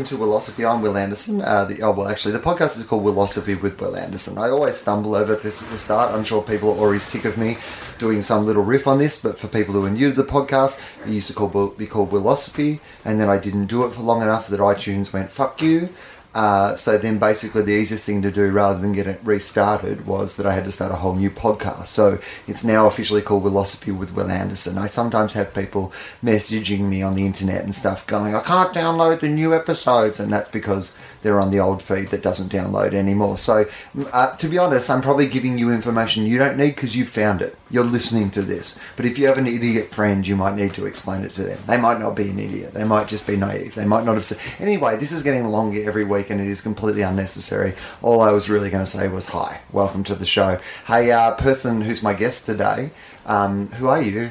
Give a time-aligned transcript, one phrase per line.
[0.00, 0.66] Welcome to Willosophy.
[0.66, 1.42] I'm Will Anderson.
[1.42, 4.38] Uh, the, oh, well, actually, the podcast is called Willosophy with Will Anderson.
[4.38, 6.14] I always stumble over this at the start.
[6.14, 7.58] I'm sure people are already sick of me
[7.98, 10.82] doing some little riff on this, but for people who are new to the podcast,
[11.04, 14.22] it used to call, be called Willosophy, and then I didn't do it for long
[14.22, 15.90] enough that iTunes went, fuck you.
[16.32, 20.36] Uh, so then basically the easiest thing to do rather than get it restarted was
[20.36, 21.86] that I had to start a whole new podcast.
[21.86, 24.78] So it's now officially called Willosophy with Will Anderson.
[24.78, 29.20] I sometimes have people messaging me on the internet and stuff going, I can't download
[29.20, 30.20] the new episodes.
[30.20, 33.36] And that's because they're on the old feed that doesn't download anymore.
[33.36, 33.66] So
[34.12, 37.42] uh, to be honest, I'm probably giving you information you don't need because you found
[37.42, 37.56] it.
[37.70, 38.78] You're listening to this.
[38.96, 41.58] But if you have an idiot friend, you might need to explain it to them.
[41.66, 42.74] They might not be an idiot.
[42.74, 43.74] They might just be naive.
[43.74, 44.24] They might not have.
[44.24, 47.74] Se- anyway, this is getting longer every week and it is completely unnecessary.
[48.02, 50.58] All I was really going to say was hi, welcome to the show.
[50.86, 52.90] Hey, uh, person who's my guest today,
[53.26, 54.30] um, who are you?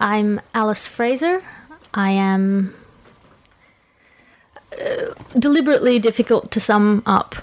[0.00, 1.42] I'm Alice Fraser.
[1.94, 2.74] I am
[4.72, 7.36] uh, deliberately difficult to sum up.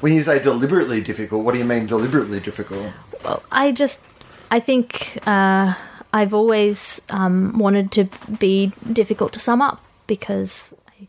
[0.00, 2.92] When you say deliberately difficult, what do you mean deliberately difficult?
[3.24, 4.04] Well, I just,
[4.50, 5.74] I think uh,
[6.12, 8.08] I've always um, wanted to
[8.38, 11.08] be difficult to sum up because I,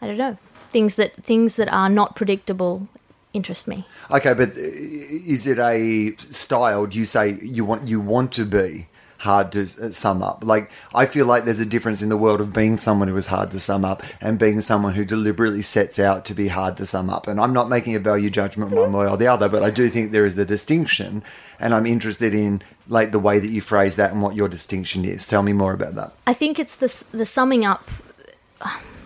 [0.00, 0.38] I don't know
[0.76, 2.86] things that things that are not predictable
[3.32, 3.86] interest me.
[4.10, 6.86] Okay, but is it a style?
[6.86, 8.88] Do you say you want you want to be?
[9.18, 10.44] Hard to uh, sum up.
[10.44, 13.28] Like I feel like there's a difference in the world of being someone who is
[13.28, 16.86] hard to sum up and being someone who deliberately sets out to be hard to
[16.86, 17.26] sum up.
[17.26, 19.88] And I'm not making a value judgment one way or the other, but I do
[19.88, 21.22] think there is the distinction,
[21.58, 25.04] and I'm interested in like the way that you phrase that and what your distinction
[25.04, 25.26] is.
[25.26, 26.12] Tell me more about that.
[26.26, 27.90] I think it's the the summing up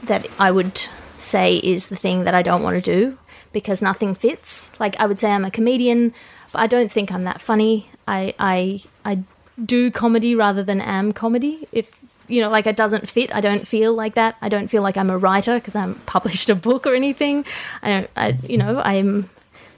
[0.04, 3.18] that I would say is the thing that I don't want to do
[3.52, 4.70] because nothing fits.
[4.80, 6.14] Like I would say I'm a comedian,
[6.52, 7.90] but I don't think I'm that funny.
[8.06, 9.22] I I I
[9.64, 11.66] do comedy rather than am comedy.
[11.72, 11.90] If
[12.28, 13.34] you know, like it doesn't fit.
[13.34, 14.36] I don't feel like that.
[14.40, 17.44] I don't feel like I'm a writer because I haven't published a book or anything.
[17.82, 18.10] I don't.
[18.16, 19.28] I you know I'm.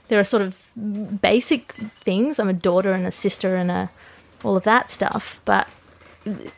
[0.09, 0.61] There are sort of
[1.21, 2.37] basic things.
[2.37, 3.89] I'm a daughter and a sister and a
[4.43, 5.39] all of that stuff.
[5.45, 5.67] But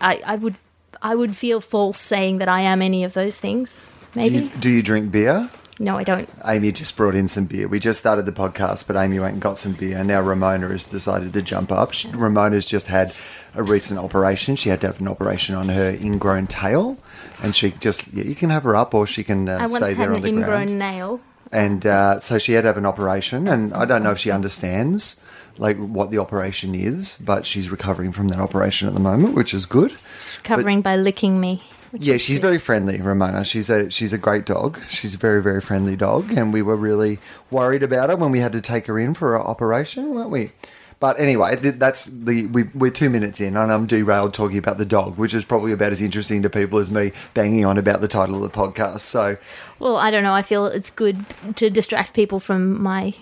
[0.02, 0.56] I I would
[1.02, 3.90] I would feel false saying that I am any of those things.
[4.16, 4.40] Maybe.
[4.40, 5.50] Do you, do you drink beer?
[5.78, 6.30] No, I don't.
[6.46, 7.68] Amy just brought in some beer.
[7.68, 10.02] We just started the podcast, but Amy went and got some beer.
[10.04, 11.92] Now Ramona has decided to jump up.
[11.92, 13.14] She, Ramona's just had
[13.54, 14.56] a recent operation.
[14.56, 16.98] She had to have an operation on her ingrown tail,
[17.44, 19.76] and she just yeah, you can have her up or she can uh, I once
[19.76, 20.80] stay had there an on the ingrown ground.
[20.80, 21.20] nail.
[21.52, 24.32] And uh, so she had to have an operation, and I don't know if she
[24.32, 25.22] understands
[25.58, 29.54] like what the operation is, but she's recovering from that operation at the moment, which
[29.54, 29.92] is good.
[29.92, 31.64] She's Recovering by licking me.
[32.00, 32.42] Yeah, she's good.
[32.48, 33.44] very friendly, Ramona.
[33.46, 34.80] She's a she's a great dog.
[34.88, 37.20] She's a very very friendly dog, and we were really
[37.52, 40.52] worried about her when we had to take her in for her operation, weren't we?
[41.00, 44.86] But anyway, that's the we, we're two minutes in, and I'm derailed talking about the
[44.86, 48.08] dog, which is probably about as interesting to people as me banging on about the
[48.08, 49.02] title of the podcast.
[49.02, 49.38] So,
[49.78, 50.34] Well, I don't know.
[50.34, 51.26] I feel it's good
[51.58, 53.14] to distract people from my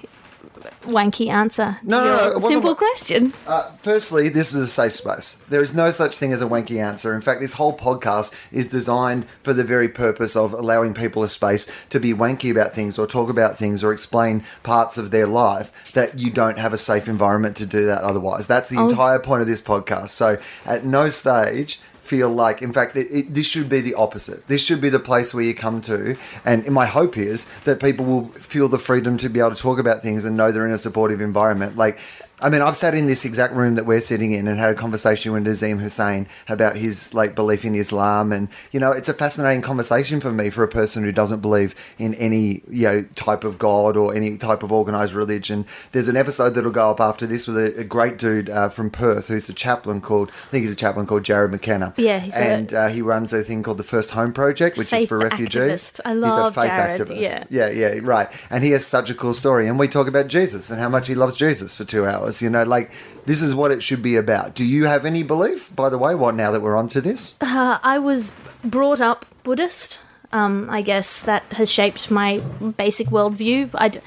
[0.83, 3.33] wanky answer to No, no, no, simple question.
[3.47, 5.35] Uh, firstly, this is a safe space.
[5.49, 7.13] There is no such thing as a wanky answer.
[7.15, 11.29] In fact, this whole podcast is designed for the very purpose of allowing people a
[11.29, 15.27] space to be wanky about things or talk about things or explain parts of their
[15.27, 18.47] life that you don't have a safe environment to do that otherwise.
[18.47, 18.87] That's the Oh.
[18.89, 20.09] entire point of this podcast.
[20.09, 24.45] So, at no stage feel like in fact it, it, this should be the opposite.
[24.47, 26.17] This should be the place where you come to.
[26.43, 29.79] And my hope is that people will feel the freedom to be able to talk
[29.79, 31.77] about things and know they're in a supportive environment.
[31.77, 31.99] Like
[32.43, 34.75] I mean, I've sat in this exact room that we're sitting in and had a
[34.75, 39.13] conversation with Nazeem Hussain about his like belief in Islam, and you know, it's a
[39.13, 43.45] fascinating conversation for me for a person who doesn't believe in any you know type
[43.45, 45.65] of God or any type of organized religion.
[45.93, 48.89] There's an episode that'll go up after this with a, a great dude uh, from
[48.89, 51.93] Perth who's a chaplain called I think he's a chaplain called Jarrod McKenna.
[51.95, 54.91] Yeah, he's a- and uh, he runs a thing called the First Home Project, which
[54.91, 55.55] is for refugees.
[55.55, 55.99] activist.
[56.03, 57.21] I love he's a faith Jarrod, activist.
[57.21, 57.43] yeah.
[57.49, 58.29] Yeah, yeah, right.
[58.49, 59.67] And he has such a cool story.
[59.67, 62.32] And we talk about Jesus and how much he loves Jesus for two hours.
[62.41, 62.91] You know, like
[63.25, 64.55] this is what it should be about.
[64.55, 67.35] Do you have any belief, by the way, what now that we're onto this?
[67.41, 68.31] Uh, I was
[68.63, 69.99] brought up Buddhist.
[70.31, 72.39] Um, I guess that has shaped my
[72.75, 73.69] basic worldview.
[73.75, 74.01] I'd,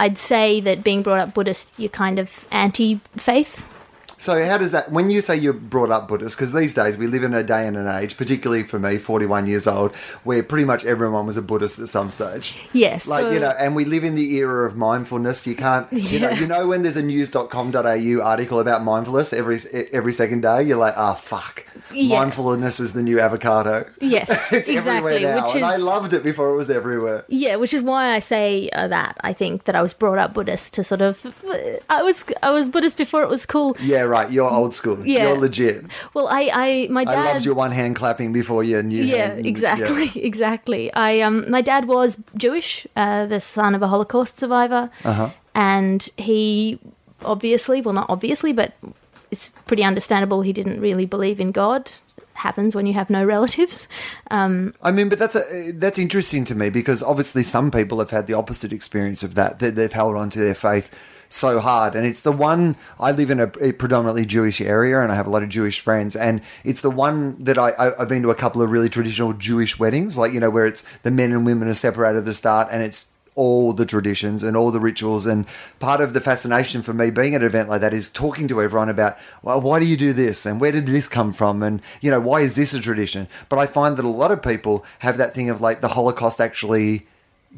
[0.00, 3.64] I'd say that being brought up Buddhist, you're kind of anti-faith.
[4.24, 7.06] So, how does that, when you say you're brought up Buddhist, because these days we
[7.06, 9.94] live in a day and an age, particularly for me, 41 years old,
[10.24, 12.56] where pretty much everyone was a Buddhist at some stage.
[12.72, 13.06] Yes.
[13.06, 15.46] Like, so- you know, and we live in the era of mindfulness.
[15.46, 19.58] You can't, you know, you know, when there's a news.com.au article about mindfulness every
[19.92, 21.66] every second day, you're like, ah, fuck.
[21.92, 22.18] Yeah.
[22.18, 23.88] mindfulness is the new avocado.
[24.00, 25.16] Yes, it's exactly.
[25.16, 27.24] everywhere now, Which and I loved it before it was everywhere.
[27.28, 29.16] yeah, which is why I say uh, that.
[29.20, 31.24] I think that I was brought up Buddhist to sort of.
[31.90, 33.76] I was I was Buddhist before it was cool.
[33.80, 34.13] Yeah, right.
[34.22, 35.06] You're old school.
[35.06, 35.28] Yeah.
[35.28, 35.84] You're legit.
[36.14, 37.18] Well, I I my dad.
[37.18, 39.46] I loved your one hand clapping before your new yeah, hand.
[39.46, 40.92] exactly, exactly.
[40.94, 45.30] I um, my dad was Jewish, uh, the son of a Holocaust survivor, Uh-huh.
[45.54, 46.78] and he
[47.24, 48.72] obviously, well, not obviously, but
[49.30, 50.42] it's pretty understandable.
[50.42, 51.90] He didn't really believe in God.
[52.34, 53.86] Happens when you have no relatives.
[54.30, 58.10] Um, I mean, but that's a, that's interesting to me because obviously some people have
[58.10, 59.60] had the opposite experience of that.
[59.60, 60.90] That they've held on to their faith
[61.34, 62.76] so hard, and it's the one.
[63.00, 66.14] I live in a, predominantly Jewish area, and I have a lot of Jewish friends,
[66.14, 69.32] and it's the one that I, I I've been to a couple of really traditional
[69.32, 72.32] Jewish weddings, like you know where it's the men and women are separated at the
[72.32, 75.26] start, and it's all the traditions and all the rituals.
[75.26, 75.44] And
[75.80, 78.62] part of the fascination for me being at an event like that is talking to
[78.62, 80.46] everyone about well why do you do this?
[80.46, 81.62] And where did this come from?
[81.62, 83.26] And you know why is this a tradition?
[83.48, 86.40] But i find that a lot of people have that thing of like the holocaust
[86.40, 87.08] actually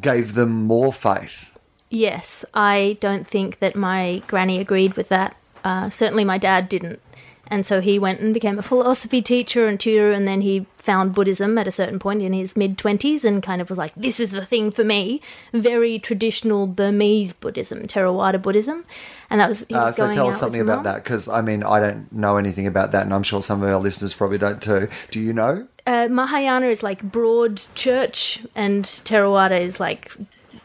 [0.00, 1.50] gave them more faith
[1.90, 5.36] yes, I don't think that my granny agreed with that.
[5.64, 7.00] Uh, certainly, my dad didn't.
[7.48, 11.14] And so he went and became a philosophy teacher and tutor, and then he found
[11.14, 14.18] Buddhism at a certain point in his mid 20s and kind of was like, this
[14.18, 15.20] is the thing for me.
[15.52, 18.84] Very traditional Burmese Buddhism, Theravada Buddhism.
[19.30, 21.64] And that was, he was uh, so tell us something about that because i mean
[21.64, 24.62] i don't know anything about that and i'm sure some of our listeners probably don't
[24.62, 30.12] too do you know Uh, Mahayana is like broad church, and Theravada is like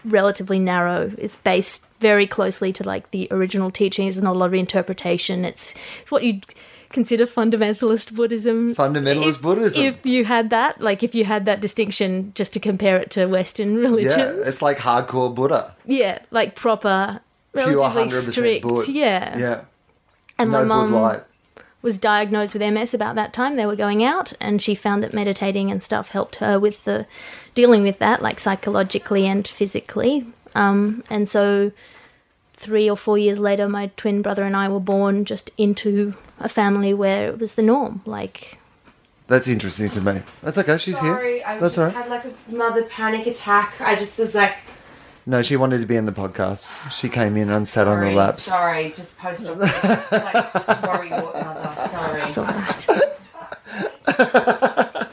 [0.06, 1.12] relatively narrow.
[1.18, 4.16] It's based very closely to like the original teachings.
[4.16, 5.46] There's not a lot of interpretation.
[5.46, 6.46] It's, it's what you'd
[6.90, 8.76] consider fundamentalist Buddhism.
[8.76, 9.84] Fundamentalist If- Buddhism.
[9.84, 13.28] If you had that, like if you had that distinction, just to compare it to
[13.28, 14.18] Western religions.
[14.18, 17.22] yeah it's like hardcore buddha Yeah, like proper,
[17.54, 18.64] pure relatively 100% strict.
[18.68, 18.88] Bud.
[18.90, 19.38] Yeah.
[19.38, 19.62] yeah
[20.40, 21.24] And no my mum light
[21.82, 23.56] was diagnosed with MS about that time.
[23.56, 27.06] They were going out, and she found that meditating and stuff helped her with the
[27.56, 30.28] dealing with that, like psychologically and physically.
[30.54, 31.72] Um, and so,
[32.54, 36.50] three or four years later, my twin brother and I were born just into a
[36.50, 38.02] family where it was the norm.
[38.06, 38.60] Like,
[39.28, 42.10] that's interesting to me that's okay she's Sorry, here I that's just all right had
[42.10, 43.80] like a mother panic attack.
[43.80, 44.58] I just was like,
[45.26, 46.92] No, she wanted to be in the podcast.
[46.92, 48.44] She came in and sat on sorry, her laps.
[48.44, 49.74] sorry, just post op like
[50.84, 51.90] worry what mother.
[51.90, 52.22] Sorry.
[52.24, 52.88] it's all right.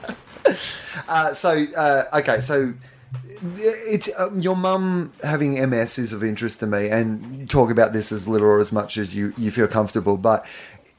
[1.08, 2.74] Uh, so, uh, okay, so
[3.56, 8.12] it's um, your mum having MS is of interest to me, and talk about this
[8.12, 10.44] as little or as much as you, you feel comfortable, but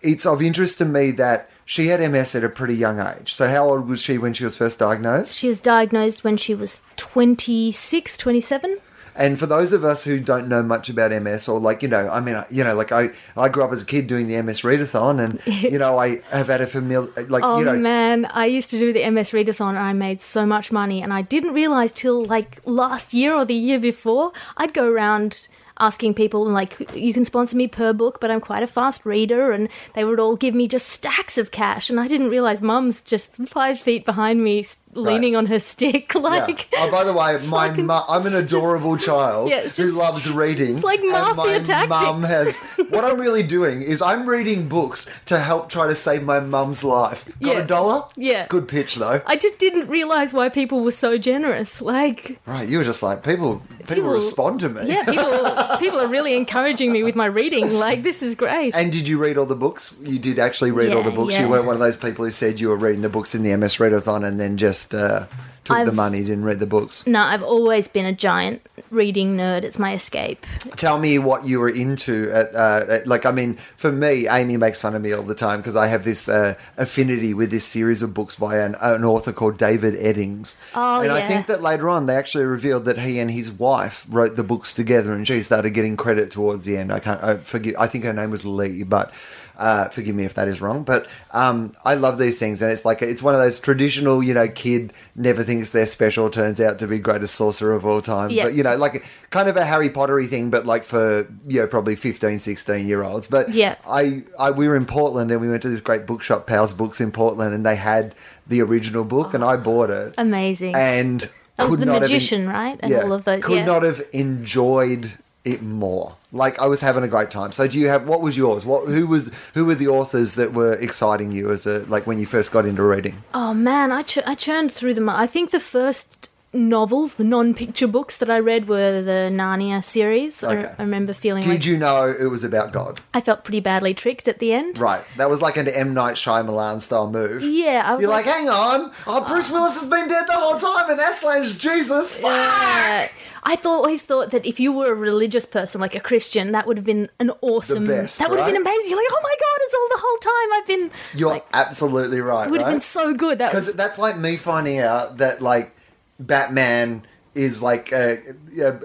[0.02, 3.36] it's of interest to me that she had MS at a pretty young age.
[3.36, 5.38] So, how old was she when she was first diagnosed?
[5.38, 8.80] she was diagnosed when she was 26, 27.
[9.20, 12.10] And for those of us who don't know much about MS, or like you know,
[12.10, 14.62] I mean, you know, like I, I grew up as a kid doing the MS
[14.62, 18.46] readathon, and you know, I have had a familiar, like Oh you know, man, I
[18.46, 21.54] used to do the MS Readathon and I made so much money and I didn't
[21.54, 25.48] realize till like last year or the year before, I'd go around
[25.80, 29.54] asking people like you can sponsor me per book but I'm quite a fast reader
[29.54, 33.02] and they would all give me just stacks of cash and I didn't realize mum's
[33.02, 36.22] just 5 feet behind me leaning on her stick Yeah.
[36.22, 39.78] like Oh, by the way, my mu- I'm an it's just- adorable child Yeah, it's
[39.78, 40.76] who just- loves reading.
[40.76, 41.90] it's like and mafia my tactics.
[41.90, 42.64] mum has.
[42.90, 46.84] What I'm really doing is I'm reading books to help try to save my mum's
[46.84, 47.26] life.
[47.42, 47.60] Got Yeah.
[47.62, 48.04] a dollar?
[48.16, 48.48] Yeah.
[48.48, 49.22] Good pitch though.
[49.28, 53.24] I just didn't realize why people were so generous like right, you were just like
[53.24, 53.62] people.
[53.80, 54.82] People, People- respond to me.
[54.88, 58.92] yeah people people are really encouraging me with my reading like this is great And
[58.92, 59.96] did you read all the books?
[60.04, 61.34] You did actually read all the books.
[61.34, 61.44] yeah.
[61.44, 63.56] You weren't one of those people who said you were reading the books in the
[63.58, 65.26] MS Readathon and then just uh,
[65.64, 67.06] took the I've- money, didn't read the books.
[67.06, 69.64] No, I've always been a giant reading nerd.
[69.64, 70.46] It's my escape.
[70.76, 74.58] Tell me what you were into at, uh, at like I mean for me Amy
[74.58, 77.66] makes fun of me all the time because I have this uh, affinity with this
[77.66, 81.62] series of books by an, an author called David Eddings Oh, and I think that
[81.62, 85.28] later on they actually revealed that he and his wife wrote the books together and
[85.28, 88.32] she started getting credit towards the end I can't I forget I think her name
[88.32, 89.14] was Leigh but
[89.60, 92.86] uh, forgive me if that is wrong, but um, I love these things, and it's
[92.86, 96.80] like it's one of those traditional, you know, kid never thinks they're special, turns out
[96.80, 98.30] to be greatest sorcerer of all time.
[98.30, 98.46] Yeah.
[98.46, 101.68] But you know, like kind of a Harry Pottery thing, but like for you know
[101.68, 103.28] probably 15, 16 year olds.
[103.28, 103.76] But Yeah.
[103.86, 107.02] I, I we were in Portland and we went to this great bookshop, Powell's Books
[107.02, 108.16] in Portland, and they had
[108.48, 110.74] the original book, and I bought it, Amazing.
[110.76, 112.80] and that was could the not have en- magician, right?
[112.82, 113.44] And all of those.
[113.44, 113.66] could yeah.
[113.66, 115.12] not have enjoyed
[115.46, 116.16] it more.
[116.32, 117.52] Like I was having a great time.
[117.52, 118.66] So do you have what was yours?
[118.66, 122.20] What who was who were the authors that were exciting you as a like when
[122.20, 123.24] you first got into reading?
[123.34, 125.10] Oh man, I ch- I churned through them.
[125.10, 130.44] I think the first novels, the non-picture books that I read were the Narnia series.
[130.44, 130.74] I- Okay.
[130.80, 133.02] I, remember feeling Did like you know it was about God?
[133.14, 134.80] I felt pretty badly tricked at the end.
[134.80, 135.04] Right.
[135.18, 137.44] That was like an M Night Shyamalan style move.
[137.44, 138.92] Yeah, I was You're like, like, hang on.
[139.06, 139.28] Oh, oh.
[139.28, 142.20] Bruce Willis has been dead the whole time, and Aslan's Jesus.
[142.20, 143.12] Fuck.
[143.42, 146.68] I thought always thought that if you were a religious person, like a Christian, that
[146.68, 147.88] would have been an awesome.
[147.88, 148.90] best, that would have been amazing.
[148.90, 150.92] You're like, oh my god, it's all the whole time I've been.
[151.20, 152.48] You're like, absolutely right.
[152.48, 153.38] it would have been so good.
[153.38, 155.74] That Because was that's like me finding out that like
[156.20, 157.04] Batman
[157.36, 158.18] is like a,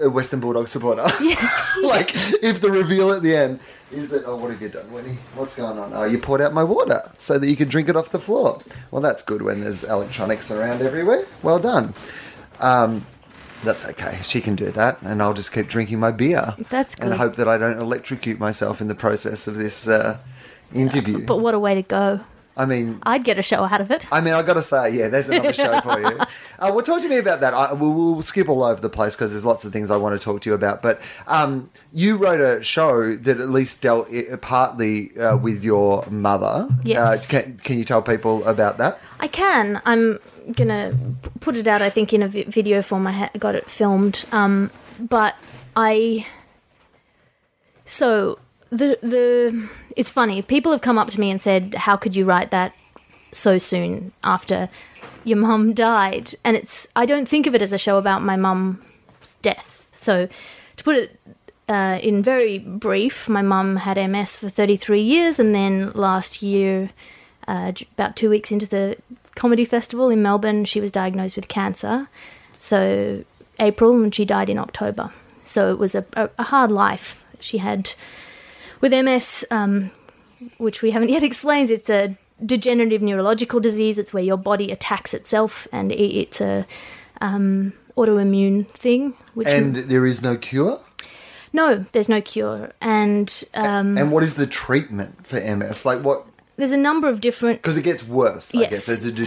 [0.01, 1.05] a Western Bulldog supporter.
[1.21, 1.49] Yeah.
[1.83, 2.11] like
[2.41, 3.59] if the reveal at the end
[3.91, 5.17] is that oh what have you done, Winnie?
[5.35, 5.91] What's going on?
[5.93, 8.61] Oh you poured out my water so that you can drink it off the floor.
[8.91, 11.25] Well that's good when there's electronics around everywhere.
[11.41, 11.93] Well done.
[12.59, 13.05] Um,
[13.63, 14.19] that's okay.
[14.23, 16.53] She can do that, and I'll just keep drinking my beer.
[16.69, 17.11] That's good.
[17.11, 20.21] And hope that I don't electrocute myself in the process of this uh,
[20.73, 21.25] interview.
[21.25, 22.21] But what a way to go!
[22.57, 24.07] I mean, I'd get a show out of it.
[24.11, 26.19] I mean, I got to say, yeah, there's another show for you.
[26.57, 27.53] Uh, well, talk to me about that.
[27.53, 30.17] I, we'll, we'll skip all over the place because there's lots of things I want
[30.17, 30.81] to talk to you about.
[30.81, 36.05] But um, you wrote a show that at least dealt i partly uh, with your
[36.09, 36.69] mother.
[36.83, 37.27] Yes.
[37.27, 38.99] Uh, can, can you tell people about that?
[39.19, 39.81] I can.
[39.85, 40.19] I'm
[40.53, 40.93] gonna
[41.41, 41.81] put it out.
[41.81, 43.07] I think in a vi- video form.
[43.07, 44.25] I ha- got it filmed.
[44.31, 45.35] Um, but
[45.75, 46.25] I.
[47.85, 48.39] So
[48.77, 50.41] the the it's funny.
[50.41, 52.73] People have come up to me and said, "How could you write that
[53.31, 54.69] so soon after
[55.23, 58.35] your mum died?" And it's I don't think of it as a show about my
[58.35, 59.87] mum's death.
[59.93, 60.27] So
[60.77, 61.19] to put it
[61.67, 66.91] uh, in very brief, my mum had MS for 33 years, and then last year,
[67.47, 68.97] uh, about two weeks into the
[69.35, 72.07] comedy festival in Melbourne, she was diagnosed with cancer.
[72.59, 73.23] So
[73.59, 75.11] April, and she died in October.
[75.43, 77.93] So it was a, a, a hard life she had
[78.81, 79.91] with MS, um,
[80.57, 81.69] which we haven't yet explained.
[81.69, 83.97] It's a degenerative neurological disease.
[83.97, 86.65] It's where your body attacks itself, and it's a
[87.21, 89.13] um, autoimmune thing.
[89.33, 90.79] Which And there is no cure.
[91.53, 95.85] no, there's no cure, and um, and what is the treatment for MS?
[95.85, 96.25] Like what?
[96.57, 97.61] There's a number of different.
[97.61, 98.55] Because it gets worse.
[98.55, 98.69] I Yes.
[98.69, 99.25] guess it's a de-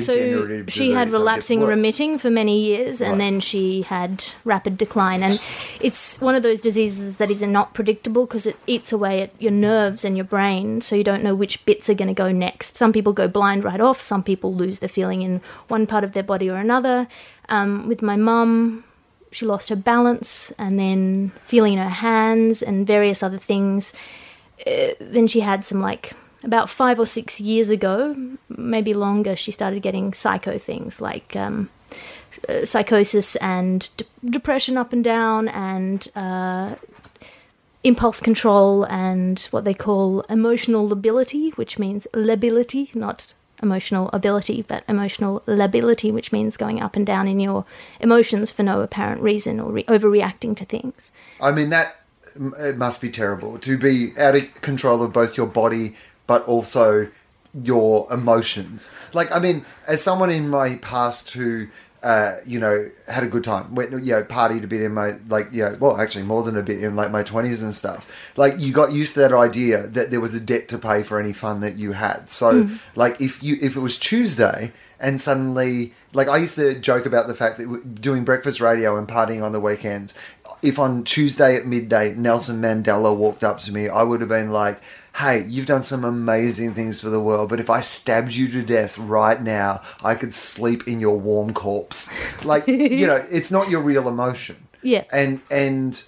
[0.00, 0.72] So degenerative.
[0.72, 3.18] she had so relapsing remitting for many years, and Right.
[3.18, 5.22] then she had rapid decline.
[5.22, 5.42] And
[5.80, 9.50] it's one of those diseases that is not predictable because it eats away at your
[9.52, 12.76] nerves and your brain, so you don't know which bits are going to go next.
[12.76, 14.00] Some people go blind right off.
[14.00, 17.08] Some people lose the feeling in one part of their body or another.
[17.48, 18.84] Um, with my mum,
[19.32, 23.92] she lost her balance and then feeling in her hands and various other things.
[24.66, 26.12] Uh, then she had some like
[26.44, 28.16] about five or six years ago,
[28.48, 31.68] maybe longer, she started getting psycho things like um,
[32.48, 36.76] uh, psychosis and de- depression up and down and uh,
[37.82, 44.84] impulse control and what they call emotional lability, which means lability, not emotional ability, but
[44.88, 47.64] emotional lability, which means going up and down in your
[48.00, 51.10] emotions for no apparent reason or re- overreacting to things.
[51.40, 51.96] I mean that
[52.58, 55.96] it must be terrible to be out of control of both your body
[56.28, 57.08] but also
[57.64, 58.94] your emotions.
[59.12, 61.66] Like I mean, as someone in my past who
[62.04, 65.16] uh, you know had a good time, went you know partied a bit in my
[65.28, 68.08] like you know well actually more than a bit in like my twenties and stuff.
[68.36, 71.18] Like you got used to that idea that there was a debt to pay for
[71.18, 72.30] any fun that you had.
[72.30, 77.06] So like if you if it was Tuesday and suddenly like I used to joke
[77.06, 80.14] about the fact that doing breakfast radio and partying on the weekends.
[80.62, 84.50] If on Tuesday at midday Nelson Mandela walked up to me, I would have been
[84.50, 84.80] like,
[85.18, 88.62] "Hey, you've done some amazing things for the world, but if I stabbed you to
[88.62, 92.10] death right now, I could sleep in your warm corpse."
[92.44, 94.68] Like you know, it's not your real emotion.
[94.82, 95.04] Yeah.
[95.12, 96.02] and and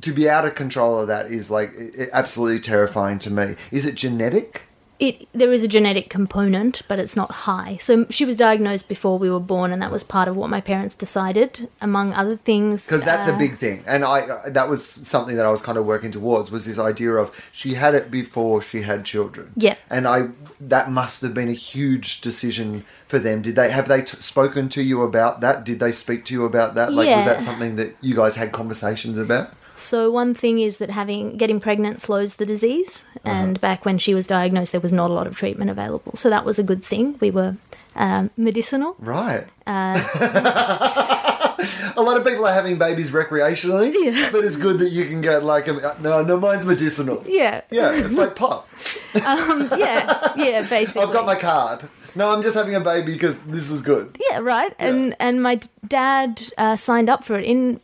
[0.00, 1.72] to be out of control of that is like
[2.12, 3.56] absolutely terrifying to me.
[3.70, 4.62] Is it genetic?
[4.98, 7.76] It there is a genetic component, but it's not high.
[7.80, 10.60] So she was diagnosed before we were born, and that was part of what my
[10.60, 12.86] parents decided, among other things.
[12.86, 15.60] because that's a Uh, big thing and i uh, that was something that i was
[15.60, 19.52] kind of working towards was this idea of she had it before she had children
[19.56, 19.76] Yeah.
[19.90, 20.28] and i
[20.60, 24.68] that must have been a huge decision for them did they have they t- spoken
[24.70, 27.76] to you about that did they speak to you about that like was that something
[27.76, 29.46] that you guys had conversations about
[29.76, 33.30] So one thing is that having getting pregnant slows the disease, Uh-huh.
[33.36, 36.14] and back when she was diagnosed, there was not a lot of treatment available.
[36.16, 37.16] So that was a good thing.
[37.20, 37.56] We were
[37.94, 38.94] um, medicinal.
[39.00, 39.98] right Uh,
[41.96, 44.28] a lot of people are having babies recreationally Yeah.
[44.30, 47.92] but it's good that you can get like a, no no mine's medicinal Yeah, yeah
[47.94, 48.68] it's like pop.
[49.26, 50.66] um, yeah, yeah.
[50.68, 54.16] Basically, i've got my card no i'm just having a baby because this is good
[54.30, 54.74] Yeah, right.
[54.78, 57.44] And and my dad uh, signed up for it.
[57.44, 57.80] In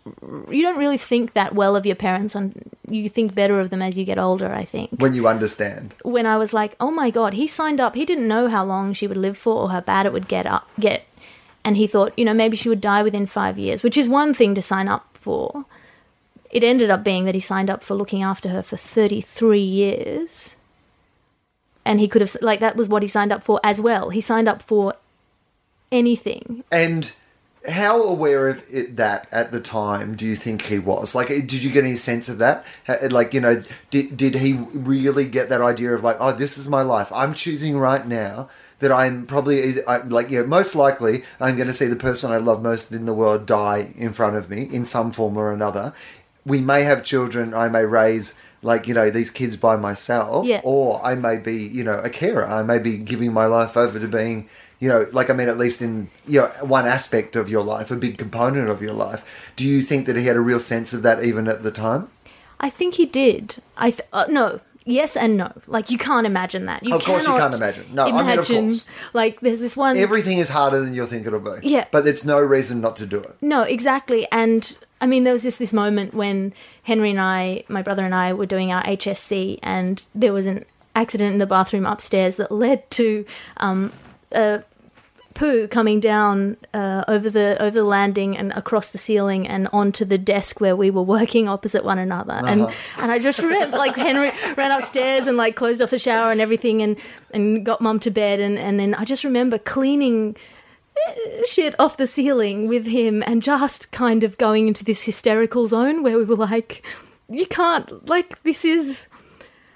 [0.51, 3.83] you don't really think that well of your parents, and you think better of them
[3.83, 4.53] as you get older.
[4.53, 4.91] I think.
[4.99, 7.95] when you understand When I was like, oh my god, he signed up.
[7.95, 10.47] He didn't know how long she would live for or how bad it would get
[10.47, 11.01] up get.
[11.65, 14.35] and he thought, you know, maybe she would die within five years, which is one
[14.35, 15.65] thing to sign up for.
[16.51, 20.57] It ended up being that he signed up for looking after her for 33 years.
[21.85, 24.11] And he could have, like, that was what he signed up for as well.
[24.11, 24.95] He signed up for
[25.91, 26.65] anything.
[26.71, 27.13] And
[27.69, 31.15] how aware of it, that at the time do you think he was?
[31.15, 32.65] Like, eh, did you get any sense of that?
[32.89, 36.59] Eh, like, you know, did, did he really get that idea of like, oh, this
[36.59, 37.13] is my life.
[37.13, 38.49] I'm choosing right now
[38.81, 39.75] that I'm probably
[40.07, 43.15] like, yeah, most likely I'm going to see the person I love most in the
[43.15, 45.95] world die in front of me in some form or another.
[46.45, 47.55] We may have children.
[47.55, 50.61] I may raise like you know these kids by myself, Yeah.
[50.65, 52.47] or I may be you know a carer.
[52.47, 55.59] I may be giving my life over to being you know like I mean at
[55.59, 59.25] least in you know one aspect of your life, a big component of your life.
[59.57, 62.09] Do you think that he had a real sense of that even at the time?
[62.61, 63.57] I think he did.
[63.77, 65.51] I th- uh, no, yes and no.
[65.67, 66.85] Like you can't imagine that.
[66.85, 67.87] You Of course you can't imagine.
[67.93, 68.85] No, I mean, of imagine, course.
[69.13, 69.97] Like there's this one.
[69.97, 71.59] Everything is harder than you think it'll be.
[71.69, 71.87] Yeah.
[71.91, 73.35] but there's no reason not to do it.
[73.41, 74.29] No, exactly.
[74.31, 78.15] And I mean, there was just this moment when Henry and I, my brother and
[78.15, 82.51] I, were doing our HSC, and there was an accident in the bathroom upstairs that
[82.51, 83.25] led to
[83.59, 83.93] um,
[84.33, 84.63] a
[85.35, 90.05] poo coming down uh, over the over the landing and across the ceiling and onto
[90.05, 92.35] the desk where we were working opposite one another.
[92.35, 92.63] And
[92.99, 96.41] and I just remember like Henry ran upstairs and like closed off the shower and
[96.41, 96.99] everything and
[97.33, 100.37] and got mum to bed and and then I just remember cleaning
[101.47, 106.03] shit off the ceiling with him and just kind of going into this hysterical zone
[106.03, 106.85] where we were like,
[107.29, 109.07] you can't, like, this is,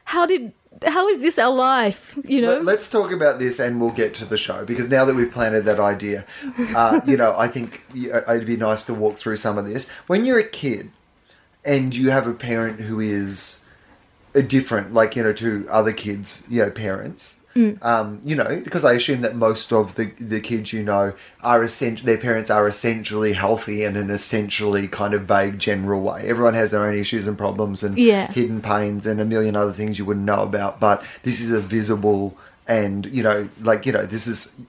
[0.05, 0.53] how did,
[0.87, 2.19] how is this our life?
[2.25, 2.51] You know?
[2.51, 5.31] Let, let's talk about this and we'll get to the show because now that we've
[5.31, 6.27] planted that idea,
[6.77, 9.89] uh, you know, I think it'd be nice to walk through some of this.
[10.07, 10.91] When you're a kid
[11.65, 13.65] and you have a parent who is
[14.35, 17.41] uh, different, like, you know, to other kids, you know, parents.
[17.83, 21.65] Um, you know, because I assume that most of the the kids you know are
[21.65, 26.29] essentially their parents are essentially healthy in an essentially kind of vague general way.
[26.29, 28.31] Everyone has their own issues and problems and Yeah.
[28.33, 30.81] hidden pains and a million other things you wouldn't know about.
[30.81, 32.37] But this is a visible
[32.69, 34.61] and you know, like you know, this is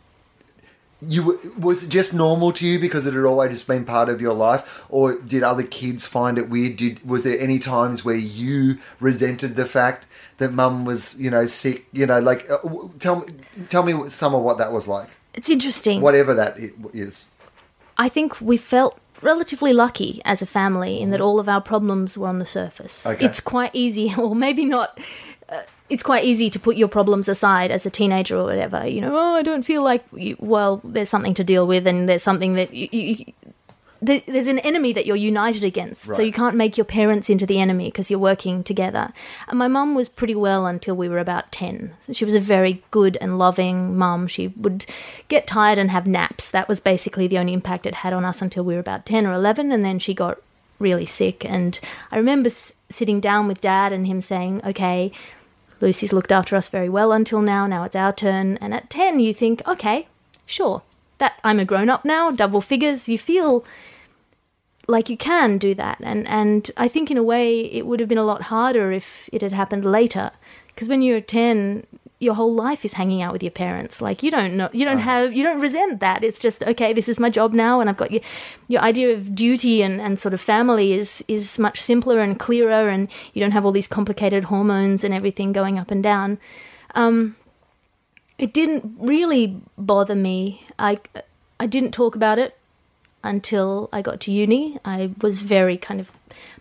[1.00, 4.20] you was it just normal to you because it had always just been part of
[4.20, 8.16] your life or did other kids find it weird did was there any times where
[8.16, 10.07] you resented the fact
[10.38, 13.26] that mum was you know sick you know like uh, w- tell me
[13.70, 16.02] tell me some of what that was like it's interesting.
[16.02, 17.32] whatever that i- is
[18.00, 22.16] I think we felt relatively lucky as a family in that all of our problems
[22.16, 23.04] were on the surface.
[23.08, 23.26] Okay.
[23.26, 25.00] It's quite easy, or maybe not.
[25.50, 28.86] Uh, it's quite easy to put your problems aside as a teenager or whatever.
[28.88, 30.04] You know, oh, I don't feel like.
[30.14, 32.88] You, well, there's something to deal with, and there's something that you.
[32.92, 33.34] you
[34.02, 37.46] there- there's an enemy that you're united against, so you can't make your parents into
[37.46, 39.12] the enemy because you're working together.
[39.48, 41.94] And my mum was pretty well until we were about 10.
[42.02, 44.28] So she was a very good and loving mum.
[44.28, 44.86] She would
[45.28, 46.52] get tired and have naps.
[46.52, 49.26] That was basically the only impact it had on us until we were about 10
[49.26, 50.38] or 11, and then she got
[50.80, 51.44] really sick.
[51.44, 51.80] And
[52.12, 55.12] I remember s- sitting down with dad and him saying, okay,
[55.82, 57.66] Lucy's looked after us very well until now.
[57.68, 58.58] Now it's our turn.
[58.62, 60.08] And at 10, you think, okay,
[60.46, 60.82] sure,
[61.20, 63.10] that I'm a grown up now, double figures.
[63.10, 63.64] You feel
[64.88, 66.00] like you can do that.
[66.02, 69.30] And, and I think in a way it would have been a lot harder if
[69.34, 70.32] it had happened later.
[70.68, 71.86] Because when you're 10,
[72.20, 74.02] your whole life is hanging out with your parents.
[74.02, 76.24] Like you don't know, you don't have, you don't resent that.
[76.24, 76.94] It's just okay.
[76.94, 78.22] This is my job now, and I've got your
[78.68, 82.90] your idea of duty and, and sort of family is is much simpler and clearer,
[82.90, 86.40] and you don't have all these complicated hormones and everything going up and down.
[86.96, 87.36] Um,
[88.40, 90.66] it didn't really bother me.
[90.80, 91.00] I
[91.60, 92.57] I didn't talk about it
[93.28, 94.78] until I got to uni.
[94.86, 96.12] I was very kind of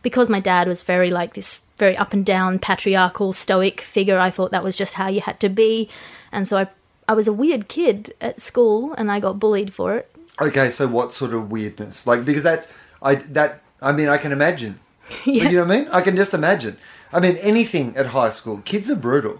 [0.02, 4.18] because my dad was very like this very up and down patriarchal stoic figure.
[4.18, 5.88] I thought that was just how you had to be,
[6.32, 6.66] and so I
[7.08, 10.10] I was a weird kid at school, and I got bullied for it.
[10.48, 12.66] okay so what sort of weirdness like because that's
[13.00, 13.50] i that
[13.80, 14.72] i mean i can imagine
[15.24, 15.48] Yeah.
[15.48, 16.76] you know what i mean i can just imagine
[17.16, 19.36] i mean anything at high school kids are brutal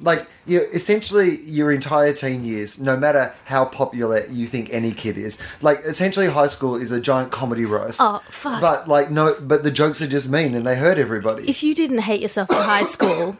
[0.00, 5.18] like you essentially your entire teen years no matter how popular you think any kid
[5.18, 8.60] is like essentially high school is a giant comedy roast Oh, fuck.
[8.60, 11.74] but like no but the jokes are just mean and they hurt everybody If you
[11.74, 13.36] didn't hate yourself in high school,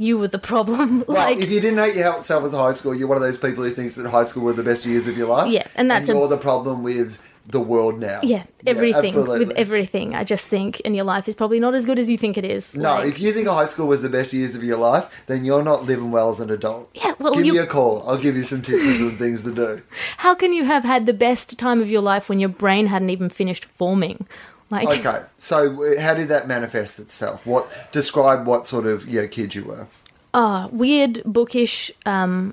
[0.00, 1.04] you were the problem.
[1.08, 3.64] Well, like if you didn't hate yourself as high school, you're one of those people
[3.64, 5.50] who thinks that high school were the best years of your life.
[5.50, 8.20] Yeah, and that's a- you're the problem with the world now.
[8.22, 10.14] yeah, everything with everything.
[10.14, 12.44] I just think, and your life is probably not as good as you think it
[12.44, 12.76] is.
[12.76, 15.44] No, Like- if you think high school was the best years of your life, then
[15.44, 16.90] you're not living well as an adult.
[16.94, 18.04] Yeah, well, give you- me a call.
[18.06, 19.82] I'll give you some tips and some things to do.
[20.18, 23.10] How can you have had the best time of your life when your brain hadn't
[23.10, 24.26] even finished forming?
[24.70, 27.46] Like, Okay, so how did that manifest itself?
[27.46, 29.86] What describe what sort of yeah kid you were?
[30.34, 32.52] ah, weird, bookish, um,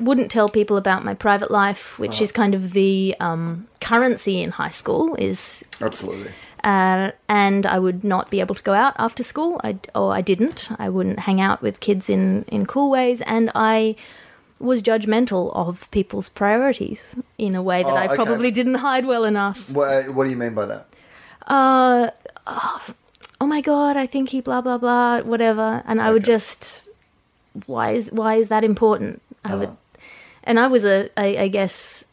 [0.00, 4.50] wouldn't tell people about my private life, which is kind of the um, currency in
[4.52, 5.14] high school.
[5.18, 6.32] Is Absolutely.
[6.64, 9.60] uh, and I would not be able to go out after school.
[9.62, 10.68] I or I didn't.
[10.78, 13.96] I wouldn't hang out with kids in in cool ways, and I
[14.58, 18.14] was judgmental of people's priorities in a way that Oh, I okay.
[18.14, 19.70] probably didn't hide well enough.
[19.70, 20.86] What, what do you mean by that?
[21.46, 22.10] Uh,
[22.46, 22.82] oh,
[23.40, 26.88] oh my god, I think he blah blah blah whatever, and I would just
[27.66, 29.22] why is why is that important?
[29.44, 29.76] I would, Uh-huh.
[30.50, 32.04] And I was a I, I guess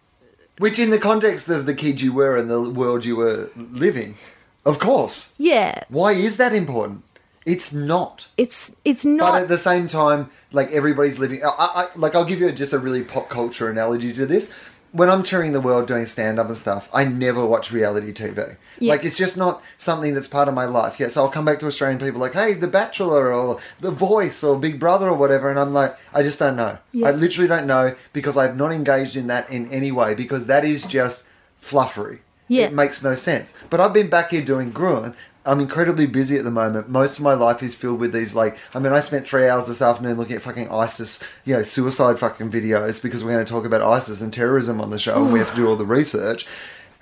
[0.59, 4.15] Which, in the context of the kid you were and the world you were living,
[4.63, 5.33] of course.
[5.37, 7.03] yeah, Why is that important?
[7.45, 8.27] It's not.
[8.37, 11.39] it's it's not But at the same time, like everybody's living.
[11.43, 14.53] I, I, like I'll give you just a really pop culture analogy to this.
[14.91, 18.57] When I'm touring the world doing stand up and stuff, I never watch reality TV.
[18.79, 18.91] Yeah.
[18.91, 20.99] Like it's just not something that's part of my life.
[20.99, 24.43] Yeah, so I'll come back to Australian people like, hey, The Bachelor or The Voice
[24.43, 26.77] or Big Brother or whatever, and I'm like, I just don't know.
[26.91, 27.07] Yeah.
[27.07, 30.63] I literally don't know because I've not engaged in that in any way because that
[30.63, 31.29] is just
[31.61, 32.19] fluffery.
[32.47, 32.65] Yeah.
[32.65, 33.53] It makes no sense.
[33.69, 35.13] But I've been back here doing Gruen.
[35.45, 36.89] I'm incredibly busy at the moment.
[36.89, 39.67] Most of my life is filled with these, like, I mean, I spent three hours
[39.67, 43.49] this afternoon looking at fucking ISIS, you know, suicide fucking videos because we're going to
[43.49, 45.85] talk about ISIS and terrorism on the show and we have to do all the
[45.85, 46.45] research.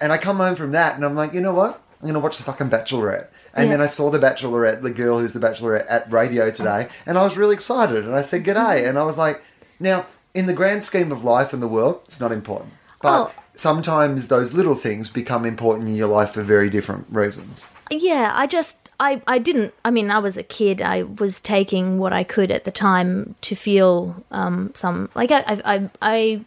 [0.01, 1.81] And I come home from that and I'm like, you know what?
[2.01, 3.27] I'm going to watch the fucking Bachelorette.
[3.53, 3.77] And Yeah.
[3.77, 7.23] then I saw the Bachelorette, the girl who's the Bachelorette at radio today, and I
[7.23, 8.03] was really excited.
[8.05, 8.87] And I said, G'day.
[8.87, 9.41] And I was like,
[9.79, 12.73] now, in the grand scheme of life and the world, it's not important.
[13.01, 13.31] But Oh.
[13.55, 17.67] sometimes those little things become important in your life for very different reasons.
[17.89, 19.73] Yeah, I just I I didn't.
[19.85, 20.81] I mean, I was a kid.
[20.81, 25.39] I was taking what I could at the time to feel um, some like I
[25.47, 25.89] I I.
[26.01, 26.41] I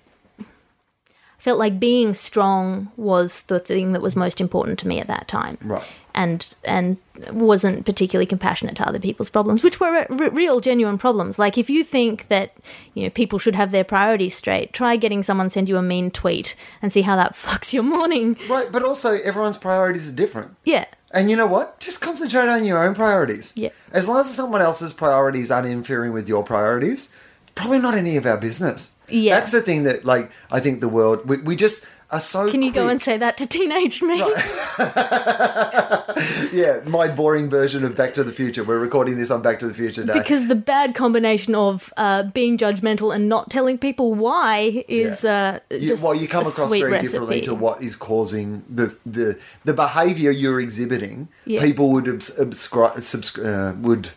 [1.38, 5.28] felt like being strong was the thing that was most important to me at that
[5.28, 5.84] time Right.
[6.14, 6.96] and and
[7.32, 11.70] wasn't particularly compassionate to other people's problems which were re- real genuine problems like if
[11.70, 12.56] you think that
[12.94, 16.10] you know people should have their priorities straight try getting someone send you a mean
[16.10, 20.56] tweet and see how that fucks your morning Right, but also everyone's priorities are different.
[20.64, 21.80] yeah And you know what?
[21.80, 23.52] Just concentrate on your own priorities.
[23.56, 23.70] Yeah.
[23.92, 27.14] As long as someone else's priorities aren't interfering with your priorities,
[27.54, 28.92] probably not any of our business.
[29.10, 29.38] Yeah.
[29.38, 32.50] That's the thing that, like, I think the world, we, we just are so.
[32.50, 34.22] Can you go and say that to teenage me?
[36.52, 38.64] Yeah, my boring version of Back to the Future.
[38.64, 40.14] We're recording this on Back to the Future Day.
[40.14, 45.58] Because the bad combination of uh, being judgmental and not telling people why is Yeah.
[45.70, 47.06] uh, You- just well, you come across very recipe.
[47.12, 51.28] differently to what is causing the the the behaviour you're exhibiting.
[51.44, 51.60] Yeah.
[51.62, 54.10] People would abs- abscri- subscri- uh, would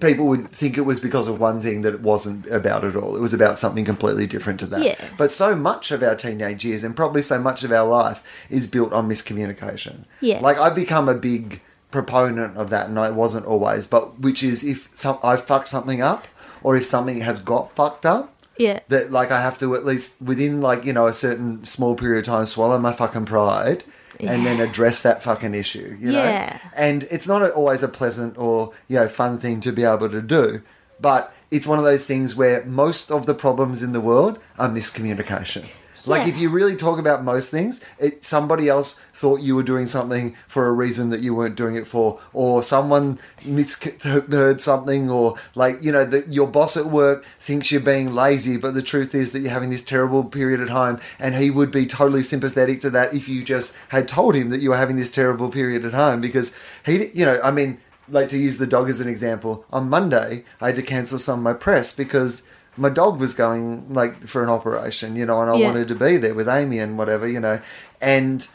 [0.00, 3.16] people would think it was because of one thing that it wasn't about at all.
[3.16, 4.82] It was about something completely different to that.
[4.82, 4.96] Yeah.
[5.18, 8.66] But so much of our teenage years and probably so much of our life is
[8.66, 10.04] built on miscommunication.
[10.20, 10.40] Yeah.
[10.40, 11.60] Like I've become a big
[11.90, 13.86] proponent of that, and I wasn't always.
[13.86, 16.26] But which is if some I fuck something up,
[16.62, 18.80] or if something has got fucked up Yeah.
[18.88, 22.20] that like I have to at least within like you know a certain small period
[22.20, 23.84] of time swallow my fucking pride
[24.20, 25.96] and then address that fucking issue.
[26.00, 26.58] You know, Yeah.
[26.76, 30.22] and it's not always a pleasant or you know fun thing to be able to
[30.22, 30.62] do,
[31.00, 34.68] but it's one of those things where most of the problems in the world are
[34.68, 35.64] miscommunication.
[36.06, 36.28] Like Yeah.
[36.28, 40.34] if you really talk about most things, it somebody else thought you were doing something
[40.48, 45.82] for a reason that you weren't doing it for, or someone misheard something, or like
[45.82, 49.32] you know that your boss at work thinks you're being lazy, but the truth is
[49.32, 52.90] that you're having this terrible period at home, and he would be totally sympathetic to
[52.90, 55.94] that if you just had told him that you were having this terrible period at
[55.94, 59.64] home, because he, you know, I mean, like to use the dog as an example,
[59.72, 63.92] on Monday I had to cancel some of my press because my dog was going
[63.92, 65.66] like for an operation, you know, and I Yeah.
[65.66, 67.60] wanted to be there with Amy and whatever, you know,
[68.00, 68.46] and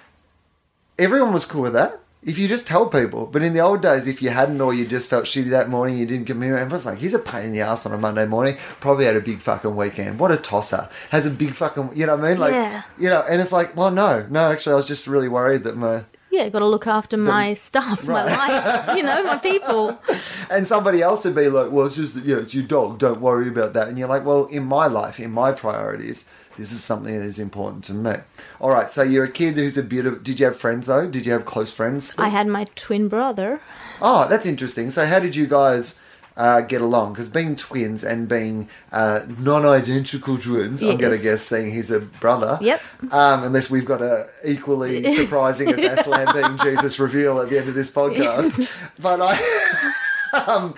[0.97, 1.99] everyone was cool with that.
[2.21, 4.86] If you just tell people, but in the old days, if you hadn't or you
[4.86, 6.63] just felt shitty that morning, you didn't communicate.
[6.63, 9.21] Everyone's like, "He's a pain in the ass on a Monday morning." Probably had a
[9.21, 10.19] big fucking weekend.
[10.19, 10.89] What a tosser!
[11.12, 12.38] Has a big fucking, you know what I mean?
[12.39, 12.82] Like, Yeah.
[12.97, 14.51] you know, and it's like, well, no, no.
[14.51, 18.06] Actually, I was just really worried that my Yeah, got to look after my stuff,
[18.08, 20.00] my life, you know, my people.
[20.52, 23.00] and somebody else would be like, well, it's just, yeah, it's your dog.
[23.00, 23.88] Don't worry about that.
[23.88, 27.39] And you're like, well, in my life, in my priorities, this is something that is
[27.39, 28.15] important to me.
[28.60, 28.92] All right.
[28.92, 30.24] So you're a kid who's a bit of.
[30.24, 31.08] Did you have friends though?
[31.08, 32.13] Did you have close friends?
[32.18, 33.62] I had my twin brother.
[34.02, 34.92] Oh, that's interesting.
[34.92, 36.02] So how did you guys?
[36.39, 41.41] Uh, get along because being twins and being uh, non-identical twins, I'm going to guess,
[41.41, 42.58] seeing he's a brother.
[42.62, 42.82] Yep.
[43.12, 47.67] Um, unless we've got a equally surprising as Aslan being Jesus reveal at the end
[47.67, 48.73] of this podcast.
[49.02, 50.75] but I, um,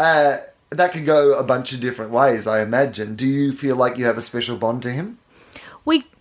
[0.00, 0.38] uh,
[0.70, 2.48] that could go a bunch of different ways.
[2.48, 3.14] I imagine.
[3.14, 5.18] Do you feel like you have a special bond to him?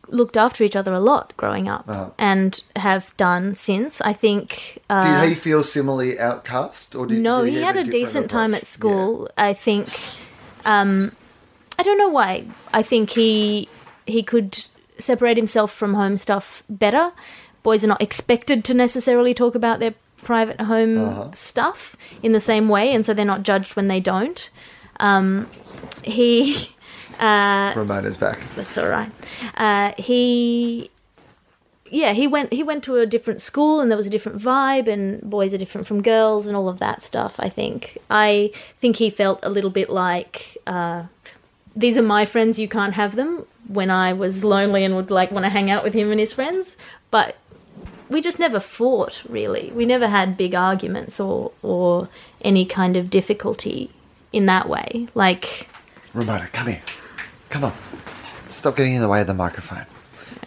[0.10, 2.10] Looked after each other a lot growing up Uh-huh.
[2.18, 4.00] and have done since.
[4.02, 4.80] I think.
[4.90, 8.06] Uh, Did he feel similarly outcast, or did no, did he have had a different
[8.06, 9.30] decent time at school.
[9.38, 9.88] I think
[10.66, 11.12] um,
[11.78, 12.46] I don't know why.
[12.74, 13.68] I think he
[14.06, 14.66] he could
[15.00, 17.12] separate himself from home stuff better.
[17.64, 19.94] Boys are not expected to necessarily talk about their
[20.24, 21.32] private home Uh-huh.
[21.34, 24.50] stuff in the same way, and so they're not judged when they don't.
[25.00, 25.48] Um,
[26.04, 26.70] he
[27.20, 28.40] Ramona's back.
[28.56, 29.12] that's all right.
[29.56, 30.90] Uh, he,
[31.90, 34.88] yeah, he went he went to a different school, and there was a different vibe,
[34.88, 37.36] and boys are different from girls, and all of that stuff.
[37.40, 41.04] I think I think he felt a little bit like uh,
[41.76, 43.46] these are my friends, you can't have them.
[43.68, 46.32] When I was lonely and would like want to hang out with him and his
[46.32, 46.78] friends,
[47.12, 47.36] but
[48.10, 49.72] we just never fought really.
[49.76, 52.08] We never had big arguments or or
[52.42, 53.92] any kind of difficulty
[54.32, 55.08] in that way.
[55.14, 55.68] Like
[56.14, 56.82] Ramona, come here.
[57.50, 57.74] Come on.
[58.48, 59.86] Stop getting in the way of the microphone.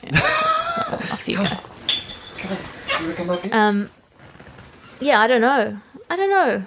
[0.12, 1.42] off you go.
[1.42, 3.54] You wanna come up here?
[3.54, 3.90] Um,
[5.00, 5.78] yeah, I don't know.
[6.08, 6.64] I don't know.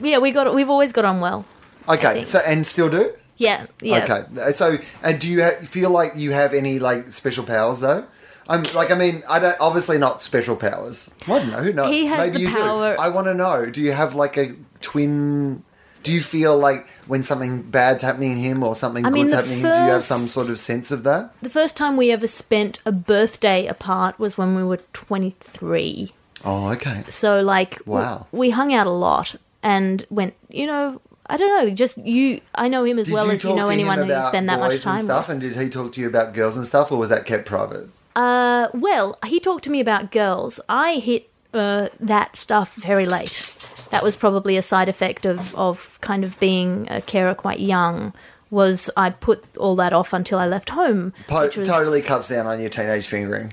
[0.00, 1.44] Yeah, we got we've always got on well.
[1.88, 3.12] okay, think- so and still do?
[3.38, 4.04] Yeah, yeah.
[4.04, 8.06] Okay, so and do you ha- feel like you have any like special powers though?
[8.48, 9.56] I'm like, I mean, I don't.
[9.60, 11.12] Obviously, not special powers.
[11.26, 11.58] I don't know.
[11.58, 11.90] Who knows?
[11.90, 13.02] He has Maybe the you power- do.
[13.02, 13.66] I want to know.
[13.66, 15.64] Do you have like a twin?
[16.06, 19.34] Do you feel like when something bad's happening to him or something I mean, good's
[19.34, 21.32] happening, to him, do you have some sort of sense of that?
[21.42, 26.12] The first time we ever spent a birthday apart was when we were 23.
[26.44, 27.04] Oh, okay.
[27.08, 28.26] So like Wow.
[28.32, 32.68] we hung out a lot and went, you know, I don't know, just you I
[32.68, 34.82] know him as Did well you as you know anyone who you spend that much
[34.82, 35.26] time and stuff?
[35.28, 35.42] with.
[35.44, 37.88] And did he talk to you about girls and stuff, or was that kept private?
[38.14, 40.60] Uh, well, he talked to me about girls.
[40.68, 43.55] I hit uh, that stuff very late.
[43.90, 48.12] That was probably a side effect of, of kind of being a carer quite young.
[48.50, 51.12] Was I put all that off until I left home?
[51.26, 53.52] Po- which was- Totally cuts down on your teenage fingering.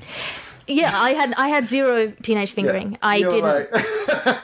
[0.66, 2.98] Yeah, I had I had zero teenage fingering.
[3.02, 3.42] I didn't.
[3.42, 3.70] like-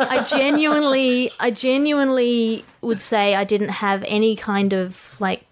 [0.01, 5.48] I genuinely, I genuinely would say I didn't have any kind of like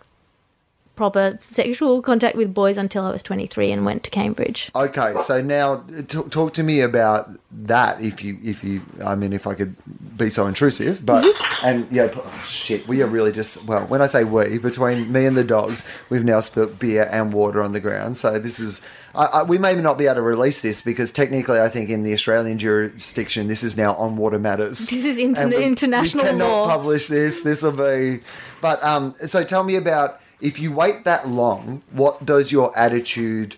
[0.97, 4.69] proper sexual contact with boys until I was 23 and went to Cambridge.
[4.75, 8.01] Okay, so now t- talk to me about that.
[8.01, 9.75] If you, if you, I mean, if I could
[10.17, 11.25] be so intrusive, but
[11.63, 13.85] and yeah, oh, shit, we are really just well.
[13.85, 17.61] When I say we, between me and the dogs, we've now spilt beer and water
[17.61, 18.17] on the ground.
[18.17, 18.83] So this is,
[19.13, 22.01] I, I, we may not be able to release this because technically, I think in
[22.03, 24.79] the Australian jurisdiction, this is now on water matters.
[24.87, 26.67] This is inter- we- international we cannot law.
[26.67, 27.41] publish this.
[27.43, 28.21] This will be,
[28.61, 29.13] but um.
[29.27, 33.55] So tell me about if you wait that long, what does your attitude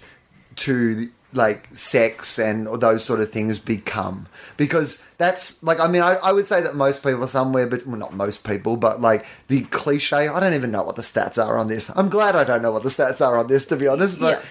[0.57, 4.27] to like sex and those sort of things become?
[4.57, 7.97] Because that's like I mean I, I would say that most people somewhere, but well,
[7.97, 10.27] not most people, but like the cliche.
[10.27, 11.91] I don't even know what the stats are on this.
[11.95, 14.43] I'm glad I don't know what the stats are on this to be honest, but.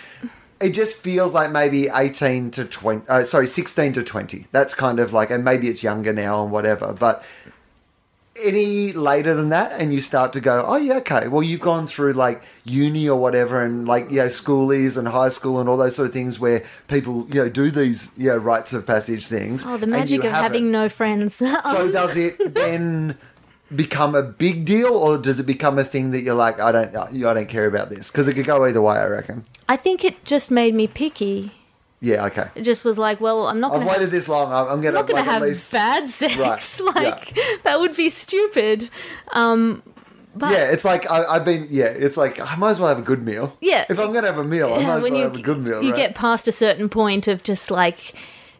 [0.61, 4.49] It just feels like maybe 18 to 20, uh, sorry, 16 to 20.
[4.51, 7.25] That's kind of like, and maybe it's younger now and whatever, but
[8.43, 11.87] any later than that and you start to go oh yeah okay well you've gone
[11.87, 15.77] through like uni or whatever and like you know schoolies and high school and all
[15.77, 19.27] those sort of things where people you know do these you know rites of passage
[19.27, 20.71] things Oh, the magic of having it.
[20.71, 21.35] no friends.
[21.35, 23.17] so does it then
[23.75, 26.97] become a big deal or does it become a thing that you're like i don't
[26.97, 30.03] i don't care about this because it could go either way i reckon I think
[30.03, 31.53] it just made me picky.
[32.01, 34.53] Yeah okay It just was like, well, I'm not i've going to waited this long
[34.53, 36.81] i'm, I'm gonna I'm not going like to have least bad sex.
[36.85, 38.91] Right, Like that would be stupid.
[39.33, 39.83] Um,
[40.35, 41.67] but yeah, it's like I, I've been.
[41.71, 43.57] Yeah, it's like I might as well have a good meal.
[43.61, 43.85] Yeah.
[43.89, 45.83] if I'm gonna have a meal, I might as well you have a good meal.
[45.83, 45.97] you right?
[45.97, 48.15] get past a certain point of just like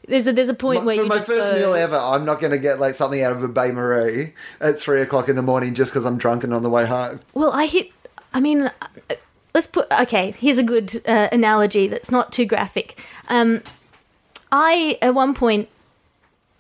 [0.09, 2.41] there's a there's a point where for you my first go, meal ever, I'm not
[2.41, 5.75] going to get like something out of a bain-marie at three o'clock in the morning
[5.75, 7.21] just because I'm drunk and on the way home.
[7.35, 7.91] Well, I hit.
[8.33, 8.71] I mean,
[9.55, 9.91] let's put.
[9.91, 12.99] Okay, here's a good uh, analogy that's not too graphic.
[13.29, 13.63] Um,
[14.51, 15.69] I at one point,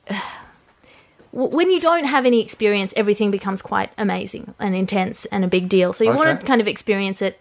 [1.33, 5.69] when you don't have any experience, everything becomes quite amazing and intense and a big
[5.69, 5.93] deal.
[5.93, 7.41] So you want to kind of experience it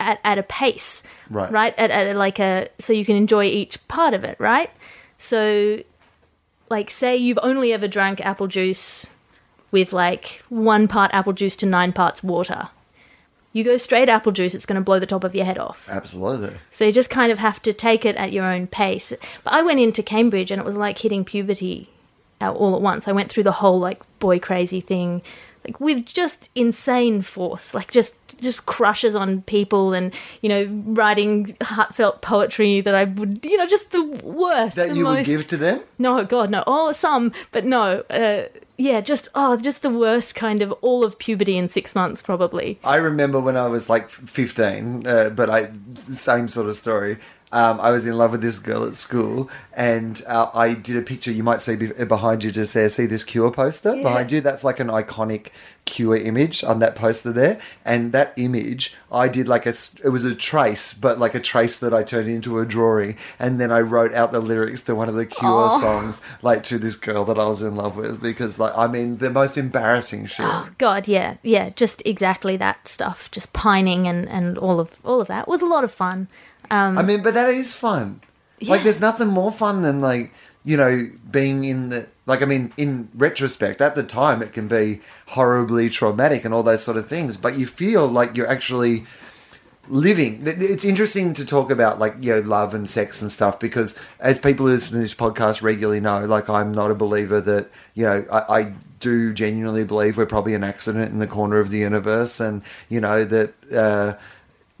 [0.00, 1.50] at, at a pace, Right.
[1.50, 4.70] Right, at, at like a so you can enjoy each part of it, right?
[5.18, 5.82] So,
[6.70, 9.10] like, say you've only ever drank apple juice
[9.70, 12.68] with like one part apple juice to nine parts water.
[13.52, 15.88] You go straight apple juice, it's going to blow the top of your head off.
[15.90, 16.52] Absolutely.
[16.70, 19.12] So you just kind of have to take it at your own pace.
[19.42, 21.88] But I went into Cambridge and it was like hitting puberty
[22.40, 23.08] uh, all at once.
[23.08, 25.22] I went through the whole like boy crazy thing,
[25.64, 31.56] like with just insane force, like just just crushes on people and you know writing
[31.62, 34.76] heartfelt poetry that I would you know just the worst.
[34.76, 35.80] That the you would give to them.
[35.98, 36.64] no, God, no.
[36.66, 38.04] Oh, some, but no.
[38.10, 38.44] Uh,
[38.80, 42.78] yeah, just oh, just the worst kind of all of puberty in six months, probably.
[42.84, 47.18] I remember when I was like 15, uh, but I same sort of story.
[47.50, 51.02] Um, I was in love with this girl at school, and uh, I did a
[51.02, 51.32] picture.
[51.32, 52.50] You might see be- behind you.
[52.50, 54.40] Just there, see this Cure poster behind you.
[54.40, 55.48] That's like an iconic
[55.88, 59.72] Cure image on that poster there, and that image I did like a
[60.04, 63.58] it was a trace, but like a trace that I turned into a drawing, and
[63.58, 65.80] then I wrote out the lyrics to one of the Cure Aw.
[65.80, 69.16] songs, like to this girl that I was in love with, because like I mean
[69.16, 70.46] the most embarrassing shit.
[70.46, 73.30] Oh God, yeah, yeah, just exactly that stuff.
[73.30, 76.28] Just pining and and all of all of that It was a lot of fun.
[76.70, 78.20] Um, i mean, but that is fun.
[78.60, 80.32] Like, there's nothing more fun than like
[80.64, 82.42] you know being in the like.
[82.42, 86.84] I mean, in retrospect, at the time, it can be horribly traumatic and all those
[86.84, 87.36] sort of things.
[87.36, 89.04] But you feel like you're actually
[89.88, 90.42] living.
[90.44, 94.38] It's interesting to talk about like you know love and sex and stuff because as
[94.38, 98.04] people who listen to this podcast regularly know, like I'm not a believer that you
[98.04, 101.78] know I, I do genuinely believe we're probably an accident in the corner of the
[101.78, 103.54] universe, and you know that.
[103.72, 104.14] Uh,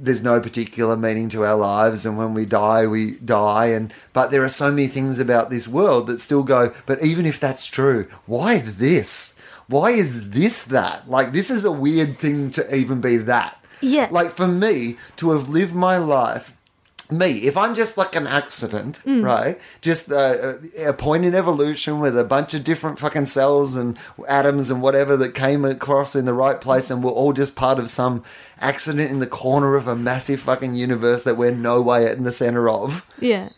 [0.00, 4.30] there's no particular meaning to our lives and when we die we die and but
[4.30, 7.66] there are so many things about this world that still go but even if that's
[7.66, 9.34] true why this?
[9.66, 11.10] Why is this that?
[11.10, 13.54] Like this is a weird thing to even be that.
[13.80, 14.08] Yeah.
[14.10, 16.56] like for me to have lived my life
[17.10, 19.58] me, if I'm just like an accident, right?
[19.80, 23.96] Just uh, a, a point in evolution with a bunch of different fucking cells and
[24.28, 27.78] atoms and whatever that came across in the right place, and we're all just part
[27.78, 28.22] of some
[28.60, 32.32] accident in the corner of a massive fucking universe that we're no way in the
[32.32, 33.06] center of.
[33.20, 33.48] Yeah,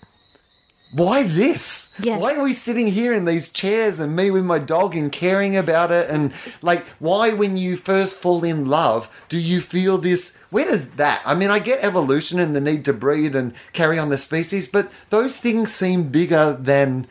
[0.93, 1.93] Why this?
[2.01, 2.19] Yeah.
[2.19, 5.57] Why are we sitting here in these chairs and me with my dog and caring
[5.57, 6.11] about it?
[6.11, 10.37] And like, why, when you first fall in love, do you feel this?
[10.51, 11.23] Where does that?
[11.25, 14.67] I mean, I get evolution and the need to breed and carry on the species,
[14.67, 17.07] but those things seem bigger than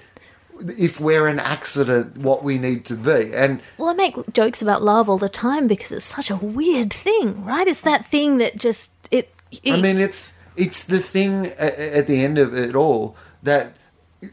[0.77, 3.33] if we're an accident, what we need to be.
[3.33, 6.91] And Well, I make jokes about love all the time because it's such a weird
[6.91, 7.65] thing, right?
[7.65, 9.33] It's that thing that just it.
[9.63, 13.73] it I mean, it's it's the thing at, at the end of it all that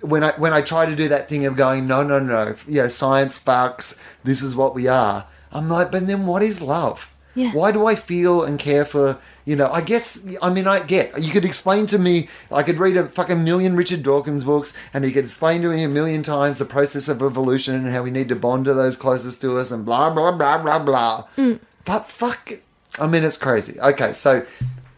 [0.00, 2.82] when I when I try to do that thing of going, no, no, no, you
[2.82, 4.02] know, science fucks.
[4.24, 5.26] This is what we are.
[5.52, 7.10] I'm like, but then what is love?
[7.34, 7.52] Yeah.
[7.52, 9.18] Why do I feel and care for?
[9.44, 11.22] You know, I guess I mean I get.
[11.22, 12.28] You could explain to me.
[12.50, 15.84] I could read a fucking million Richard Dawkins books, and he could explain to me
[15.84, 18.96] a million times the process of evolution and how we need to bond to those
[18.96, 21.24] closest to us, and blah blah blah blah blah.
[21.36, 21.60] Mm.
[21.84, 22.54] But fuck,
[22.98, 23.78] I mean, it's crazy.
[23.78, 24.44] Okay, so,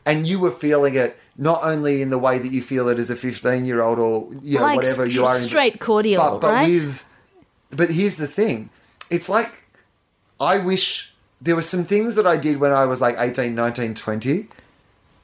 [0.07, 3.11] and you were feeling it not only in the way that you feel it as
[3.11, 5.37] a 15 year old or, you know, like whatever you are.
[5.37, 6.69] in- straight cordial, but, but right?
[6.69, 7.09] with,
[7.71, 8.71] but here's the thing.
[9.09, 9.63] It's like,
[10.41, 13.95] I wish there were some things that I did when I was like 18, 19,
[13.95, 14.49] 20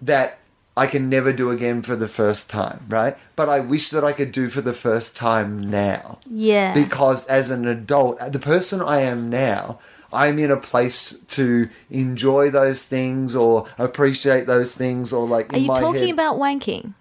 [0.03, 0.39] that
[0.77, 3.17] I can never do again for the first time, right?
[3.37, 7.51] But I wish that I could do for the first time now yeah, because as
[7.51, 9.79] an adult, the person I am now,
[10.15, 15.59] I'm in a place to enjoy those things or appreciate those things or like Are
[15.59, 16.11] you talking head.
[16.11, 16.95] about wanking?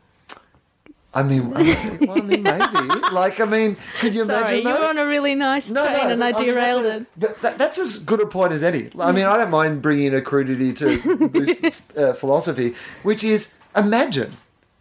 [1.16, 3.00] I mean, I mean, well, I mean, maybe.
[3.14, 4.80] Like, I mean, could you Sorry, imagine you that?
[4.80, 7.02] were on a really nice train and but I mean, derailed that's it.
[7.02, 8.90] a- that- that- that's as good a point as any.
[9.00, 11.64] I mean, I don't mind bringing a crudity to this
[11.96, 12.74] uh, philosophy,
[13.04, 14.32] which is imagine.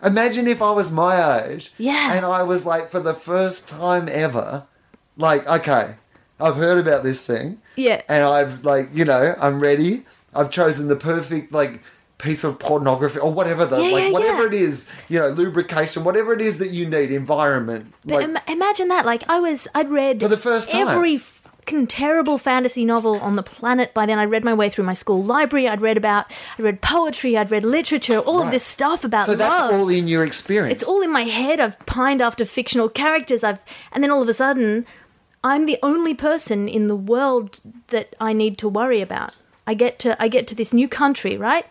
[0.03, 2.14] Imagine if I was my age Yeah.
[2.14, 4.64] and I was like, for the first time ever,
[5.18, 5.97] like, okay,
[6.40, 7.61] I've heard about this thing.
[7.76, 8.02] Yeah.
[8.08, 10.04] And I've, like, you know, I'm ready.
[10.35, 11.80] I've chosen the perfect, like,
[12.18, 14.46] piece of pornography or whatever the Yeah, like yeah, whatever yeah.
[14.46, 18.54] it is you know lubrication whatever it is that you need environment But like Im-
[18.56, 19.04] imagine that.
[19.04, 20.87] Like I was, I'd read For the first time.
[20.87, 24.20] every fucking terrible fantasy novel on the planet by then.
[24.20, 25.68] I'd read my way through my school library.
[25.68, 26.26] I'd read about,
[26.58, 27.37] I'd read poetry.
[27.37, 28.18] I'd read literature.
[28.20, 29.80] All of this stuff about so that's love.
[29.80, 31.58] all in your experience it's all in my head.
[31.58, 33.42] I've pined after fictional characters.
[33.42, 33.58] I've,
[33.90, 34.87] and then all of a sudden,
[35.44, 39.35] I'm the only person in the world that I need to worry about.
[39.66, 41.66] I get to, I get to this new country, right?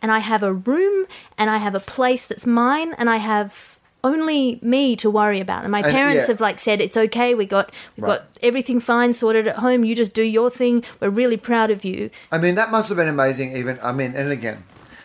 [0.00, 1.06] And I have a room,
[1.38, 5.62] and I have a place that's mine, and I have only me to worry about.
[5.62, 6.32] And my And, parents yeah.
[6.32, 7.34] have like said it's okay.
[7.36, 8.18] We got, we've Right.
[8.18, 9.84] got everything fine sorted at home.
[9.84, 10.82] You just do your thing.
[10.98, 12.10] We're really proud of you.
[12.32, 13.56] I mean, that must have been amazing.
[13.56, 14.64] Even I mean, and again,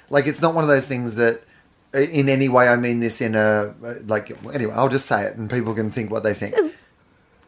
[0.09, 1.43] like it's not one of those things that,
[1.93, 3.75] uh, in any way, I mean this in a
[4.07, 4.35] like.
[4.51, 6.55] Anyway, I'll just say it, and people can think what they think.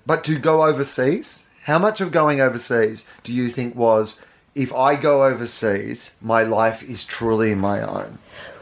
[0.09, 4.19] But to go overseas, how much of going overseas do you think was?
[4.55, 8.17] If I go overseas, my life is truly my own.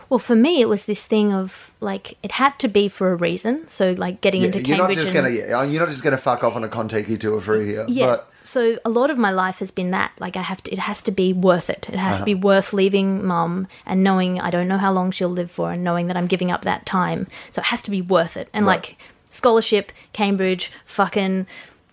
[0.10, 3.16] Well, for me, it was this thing of like it had to be for a
[3.16, 3.66] reason.
[3.70, 6.18] So like getting Yeah, into you're not just and- gonna yeah, you're not just gonna
[6.18, 7.86] fuck off on a Contiki tour for a year.
[7.88, 8.06] Yeah.
[8.08, 10.12] But so a lot of my life has been that.
[10.20, 11.88] Like I have to it has to be worth it.
[11.92, 12.20] It has Uh-huh.
[12.20, 15.72] to be worth leaving mum and knowing I don't know how long she'll live for
[15.72, 17.28] and knowing that I'm giving up that time.
[17.52, 18.50] So it has to be worth it.
[18.54, 18.82] And Right.
[18.84, 18.98] like
[19.30, 21.46] scholarship, Cambridge, fucking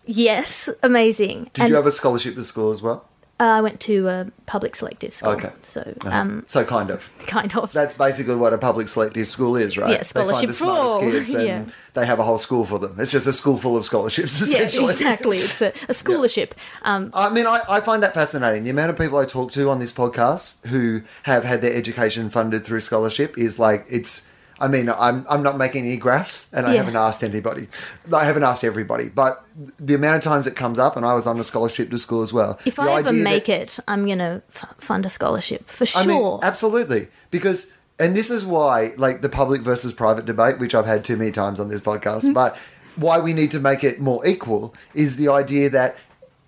[0.07, 1.51] yes, amazing.
[1.55, 3.07] did and you have a scholarship to school as well?
[3.41, 5.32] Uh, I went to a public selective school.
[5.32, 5.51] Okay.
[5.62, 6.16] So, Uh-huh.
[6.16, 7.11] um, so kind of.
[7.26, 7.72] kind of.
[7.72, 9.91] That's basically what a public selective school is, right?
[9.91, 11.01] Yeah, They scholarship find the for all.
[11.01, 11.64] kids and Yeah.
[11.95, 12.95] they have a whole school for them.
[12.97, 15.39] It's just a school full of scholarships, yeah, exactly.
[15.39, 16.55] It's a, a scholarship.
[16.82, 18.62] Um, I mean, I, I find that fascinating.
[18.62, 22.30] The amount of people I talk to on this podcast who have had their education
[22.30, 24.28] funded through scholarship is like, it's.
[24.61, 26.79] I mean, I'm, I'm not making any graphs and I Yeah.
[26.79, 27.67] haven't asked anybody.
[28.13, 29.45] I haven't asked everybody, but
[29.79, 32.23] the amount of times it comes up, and I was on a scholarship to school
[32.23, 32.59] as well.
[32.65, 36.03] if I ever make that- it, I'm going to f- fund a scholarship for sure.
[36.03, 37.09] I mean, absolutely.
[37.33, 41.17] Because, and this is why, like, the public versus private debate, which I've had too
[41.17, 42.33] many times on this podcast, Mm-hmm.
[42.35, 42.57] but
[42.97, 45.97] why we need to make it more equal is the idea that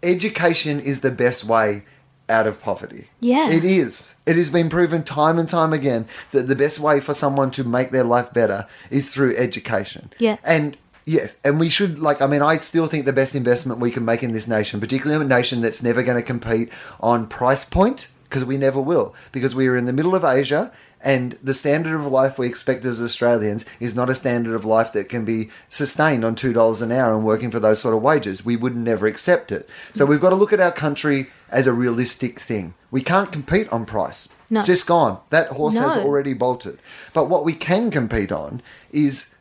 [0.02, 1.82] education is the best way
[2.28, 3.08] out of poverty.
[3.20, 3.50] Yeah.
[3.50, 4.16] It is.
[4.26, 7.64] It has been proven time and time again that the best way for someone to
[7.64, 10.10] make their life better is through education.
[10.18, 10.36] Yeah.
[10.42, 13.90] And yes, and we should like I mean I still think the best investment we
[13.90, 16.70] can make in this nation, particularly a nation that's never going to compete
[17.00, 20.72] on price point because we never will because we are in the middle of Asia
[21.00, 24.92] and the standard of life we expect as Australians is not a standard of life
[24.92, 28.44] that can be sustained on $2 an hour and working for those sort of wages.
[28.44, 29.68] We would never accept it.
[29.92, 32.74] So we've got to look at our country as a realistic thing.
[32.90, 34.28] We can't compete on price.
[34.48, 34.60] No.
[34.60, 35.20] It's just gone.
[35.30, 36.78] That horse has already bolted.
[37.12, 39.34] But what we can compete on is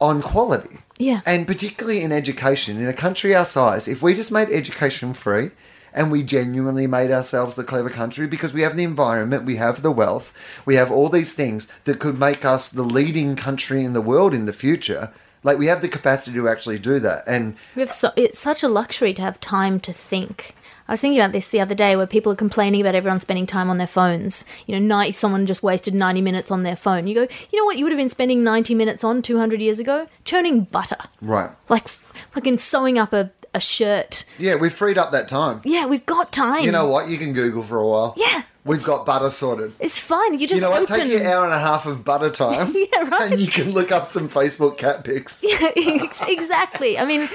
[0.00, 0.78] on quality.
[0.98, 1.20] Yeah.
[1.26, 5.50] And particularly in education, in a country our size, if we just made education free
[5.92, 9.82] and we genuinely made ourselves the clever country because we have the environment, we have
[9.82, 10.36] the wealth,
[10.66, 14.34] we have all these things that could make us the leading country in the world
[14.34, 15.12] in the future.
[15.42, 17.24] Like we have the capacity to actually do that.
[17.26, 20.54] And We have so, it's such a luxury to have time to think.
[20.86, 23.46] I was thinking about this the other day where people are complaining about everyone spending
[23.46, 24.44] time on their phones.
[24.66, 27.06] You know, 90, someone just wasted 90 minutes on their phone.
[27.06, 29.78] You go, you know what you would have been spending 90 minutes on 200 years
[29.78, 30.06] ago?
[30.24, 30.98] Churning butter.
[31.22, 31.50] right.
[31.68, 34.24] Like fucking sewing up a, a shirt.
[34.38, 35.62] Yeah, we've freed up that time.
[35.64, 36.64] Yeah, we've got time.
[36.64, 37.08] You know what?
[37.08, 38.14] You can Google for a while.
[38.16, 38.42] Yeah.
[38.64, 39.74] We've got butter sorted.
[39.78, 40.38] It's fine.
[40.38, 40.88] You just You know what?
[40.88, 42.74] Take your hour and a half of butter time.
[42.94, 43.32] Yeah, right.
[43.32, 45.42] And you can look up some Facebook cat pics.
[45.46, 46.98] Yeah, ex- exactly.
[46.98, 47.28] I mean,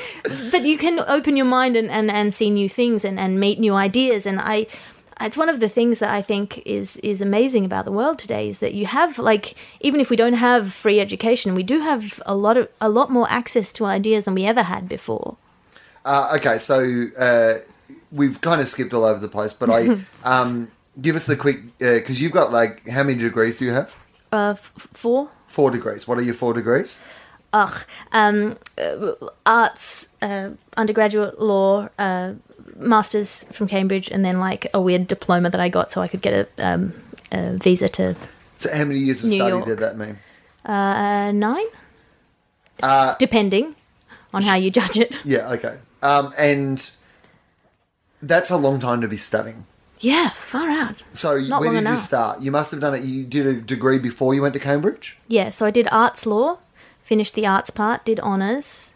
[0.52, 3.60] but you can open your mind and, and, and see new things and, and meet
[3.60, 4.26] new ideas.
[4.26, 4.66] And I,
[5.22, 8.50] it's one of the things that I think is is amazing about the world today
[8.50, 12.22] is that you have like even if we don't have free education, we do have
[12.26, 15.36] a lot of a lot more access to ideas than we ever had before.
[16.06, 17.60] Uh, okay, so uh,
[18.12, 20.70] we've kind of skipped all over the place, but I um,
[21.02, 23.96] give us the quick because you've got like how many degrees do you have?
[24.32, 25.30] Uh, f- four.
[25.48, 26.08] Four degrees.
[26.08, 27.04] What are your four degrees?
[27.54, 27.84] Ugh.
[28.12, 29.14] Um, uh,
[29.46, 32.34] arts, uh, undergraduate law, uh,
[32.78, 36.22] masters from Cambridge, and then like a weird diploma that I got so I could
[36.22, 36.94] get a, um,
[37.32, 38.16] a visa to
[38.56, 39.66] So how many years of New study York.
[39.66, 40.20] did that mean?
[40.66, 41.66] uh, nine,
[42.84, 43.76] Uh, depending
[44.34, 45.18] on how you judge it.
[45.26, 45.50] yeah.
[45.54, 45.78] Okay.
[46.04, 46.88] Um, and
[48.22, 49.66] that's a long time to be studying.
[50.00, 50.96] Yeah, far out.
[51.14, 52.42] So Not when long did you start?
[52.42, 53.04] You must have done it.
[53.04, 55.18] You did a degree before you went to Cambridge.
[55.28, 56.60] Yeah, so I did arts law,
[57.04, 58.94] finished the arts part, did honours,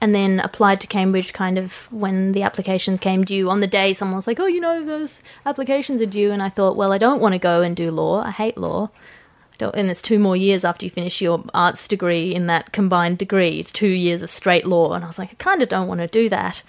[0.00, 3.48] and then applied to Cambridge kind of when the applications came due.
[3.48, 6.32] On the day, someone was like, oh, you know, those applications are due.
[6.32, 8.22] And I thought, well, I don't want to go and do law.
[8.22, 8.90] I hate law.
[9.52, 12.72] I don't, and it's two more years after you finish your arts degree in that
[12.72, 13.58] combined degree.
[13.60, 14.92] It's two years of straight law.
[14.92, 16.62] And I was like, I kind of don't want to do that.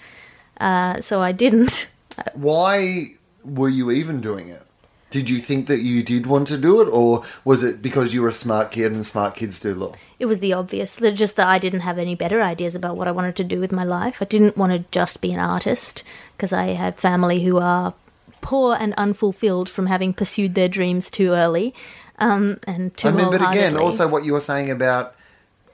[0.58, 1.90] Uh, so I didn't.
[2.34, 3.14] Why
[3.44, 4.62] were you even doing it?
[5.10, 8.22] Did you think that you did want to do it, or was it because you
[8.22, 9.92] were a smart kid and smart kids do law?
[10.18, 10.96] It was the obvious.
[10.96, 13.72] Just that I didn't have any better ideas about what I wanted to do with
[13.72, 14.22] my life.
[14.22, 16.02] I didn't want to just be an artist
[16.36, 17.92] because I had family who are
[18.40, 21.74] poor and unfulfilled from having pursued their dreams too early
[22.18, 25.14] um, and too I mean, but again, also what you were saying about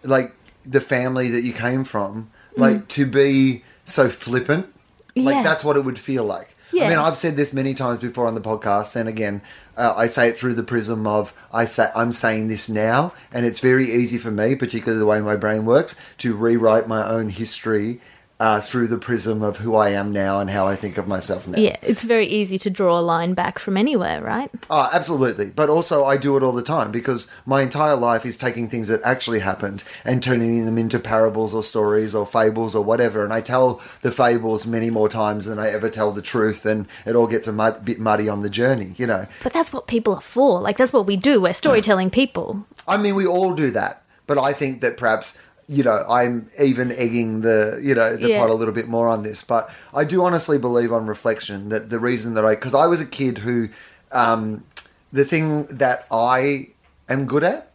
[0.03, 0.35] like
[0.67, 2.61] the family that you came from, Mm.
[2.61, 4.67] like to be so flippant,
[5.15, 5.43] like Yeah.
[5.43, 6.57] that's what it would feel like.
[6.87, 9.43] I mean, I've said this many times before on the podcast, and again,
[9.77, 13.47] uh, I say it through the prism of I say I'm saying this now, and
[13.47, 17.31] it's very easy for me, particularly the way my brain works, to rewrite my own
[17.31, 18.01] history
[18.41, 21.49] uh, through the prism of who I am now and how I think of myself
[21.49, 21.59] now.
[21.59, 24.51] Yeah, it's very easy to draw a line back from anywhere, right?
[24.71, 25.51] Oh, absolutely.
[25.51, 28.87] But also, I do it all the time because my entire life is taking things
[28.89, 33.25] that actually happened and turning them into parables or stories or fables or whatever.
[33.25, 36.87] And I tell the fables many more times than I ever tell the truth, and
[37.05, 39.27] it all gets a mud- bit muddy on the journey, you know.
[39.43, 40.61] But that's what people are for.
[40.61, 41.41] Like, that's what we do.
[41.41, 42.67] We're storytelling people.
[42.87, 46.91] I mean, we all do that, but I think that perhaps you know I'm even
[46.93, 48.39] egging the you know the Yeah.
[48.41, 49.43] pot a little bit more on this.
[49.43, 53.01] But I do honestly believe, on reflection, that the reason that I because I was
[53.01, 53.69] a kid who
[54.13, 54.65] um,
[55.13, 56.69] the thing that I
[57.09, 57.71] am good at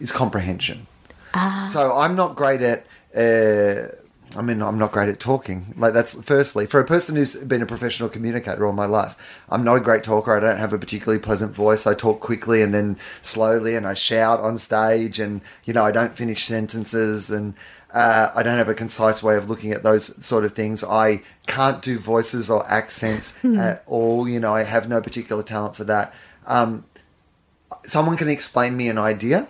[0.00, 0.86] is comprehension.
[1.68, 2.84] So I'm not great at.
[3.14, 3.94] Uh,
[4.36, 5.74] I mean, I'm not great at talking.
[5.76, 9.16] Like that's firstly for a person who's been a professional communicator all my life.
[9.48, 10.36] I'm not a great talker.
[10.36, 11.86] I don't have a particularly pleasant voice.
[11.86, 15.92] I talk quickly and then slowly, and I shout on stage, and you know, I
[15.92, 17.54] don't finish sentences, and
[17.92, 20.82] uh, I don't have a concise way of looking at those sort of things.
[20.82, 24.28] I can't do voices or accents at all.
[24.28, 26.14] You know, I have no particular talent for that.
[26.46, 26.84] Um,
[27.84, 29.48] someone can explain me an idea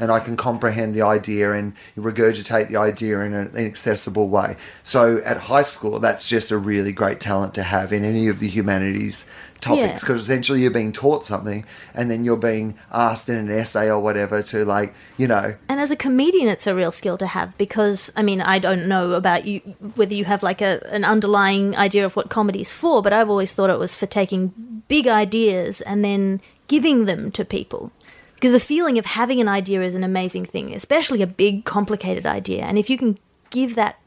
[0.00, 4.56] and I can comprehend the idea and regurgitate the idea in an accessible way.
[4.82, 8.40] So at high school, that's just a really great talent to have in any of
[8.40, 9.30] the humanities
[9.60, 9.94] topics Yeah.
[10.00, 14.00] because essentially you're being taught something and then you're being asked in an essay or
[14.00, 17.56] whatever to like, you know, And as a comedian, it's a real skill to have
[17.58, 19.60] because I mean I don't know about you
[19.96, 23.52] whether you have like a an underlying idea of what comedy's for, but I've always
[23.52, 27.92] thought it was for taking big ideas and then giving them to people.
[28.40, 32.24] Because the feeling of having an idea is an amazing thing, especially a big, complicated
[32.24, 32.62] idea.
[32.62, 33.18] And if you can
[33.50, 33.98] give that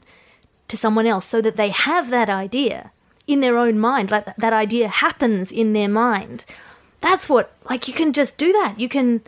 [0.66, 2.90] to someone else so that they have that idea
[3.28, 6.44] in their own mind, like that, idea happens in their mind,
[7.00, 8.74] that's what, like, you can just do that.
[8.80, 9.22] You can.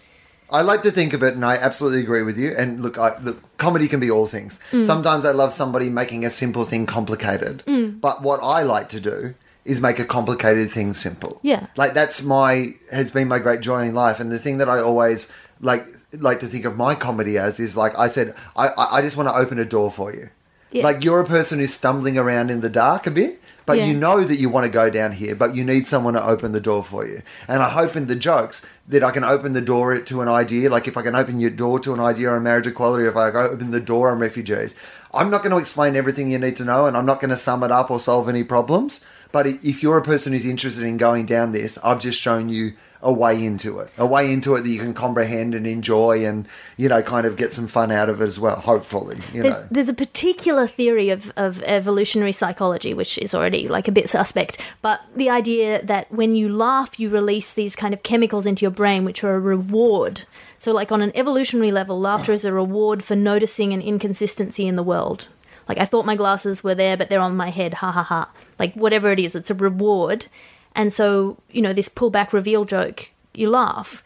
[0.50, 2.52] I like to think of it, and I absolutely agree with you.
[2.56, 4.60] And look, I, look comedy can be all things.
[4.72, 4.84] Mm.
[4.84, 7.62] Sometimes I love somebody making a simple thing complicated.
[7.68, 8.00] Mm.
[8.00, 9.34] But what I like to do
[9.66, 11.38] is make a complicated thing simple.
[11.42, 11.66] Yeah.
[11.76, 14.78] Like that's my has been my great joy in life, and the thing that I
[14.80, 19.02] always like like to think of my comedy as is like I said, I I
[19.02, 20.30] just want to open a door for you.
[20.72, 20.84] Yeah.
[20.84, 23.86] Like you're a person who's stumbling around in the dark a bit, but Yeah.
[23.86, 26.52] you know that you want to go down here, but you need someone to open
[26.52, 27.22] the door for you.
[27.48, 30.68] And I hope in the jokes that I can open the door to an idea.
[30.70, 33.16] Like if I can open your door to an idea on marriage equality, or if
[33.16, 34.76] I open the door on refugees,
[35.14, 37.36] I'm not going to explain everything you need to know, and I'm not going to
[37.36, 39.04] sum it up or solve any problems.
[39.36, 42.72] But if you're a person who's interested in going down this, I've just shown you
[43.02, 46.48] a way into it, a way into it that you can comprehend and enjoy, and
[46.78, 48.56] you know, kind of get some fun out of it as well.
[48.56, 49.68] Hopefully, you There's, know.
[49.70, 54.58] there's a particular theory of, of evolutionary psychology, which is already like a bit suspect,
[54.80, 58.70] but the idea that when you laugh, you release these kind of chemicals into your
[58.70, 60.22] brain, which are a reward.
[60.56, 64.76] So, like on an evolutionary level, laughter is a reward for noticing an inconsistency in
[64.76, 65.28] the world.
[65.68, 68.30] Like, I thought my glasses were there, but they're on my head, ha ha ha.
[68.58, 70.26] Like, whatever it is, it's a reward.
[70.74, 74.04] And so, you know, this pullback reveal joke, you laugh.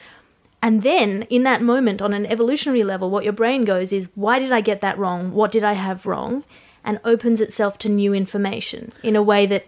[0.62, 4.38] And then, in that moment, on an evolutionary level, what your brain goes is, why
[4.38, 5.32] did I get that wrong?
[5.32, 6.44] What did I have wrong?
[6.84, 9.66] And opens itself to new information in a way that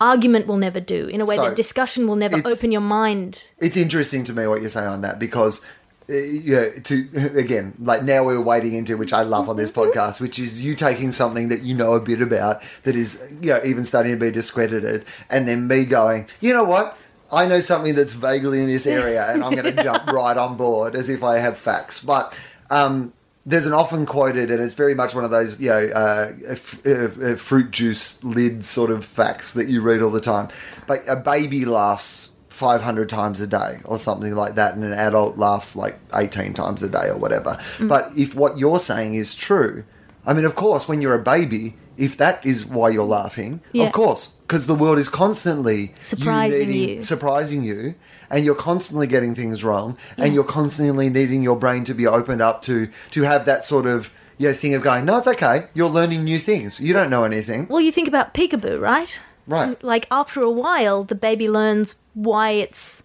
[0.00, 3.44] argument will never do, in a way So, that discussion will never open your mind.
[3.58, 5.64] it's interesting to me what you're saying on that because
[6.10, 10.20] uh, yeah to again like now we're wading into which i love on this podcast
[10.20, 13.60] which is you taking something that you know a bit about that is you know
[13.64, 16.98] even starting to be discredited and then me going you know what?
[17.32, 20.56] I know something that's vaguely in this area and i'm going to jump right on
[20.56, 22.02] board as if i have facts.
[22.04, 22.38] But
[22.70, 23.12] um
[23.46, 26.86] there's an often quoted, and it's very much one of those, you know, uh, f-
[26.86, 30.48] uh, uh, fruit juice lid sort of facts that you read all the time.
[30.86, 35.36] But a baby laughs 500 times a day or something like that, and an adult
[35.36, 37.58] laughs like 18 times a day or whatever.
[37.78, 37.88] Mm.
[37.88, 39.84] But if what you're saying is true,
[40.26, 43.84] I mean, of course, when you're a baby, if that is why you're laughing, Yeah.
[43.86, 47.02] of course, because the world is constantly Surprising needing- you.
[47.02, 47.94] surprising you
[48.30, 52.40] and you're constantly getting things wrong and you're constantly needing your brain to be opened
[52.40, 55.66] up to to have that sort of you know, thing of going no it's okay
[55.74, 59.20] you're learning new things you don't know anything Well, you think about peekaboo, right?
[59.46, 63.02] Right Like, after a while, the baby learns why it's.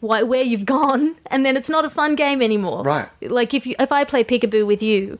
[0.00, 2.84] Why, where you've gone, and then it's not a fun game anymore.
[2.84, 3.08] Right.
[3.20, 5.18] Like if you if I play peekaboo with you,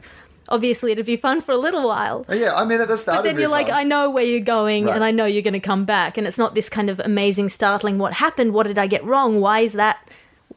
[0.49, 2.25] obviously it'd be fun for a little while.
[2.29, 3.77] Oh, yeah i mean at the start But then you're like, fun.
[3.77, 4.95] I know where you're going, Right.
[4.95, 7.49] and I know you're going to come back, and it's not this kind of amazing,
[7.49, 7.99] startling.
[7.99, 8.55] What happened?
[8.55, 9.41] What did I get wrong?
[9.41, 9.99] Why is that?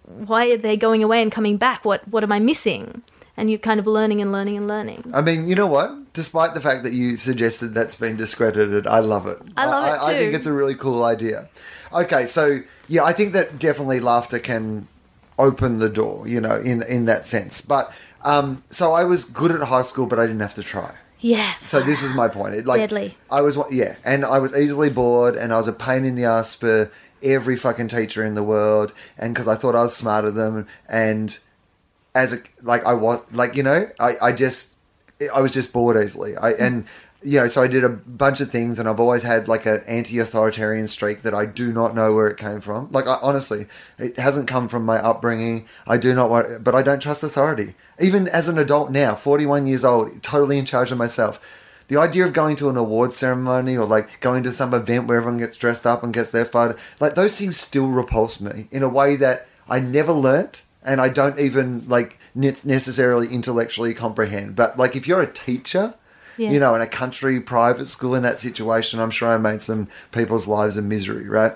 [0.05, 1.83] Why are they going away and coming back?
[1.83, 3.01] What What am I missing?
[3.37, 5.11] And you're kind of learning and learning and learning.
[5.13, 6.13] I mean, you know what?
[6.13, 9.39] Despite the fact that you suggested that's been discredited, I love it.
[9.55, 11.49] I love it I, I think it's a really cool idea.
[11.93, 14.87] Okay, so yeah, I think that definitely laughter can
[15.39, 17.61] open the door, you know, in in that sense.
[17.61, 17.91] But
[18.23, 20.93] um, so I was good at high school, but I didn't have to try.
[21.19, 21.53] Yeah.
[21.61, 22.55] So this is my point.
[22.55, 23.15] It, like, Deadly.
[23.29, 26.25] I was yeah, and I was easily bored, and I was a pain in the
[26.25, 26.91] ass for
[27.23, 30.67] every fucking teacher in the world, and because I thought I was smarter than them,
[30.89, 31.39] and
[32.13, 34.75] as a like I was like you know I I just
[35.33, 36.35] I was just bored easily.
[36.37, 36.63] I hmm.
[36.63, 36.85] and
[37.23, 39.83] you know so I did a bunch of things, and I've always had like an
[39.87, 42.89] anti-authoritarian streak that I do not know where it came from.
[42.91, 45.67] Like I, honestly, it hasn't come from my upbringing.
[45.85, 47.75] I do not want, but I don't trust authority.
[47.99, 51.39] Even as an adult now, forty-one years old, totally in charge of myself.
[51.87, 55.17] The idea of going to an award ceremony or like going to some event where
[55.17, 58.81] everyone gets dressed up and gets their photo, like those things still repulse me in
[58.81, 64.55] a way that I never learnt and I don't even like ne- necessarily intellectually comprehend.
[64.55, 65.93] But like if you're a teacher
[66.37, 66.51] Yeah.
[66.51, 69.87] You know, in a country private school in that situation, I'm sure I made some
[70.11, 71.53] people's lives a misery, right?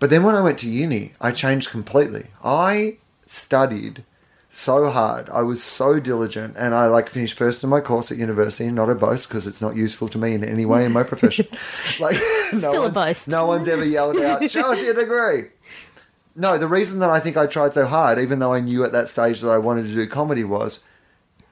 [0.00, 2.26] But then when I went to uni, I changed completely.
[2.42, 4.02] I studied
[4.50, 5.30] so hard.
[5.30, 8.70] I was so diligent, and I like finished first in my course at university.
[8.70, 11.46] Not a boast because it's not useful to me in any way in my profession.
[12.00, 12.16] like
[12.52, 13.28] no Still a boast.
[13.28, 15.50] No one's ever yelled out, "Show us your degree."
[16.40, 18.92] No, the reason that I think I tried so hard, even though I knew at
[18.92, 20.82] that stage that I wanted to do comedy, was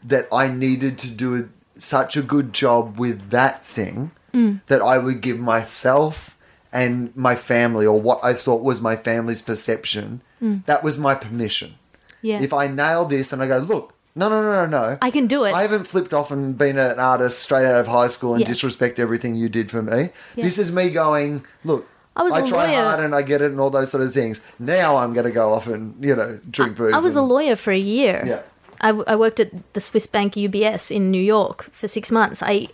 [0.02, 1.44] that I needed to do a,
[1.80, 4.60] such a good job with that thing Mm.
[4.66, 6.36] that I would give myself
[6.70, 10.20] and my family, or what I thought was my family's perception,
[10.66, 11.70] that was my permission.
[11.70, 11.74] Mm.
[12.22, 12.40] Yeah.
[12.42, 14.98] If I nail this and I go, look, no, no, no, no, no.
[15.00, 15.54] I can do it.
[15.54, 18.48] I haven't flipped off and been an artist straight out of high school and Yeah.
[18.48, 20.10] disrespect everything you did for me.
[20.34, 20.44] Yeah.
[20.44, 22.82] This is me going, look, I was a try lawyer.
[22.82, 24.40] hard and I get it and all those sort of things.
[24.58, 26.92] Now I'm going to go off and, you know, drink booze.
[26.92, 28.24] I was a lawyer for a year.
[28.26, 28.42] Yeah.
[28.80, 32.42] I, I worked at the Swiss bank UBS in New York for six months.
[32.42, 32.68] I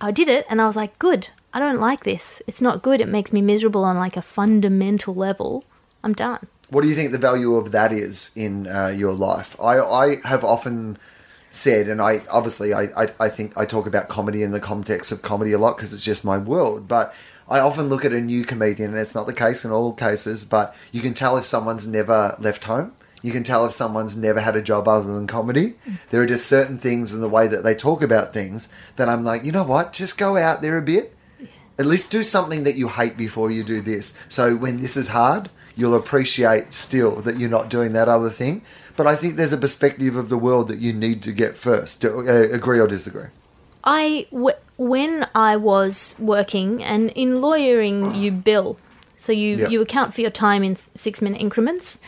[0.00, 1.30] I did it, and I was like, good.
[1.52, 2.42] I don't like this.
[2.46, 3.00] It's not good.
[3.00, 5.64] It makes me miserable on like a fundamental level.
[6.02, 6.46] I'm done.
[6.68, 9.56] What do you think the value of that is in uh, your life?
[9.60, 10.98] I, I have often
[11.50, 15.12] said, and I obviously I, I, I think I talk about comedy in the context
[15.12, 16.88] of comedy a lot because it's just my world.
[16.88, 17.14] But
[17.54, 20.44] I often look at a new comedian, and it's not the case in all cases,
[20.44, 22.90] but you can tell if someone's never left home.
[23.22, 25.74] You can tell if someone's never had a job other than comedy.
[26.10, 29.22] There are just certain things in the way that they talk about things that I'm
[29.22, 29.92] like, you know what?
[29.92, 31.14] Just go out there a bit.
[31.78, 34.18] At least do something that you hate before you do this.
[34.28, 38.62] So when this is hard, you'll appreciate still that you're not doing that other thing.
[38.96, 42.00] But I think there's a perspective of the world that you need to get first.
[42.00, 43.28] Do, uh, agree or disagree?
[43.84, 48.78] I w- when I was working, and in lawyering, you bill,
[49.16, 49.70] so you Yep.
[49.70, 51.98] you account for your time in six minute increments,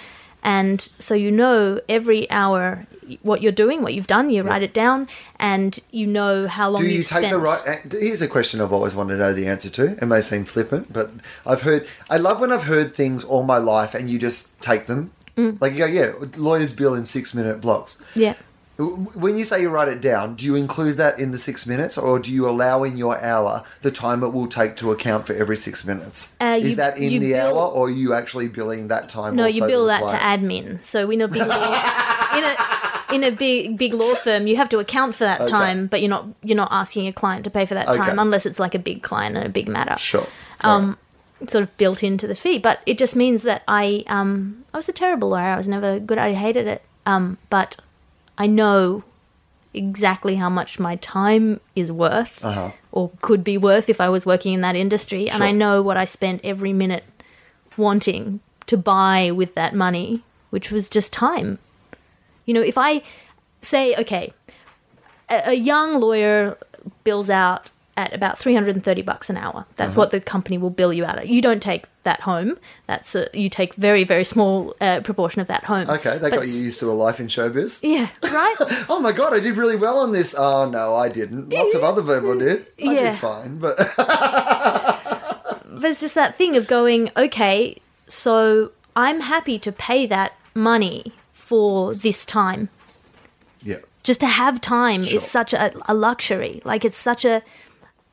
[0.42, 2.86] and so you know every hour
[3.22, 4.30] what you're doing, what you've done.
[4.30, 5.06] You write it down,
[5.38, 7.30] and you know how long Do you take spent.
[7.30, 7.60] the right?
[7.92, 9.92] Here's a question I've always wanted to know the answer to.
[9.92, 11.10] It may seem flippant, but
[11.44, 11.86] I've heard.
[12.10, 15.12] I love when I've heard things all my life, and you just take them.
[15.36, 15.60] Mm.
[15.60, 17.98] Like you go, yeah, lawyers bill in six minute blocks.
[18.14, 18.34] Yeah.
[18.78, 21.96] When you say you write it down, do you include that in the six minutes,
[21.96, 25.32] or do you allow in your hour the time it will take to account for
[25.32, 26.36] every six minutes?
[26.40, 29.34] Uh, Is you- that in the bill- hour, or are you actually billing that time?
[29.34, 30.84] No, you bill the that to admin.
[30.84, 32.56] So in a big law, in a
[33.14, 35.50] in a big big law firm, you have to account for that Okay.
[35.50, 37.98] time, but you're not you're not asking a client to pay for that Okay.
[37.98, 39.96] time unless it's like a big client and a big matter.
[39.96, 40.26] Sure.
[40.62, 40.98] Um,
[41.48, 44.88] sort of built into the fee, but it just means that I um I was
[44.90, 45.48] a terrible lawyer.
[45.54, 46.18] I was never good.
[46.18, 46.82] I hated it.
[47.06, 47.76] Um, but
[48.38, 49.02] I know
[49.74, 52.70] exactly how much my time is worth Uh-huh.
[52.92, 55.96] or could be worth if I was working in that industry, and I know what
[55.96, 57.04] I spent every minute
[57.76, 61.58] wanting to buy with that money, which was just time.
[62.46, 63.02] You know, if I
[63.60, 64.32] say, okay,
[65.28, 66.56] a, a young lawyer
[67.04, 69.64] bills out at about 330 bucks an hour.
[69.76, 70.00] That's Uh-huh.
[70.00, 71.28] what the company will bill you out at.
[71.28, 72.58] You don't take that home.
[72.86, 75.88] That's a, you take very very small uh, proportion of that home.
[75.88, 77.80] Okay, that But got you used to a life in showbiz.
[77.82, 78.56] Yeah, right?
[78.88, 80.34] Oh my god, I did really well on this.
[80.38, 81.48] Oh no, I didn't.
[81.50, 82.66] Lots of other people did.
[82.78, 83.10] I Yeah.
[83.12, 83.76] did fine, but
[85.64, 87.76] There's just that thing of going, okay,
[88.06, 92.68] so I'm happy to pay that money for this time.
[93.62, 93.76] yeah.
[94.02, 95.16] Just to have time Sure.
[95.16, 96.62] is such a, a luxury.
[96.64, 97.42] Like it's such a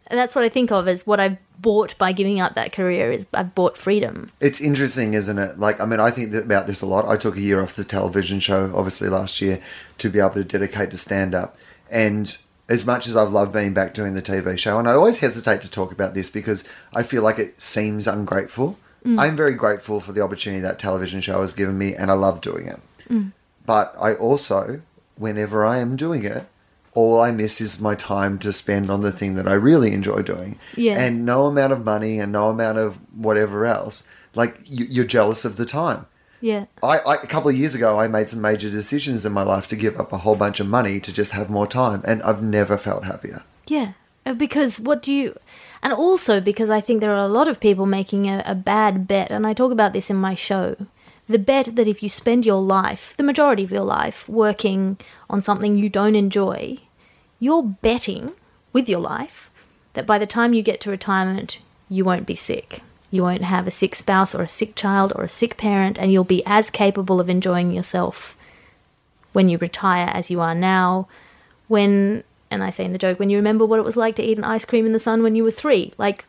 [0.08, 3.12] and that's what I think of as what I've bought by giving up that career
[3.12, 4.32] is I've bought freedom.
[4.40, 5.60] It's interesting, isn't it?
[5.60, 7.06] Like, I mean, I think about this a lot.
[7.06, 9.62] I took a year off the television show, obviously last year,
[9.98, 11.58] to be able to dedicate to stand up.
[11.90, 12.38] And
[12.70, 15.62] as much as I've loved being back doing the TV show, and I always hesitate
[15.62, 18.78] to talk about this because I feel like it seems ungrateful.
[19.06, 19.20] Mm.
[19.20, 22.42] I'm very grateful for the opportunity that television show has given me, and I love
[22.42, 22.80] doing it.
[23.10, 23.32] Mm.
[23.66, 24.82] But I also,
[25.18, 26.46] whenever I am doing it,
[26.96, 30.22] all I miss is my time to spend on the thing that I really enjoy
[30.22, 30.60] doing.
[30.76, 31.00] Yeah.
[31.00, 35.46] And no amount of money and no amount of whatever else, like you, you're jealous
[35.46, 36.06] of the time.
[36.42, 36.66] Yeah.
[36.84, 39.66] I, I a couple of years ago, I made some major decisions in my life
[39.68, 42.44] to give up a whole bunch of money to just have more time, and I've
[42.44, 43.44] never felt happier.
[43.66, 43.94] Yeah,
[44.26, 45.38] Uh, because what do you,
[45.82, 49.08] and also because I think there are a lot of people making a, a bad
[49.08, 50.76] bet, and I talk about this in my show.
[51.28, 54.98] The bet that if you spend your life, the majority of your life, working
[55.30, 56.80] on something you don't enjoy,
[57.44, 58.32] you're betting
[58.72, 59.52] with your life
[59.96, 62.80] that by the time you get to retirement, you won't be sick.
[63.12, 66.10] You won't have a sick spouse or a sick child or a sick parent, and
[66.10, 68.38] you'll be as capable of enjoying yourself
[69.34, 71.10] when you retire as you are now.
[71.68, 74.24] When, and I say in the joke, when you remember what it was like to
[74.24, 75.94] eat an ice cream in the sun when you were three.
[75.98, 76.26] Like,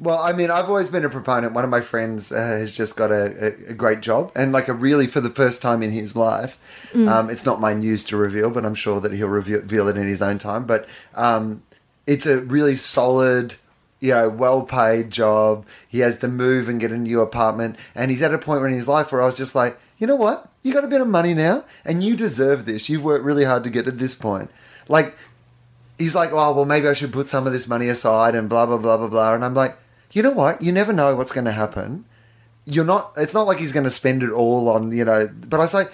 [0.00, 1.52] Well, I mean, I've always been a proponent.
[1.52, 3.24] One of my friends uh, has just got a,
[3.68, 6.58] a, a great job, and like a really for the first time in his life.
[6.94, 10.06] Um, it's not my news to reveal, but I'm sure that he'll reveal, it in
[10.06, 10.64] his own time.
[10.66, 11.62] But um,
[12.06, 13.56] it's a really solid,
[14.00, 15.66] you know, well-paid job.
[15.88, 18.72] He has to move and get a new apartment, and he's at a point in
[18.72, 20.48] his life where I was just like, you know what?
[20.62, 22.88] You got a bit of money now, and you deserve this.
[22.88, 24.50] You've worked really hard to get to this point.
[24.88, 25.16] Like,
[25.98, 28.66] he's like, oh, well, maybe I should put some of this money aside and blah,
[28.66, 29.34] blah, blah, blah, blah.
[29.34, 29.78] And I'm like,
[30.12, 30.62] you know what?
[30.62, 32.04] You never know what's going to happen.
[32.64, 35.60] You're not, it's not like he's going to spend it all on, you know, but
[35.60, 35.92] I was like,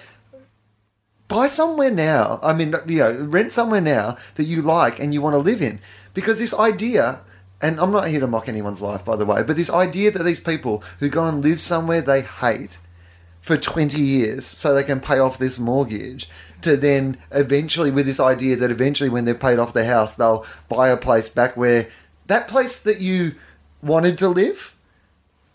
[1.29, 2.39] buy somewhere now.
[2.43, 5.63] I mean, you know, rent somewhere now that you like and you want to live
[5.63, 5.81] in.
[6.15, 7.21] Because this idea,
[7.61, 10.23] and I'm not here to mock anyone's life, by the way, but this idea that
[10.25, 12.79] these people who go and live somewhere they hate
[13.41, 16.29] for 20 years so they can pay off this mortgage
[16.61, 20.47] to then eventually with this idea that eventually when they've paid off their house they'll
[20.69, 21.89] buy a place back where
[22.29, 23.35] that place that you
[23.83, 24.77] wanted to live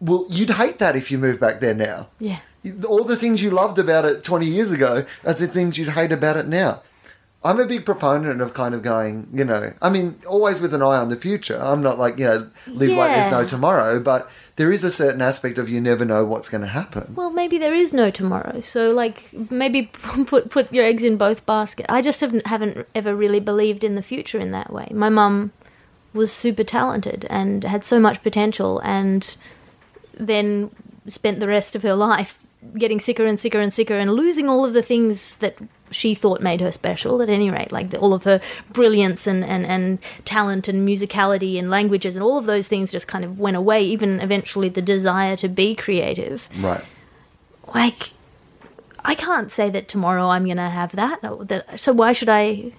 [0.01, 2.39] well you'd hate that if you move back there now Yeah.
[2.87, 6.11] All the things you loved about it 20 years ago are the things you'd hate
[6.11, 6.81] about it now
[7.43, 10.81] i'm a big proponent of kind of going you know i mean always with an
[10.81, 14.29] eye on the future i'm not like you know live like there's no tomorrow but
[14.57, 17.59] there is a certain aspect of you never know what's going to happen Well, maybe
[17.59, 18.59] there is no tomorrow.
[18.61, 19.83] So, like, maybe
[20.25, 21.85] put put your eggs in both baskets.
[21.89, 24.87] I just haven't haven't ever really believed in the future in that way.
[24.91, 25.51] My mum
[26.11, 29.37] was super talented and had so much potential, and
[30.15, 30.71] then
[31.05, 32.39] spent the rest of her life
[32.77, 35.57] getting sicker and sicker and sicker and losing all of the things that
[35.91, 38.41] she thought made her special at any rate like the, all of her
[38.71, 43.07] brilliance and, and, and talent and musicality and languages and all of those things just
[43.07, 46.83] kind of went away even eventually the desire to be creative right
[47.73, 48.11] like
[49.07, 51.23] I can't say that tomorrow I'm gonna have that.
[51.23, 52.73] or That so why should I?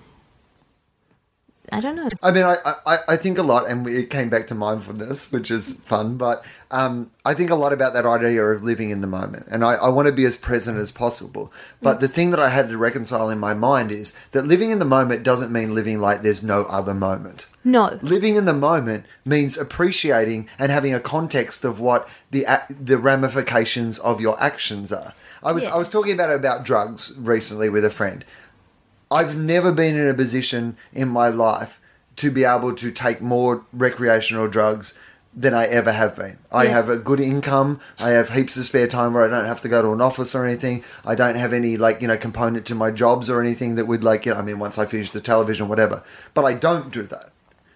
[1.72, 2.09] I don't know.
[2.22, 2.57] I mean, I,
[2.87, 6.45] I, I think a lot, and it came back to mindfulness, which is fun, but
[6.71, 9.47] um, I think a lot about that idea of living in the moment.
[9.51, 11.51] And I, I want to be as present as possible.
[11.81, 14.79] But the thing that I had to reconcile in my mind is that living in
[14.79, 17.47] the moment doesn't mean living like there's no other moment.
[17.64, 22.99] No, Living in the moment means appreciating and having a context of what the the
[22.99, 25.14] ramifications of your actions are.
[25.43, 25.75] I was Yeah.
[25.75, 28.25] I was talking about about drugs recently with a friend.
[29.11, 31.81] I've never been in a position in my life
[32.16, 34.99] to be able to take more recreational drugs
[35.39, 36.39] than I ever have been.
[36.51, 36.70] I Yeah.
[36.70, 37.78] have a good income.
[38.01, 40.34] I have heaps of spare time where I don't have to go to an office
[40.34, 40.82] or anything.
[41.07, 44.03] I don't have any like, you know, component to my jobs or anything that would
[44.03, 46.03] like, you know, I mean, once I finish the television, whatever.
[46.34, 47.30] But I don't do that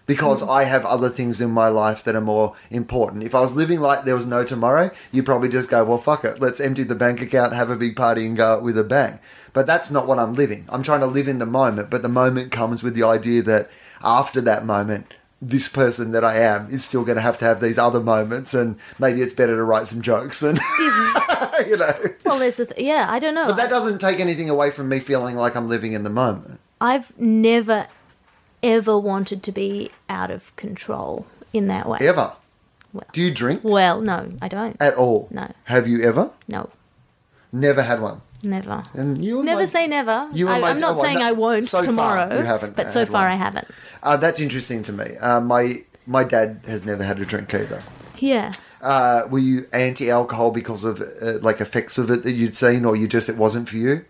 [0.05, 0.49] because mm.
[0.49, 3.23] I have other things in my life that are more important.
[3.23, 6.25] If I was living like there was no tomorrow, you'd probably just go, well, fuck
[6.25, 6.41] it.
[6.41, 9.19] Let's empty the bank account, have a big party, and go out with a bang.
[9.53, 10.65] But that's not what I'm living.
[10.67, 13.69] I'm trying to live in the moment, but the moment comes with the idea that
[14.03, 15.13] after that moment,
[15.45, 18.53] this person that I am is still going to have to have these other moments,
[18.53, 20.57] and maybe it's better to write some jokes and,
[21.67, 21.93] you know.
[22.23, 23.07] well, there's a th- yeah.
[23.09, 23.47] I don't know.
[23.47, 26.59] But that doesn't take anything away from me feeling like I'm living in the moment.
[26.79, 27.87] I've never
[28.61, 31.99] ever wanted to be out of control in that way.
[32.01, 32.33] Ever.
[32.93, 34.77] Well- Do you drink Well, no, I don't.
[34.79, 35.27] at all?
[35.31, 35.51] No.
[35.65, 36.31] Have you ever?
[36.47, 36.69] No,
[37.51, 38.21] Never had one.
[38.43, 38.83] Never.
[38.93, 40.27] And you Never my- say never.
[40.33, 42.37] you I, I'm not oh, saying no, I won't so far tomorrow.
[42.37, 43.31] you haven't but so far one.
[43.31, 43.67] I haven't.
[44.01, 45.17] Uh, that's interesting to me.
[45.17, 47.81] Uh, my my dad has never had a drink either.
[48.17, 48.51] Yeah.
[48.81, 52.95] Uh, were you anti-alcohol because of uh, like effects of it that you'd seen, or
[52.95, 54.03] you just it wasn't for you?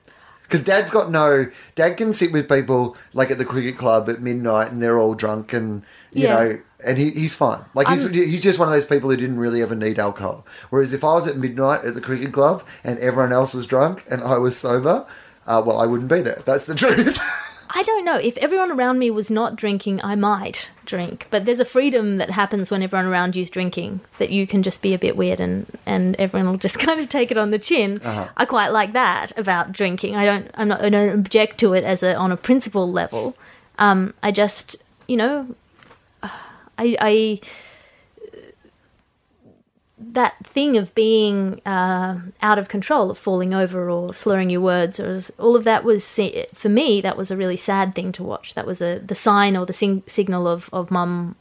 [0.44, 1.48] Because dad's got no.
[1.76, 5.14] Dad can sit with people like at the cricket club at midnight, and they're all
[5.16, 6.34] drunk, and you Yeah.
[6.34, 7.64] know, and he, he's fine.
[7.74, 10.46] Like he's I'm- he's just one of those people who didn't really ever need alcohol.
[10.70, 14.04] Whereas if I was at midnight at the cricket club and everyone else was drunk
[14.10, 15.06] and I was sober,
[15.48, 16.42] uh, well, I wouldn't be there.
[16.46, 17.20] That's the truth.
[17.76, 18.18] I don't know.
[18.18, 21.26] If everyone around me was not drinking, I might drink.
[21.32, 24.84] But there's a freedom that happens when everyone around you's drinking that you can just
[24.84, 27.58] be a bit weird and, and everyone will just kind of take it on the
[27.58, 28.00] chin.
[28.04, 28.28] Uh-huh.
[28.38, 30.16] I quite like that about drinking.
[30.16, 33.36] I don't I'm not I don't object to it as a on a principle level.
[33.80, 34.76] Um, I just
[35.08, 35.56] you know
[36.78, 37.40] I I
[40.00, 45.00] that thing of being uh, out of control, of falling over or slurring your words,
[45.00, 46.20] or all of that was
[46.54, 47.00] for me.
[47.02, 48.54] That was a really sad thing to watch.
[48.54, 51.36] That was a the sign or the sing- signal of of mum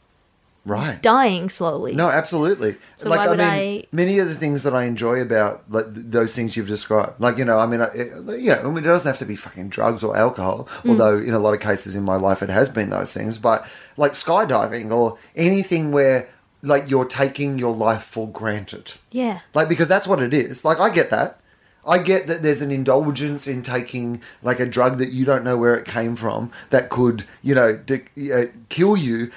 [0.65, 1.01] right.
[1.01, 1.93] dying slowly.
[1.93, 2.77] No, absolutely.
[2.97, 6.33] So why would I- many of the things that I enjoy about like th- those
[6.33, 8.81] things you've described, like you know, I mean, I, it, you know, I mean, it
[8.87, 10.91] doesn't have to be fucking drugs or alcohol, Mm.
[10.91, 13.37] although in a lot of cases in my life it has been those things.
[13.37, 13.67] But
[13.97, 16.29] like skydiving or anything where
[16.61, 20.63] like you're taking your life for granted, Yeah, like because that's what it is.
[20.63, 21.39] Like I get that.
[21.85, 25.57] I get that there's an indulgence in taking like a drug that you don't know
[25.57, 29.31] where it came from that could, you know, de- uh, kill you.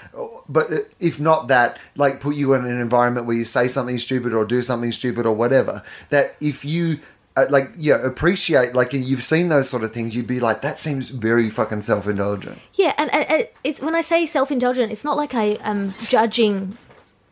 [0.48, 4.32] But if not that, like put you in an environment where you say something stupid
[4.32, 5.82] or do something stupid or whatever.
[6.10, 7.00] That if you
[7.36, 10.78] uh, like, yeah, appreciate like you've seen those sort of things, you'd be like, that
[10.78, 12.58] seems very fucking self indulgent.
[12.74, 16.78] Yeah, and, and, it's when I say self-indulgent, it's not like I am judging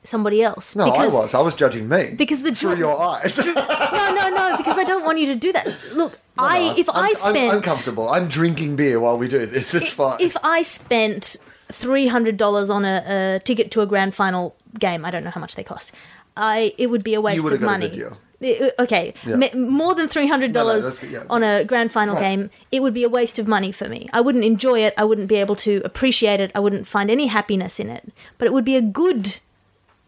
[0.03, 0.77] somebody else.
[0.77, 1.35] No, I was.
[1.35, 3.39] I was judging me because the through your eyes.
[3.39, 5.67] no, no, no, because I don't want you to do that.
[5.95, 8.09] Look, I if I'm, I spent I'm, I'm comfortable.
[8.09, 9.75] I'm drinking beer while we do this.
[9.75, 10.19] It's fine.
[10.21, 11.37] if I spent
[11.73, 15.31] three hundred dollars on a, a ticket to a grand final game, I don't know
[15.31, 15.93] how much they cost.
[16.37, 18.03] I it would be a waste of money.
[18.41, 18.67] Good deal.
[18.69, 19.55] It- okay, Yeah.
[19.55, 21.25] more than three hundred No, no, dollars yeah.
[21.31, 22.23] on a grand final Right.
[22.37, 24.09] game, it would be a waste of money for me.
[24.13, 24.95] I wouldn't enjoy it.
[24.97, 26.51] I wouldn't be able to appreciate it.
[26.55, 28.05] I wouldn't find any happiness in it.
[28.39, 29.41] But it would be a good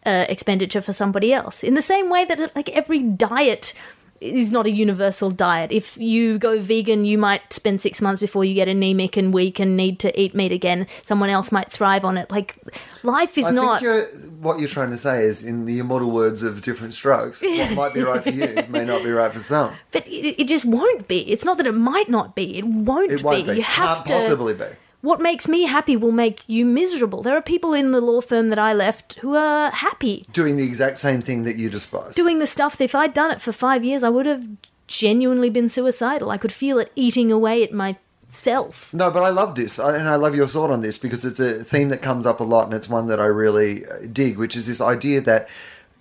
[0.05, 1.65] uh, expenditure for somebody else.
[1.65, 3.73] In the same way that like every diet
[4.21, 5.73] is not a universal diet.
[5.73, 9.59] If you go vegan, you might spend six months before you get anemic and weak
[9.59, 10.87] and need to eat meat again.
[11.03, 12.31] Someone else might thrive on it.
[12.31, 12.57] Like
[13.03, 13.83] life is I not.
[13.83, 14.05] you're,
[14.41, 17.95] what you're trying to say is, in the immortal words of Diff'rent Strokes, what might
[17.95, 19.75] be right for you may not be right for some.
[19.93, 21.21] But it, it just won't be.
[21.31, 22.59] It's not that it might not be.
[22.59, 23.57] It won't, It won't be.
[23.57, 24.13] You have Can't to.
[24.15, 24.67] possibly be.
[25.03, 27.23] What makes me happy will make you miserable.
[27.23, 30.65] There are people in the law firm that I left who are happy Doing the
[30.65, 32.15] exact same thing that you despise.
[32.15, 34.45] doing the stuff that if I'd done it for five years, I would have
[34.89, 36.31] genuinely been suicidal.
[36.31, 38.93] I could feel it eating away at myself.
[38.95, 41.41] No, but I love this, I- and I love your thought on this because it's
[41.41, 44.39] a theme that comes up a lot, and it's one that I really uh, dig,
[44.39, 45.49] which is this idea that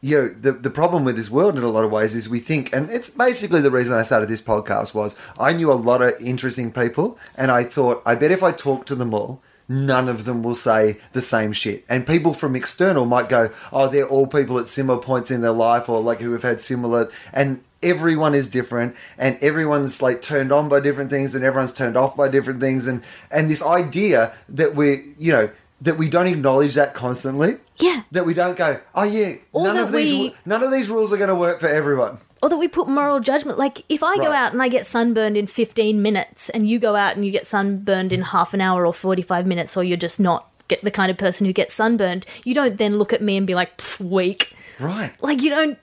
[0.06, 2.40] you know the the problem with this world in a lot of ways is we
[2.40, 6.04] think, and it's basically the reason I started this podcast was I knew a lot
[6.04, 9.42] of interesting people, and I thought I bet if I talk to them all.
[9.68, 11.86] None of them will say the same shit.
[11.90, 15.52] And people from external might go, oh, they're all people at similar points in their
[15.52, 17.10] life or like who have had similar.
[17.34, 21.98] And everyone is different and everyone's like turned on by different things and everyone's turned
[21.98, 23.02] off by different things and
[23.32, 25.50] and this idea that we're, you know
[25.82, 28.04] that we don't acknowledge that constantly Yeah.
[28.12, 31.12] that we don't go oh yeah Or none of these we- none of these rules
[31.14, 33.58] are going to work for everyone Or that we put moral judgment.
[33.58, 36.96] Like, if I go out and I get sunburned in 15 minutes, and you go
[36.96, 40.20] out and you get sunburned in half an hour or 45 minutes, or you're just
[40.20, 43.36] not get the kind of person who gets sunburned, you don't then look at me
[43.38, 44.54] and be like, "Pff, weak.
[44.80, 45.80] right Like, you don't.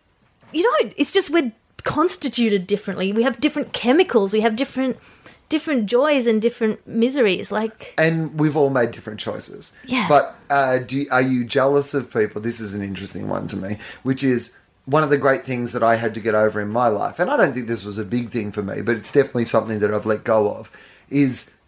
[0.53, 0.93] You don't.
[0.97, 1.51] It's just we're
[1.83, 3.13] constituted differently.
[3.13, 4.33] We have different chemicals.
[4.33, 4.99] We have different
[5.53, 7.53] different joys and different miseries.
[7.53, 9.77] Like, and we've all made different choices.
[9.87, 10.07] Yeah.
[10.09, 12.41] But uh, do are you jealous of people?
[12.41, 15.83] This is an interesting one to me, which is one of the great things that
[15.83, 18.05] I had to get over in my life, and I don't think this was a
[18.05, 20.71] big thing for me, but it's definitely something that I've let go of.
[21.11, 21.61] Is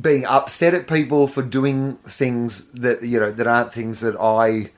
[0.00, 4.70] being upset at people for doing things that you know that aren't things that I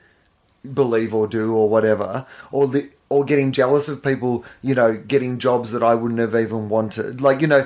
[0.73, 5.39] believe or do or whatever, or the, or getting jealous of people, you know, getting
[5.39, 7.21] jobs that I wouldn't have even wanted.
[7.21, 7.65] Like you know,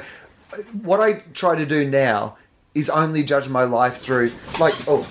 [0.82, 2.38] what I try to do now
[2.74, 5.08] is only judge my life through like oh.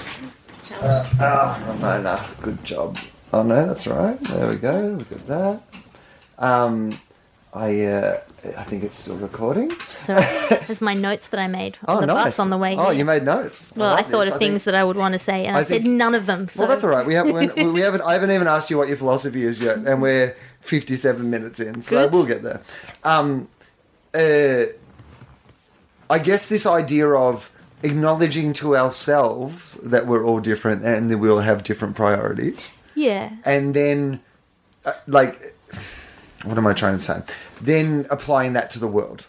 [0.81, 2.99] Uh, ah, no, no, good job.
[3.33, 4.19] Oh no, that's right.
[4.21, 4.81] There we go.
[4.99, 5.61] Look at that.
[6.39, 6.99] Um,
[7.53, 8.21] I uh,
[8.57, 9.71] I think it's still recording.
[10.03, 10.15] so
[10.51, 12.25] there's my notes that I made on Oh, the nice.
[12.25, 12.77] bus on the way.
[12.77, 12.99] Oh, here.
[13.01, 13.73] you made notes.
[13.77, 14.35] Well, I, like thought this.
[14.35, 16.15] of think- things that I would want to say, and I, I said think- none
[16.15, 16.47] of them.
[16.49, 16.61] So.
[16.61, 17.07] Well, that's all right.
[17.07, 18.01] We haven't we, we haven't.
[18.03, 21.83] I haven't even asked you what your philosophy is yet, and we're fifty-seven minutes in,
[21.83, 22.13] so Good.
[22.13, 22.63] we'll get there.
[23.05, 23.49] Um,
[24.15, 24.65] uh,
[26.13, 27.51] I guess this idea of
[27.83, 33.31] acknowledging to ourselves that we're all different and that we all have different priorities, Yeah.
[33.47, 34.21] and then,
[34.85, 35.55] uh, like,
[36.45, 37.23] what am I trying to say?
[37.63, 39.25] Then applying that to the world.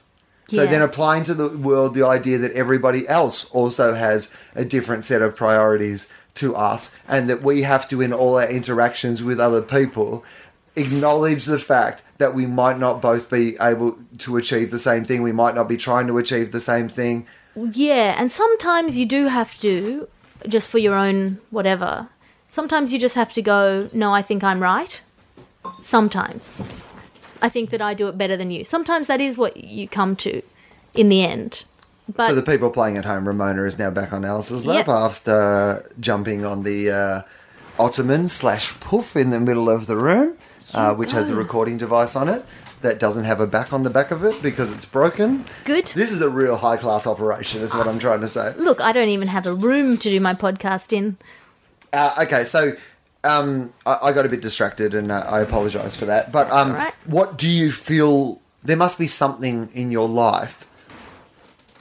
[0.50, 0.72] So Yeah.
[0.72, 5.22] then applying to the world the idea that everybody else also has a different set
[5.22, 9.62] of priorities to us and that we have to in all our interactions with other
[9.62, 10.24] people
[10.76, 15.22] acknowledge the fact that we might not both be able to achieve the same thing
[15.22, 19.28] we might not be trying to achieve the same thing Yeah, and sometimes you do
[19.28, 20.08] have to,
[20.48, 22.08] just for your own whatever.
[22.48, 25.02] Sometimes you just have to go, no, I think I'm right.
[25.82, 26.88] Sometimes.
[27.42, 28.64] I think that I do it better than you.
[28.64, 30.42] Sometimes that is what you come to
[30.96, 31.66] in the end.
[32.14, 34.90] But for the people playing at home Ramona is now back on Alice's lap Yep.
[34.90, 37.22] after jumping on the uh,
[37.80, 40.38] ottoman slash poof in the middle of the room
[40.74, 42.46] uh, which has a recording device on it
[42.82, 45.88] that doesn't have a back on the back of it because it's broken good.
[45.88, 48.54] This is a real high class operation, is what I'm trying to say.
[48.58, 51.18] Look, I don't even have a room to do my podcast in.
[51.92, 52.74] Uh, okay, so
[53.24, 56.32] um, I, I got a bit distracted, and uh, I apologise for that.
[56.32, 56.94] But um, right.
[57.06, 58.42] what do you feel?
[58.64, 60.68] There must be something in your life.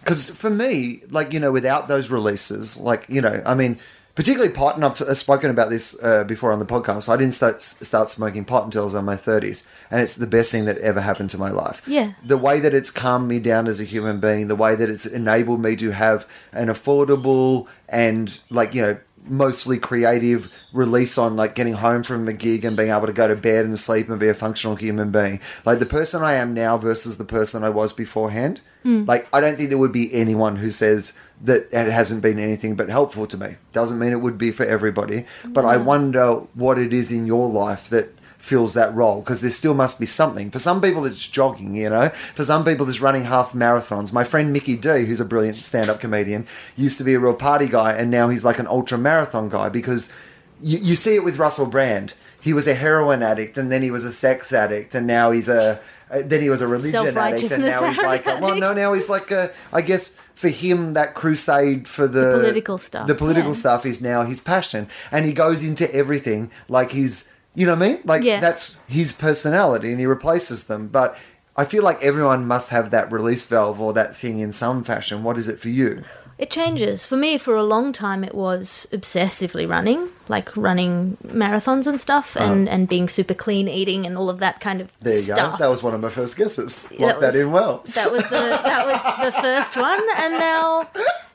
[0.01, 3.79] Because for me, like you know, without those releases, like you know, I mean,
[4.15, 7.09] particularly pot, and I've t- spoken about this uh, before on the podcast.
[7.09, 10.27] I didn't start start smoking pot until I was in my thirties, and it's the
[10.27, 11.83] best thing that ever happened to my life.
[11.87, 12.13] Yeah.
[12.25, 15.07] the way that it's calmed me down as a human being, the way that it's
[15.07, 21.55] enabled me to have an affordable and like you know mostly creative release on like
[21.55, 24.19] getting home from a gig and being able to go to bed and sleep and
[24.19, 25.39] be a functional human being.
[25.65, 28.61] Like the person I am now versus the person I was beforehand.
[28.85, 32.77] Like I don't think there would be anyone who says that it hasn't been anything
[32.77, 33.57] but helpful to me.
[33.73, 37.49] Doesn't mean it would be for everybody, but I wonder what it is in your
[37.51, 40.51] life that fills that role because there still must be something.
[40.51, 42.09] For some people, it's jogging, you know.
[42.35, 44.13] For some people, it's running half marathons.
[44.13, 47.69] My friend Mickey D, who's a brilliant stand-up comedian, used to be a real party
[47.69, 50.13] guy, and now he's like an ultra marathon guy because
[50.61, 52.15] you, you see it with Russell Brand.
[52.43, 55.49] He was a heroin addict, and then he was a sex addict, and now he's
[55.49, 55.81] a.
[56.11, 58.93] uh, Then he was a religion addict, and now he's like, a, well, no, now
[58.93, 59.53] he's like a.
[59.73, 63.57] I guess for him, that crusade for the, The political stuff, the political yeah.
[63.57, 67.83] stuff is now his passion, and he goes into everything like he's, you know what
[67.85, 68.01] I mean?
[68.05, 68.41] Like Yeah.
[68.41, 70.89] that's his personality, and he replaces them.
[70.89, 71.17] But
[71.57, 75.23] I feel like everyone must have that release valve or that thing in some fashion.
[75.23, 76.03] What is it for you?
[76.39, 77.07] It changes.
[77.07, 82.37] For me, for a long time, it was obsessively running, like running marathons and stuff,
[82.37, 84.91] and, and being super clean eating and all of that kind of.
[85.01, 85.53] There you stuff.
[85.59, 85.65] go.
[85.65, 86.91] That was one of my first guesses.
[86.99, 87.85] Locked that, was- in well.
[87.95, 88.31] That was the
[88.65, 90.89] that was the first one, and now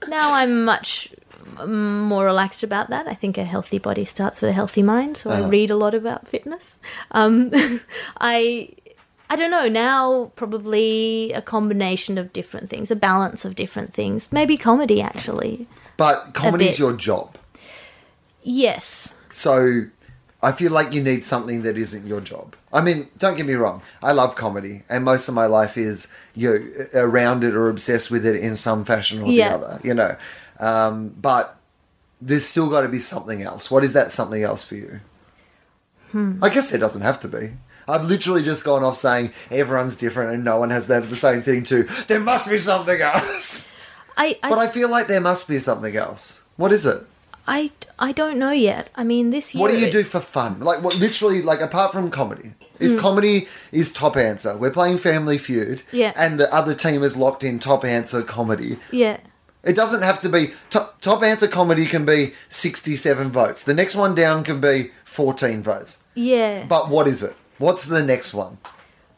[0.10, 1.10] now I'm much
[1.66, 3.08] more relaxed about that.
[3.08, 5.46] I think a healthy body starts with a healthy mind, so Uh-huh.
[5.46, 6.80] I read a lot about fitness.
[7.12, 7.52] Um,
[8.20, 8.70] I
[9.30, 10.32] I don't know now.
[10.36, 14.32] Probably a combination of different things, a balance of different things.
[14.32, 15.68] Maybe comedy actually.
[15.98, 16.80] But comedy's bit.
[16.80, 17.38] your job.
[18.44, 19.14] Yes.
[19.34, 19.86] So
[20.42, 22.56] I feel like you need something that isn't your job.
[22.72, 23.82] I mean, don't get me wrong.
[24.04, 26.54] I love comedy, and most of my life is you
[26.94, 29.58] know, around it or obsessed with it in some fashion or Yeah.
[29.58, 29.80] the other.
[29.84, 30.16] You know,
[30.60, 31.58] um, but
[32.22, 33.72] there's still got to be something else.
[33.72, 35.00] What is that something else for you?
[36.12, 36.44] Hmm.
[36.44, 37.54] I guess there doesn't have to be.
[37.88, 41.42] I've literally just gone off saying everyone's different and no one has that the same
[41.42, 41.84] thing too.
[42.08, 43.76] There must be something else.
[44.18, 46.44] I I, But I feel like there must be something else.
[46.58, 47.04] What is it?
[47.48, 48.90] I, I don't know yet.
[48.96, 49.62] I mean, this year.
[49.62, 50.60] What do you do for fun?
[50.60, 52.56] Like, what literally, like, apart from comedy?
[52.78, 53.00] If mm.
[53.00, 56.12] comedy is top answer, we're playing Family Feud, Yeah.
[56.18, 58.78] and the other team is locked in top answer comedy.
[58.92, 59.18] Yeah.
[59.64, 63.64] It doesn't have to be top, top answer comedy can be sixty-seven votes.
[63.64, 66.06] The next one down can be fourteen votes.
[66.16, 66.66] Yeah.
[66.68, 67.36] But what is it?
[67.58, 68.58] What's the next one?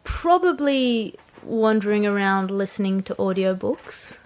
[0.03, 4.19] probably wandering around listening to audiobooks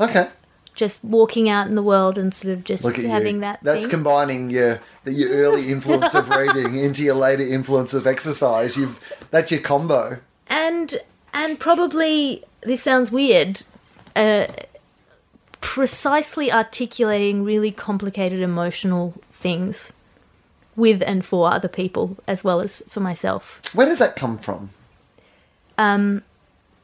[0.00, 0.28] Okay,
[0.74, 3.40] just walking out in the world and sort of just look at having you.
[3.42, 3.90] that That's thing.
[3.90, 8.76] combining your your early influence of reading into your later influence of exercise.
[8.76, 8.98] You've
[9.30, 10.18] that's your combo.
[10.48, 10.96] and
[11.32, 13.62] and probably this sounds weird
[14.16, 14.46] uh
[15.60, 19.92] precisely articulating really complicated emotional things
[20.76, 24.70] with and for other people as well as for myself Where does that come from?
[25.78, 26.22] Um,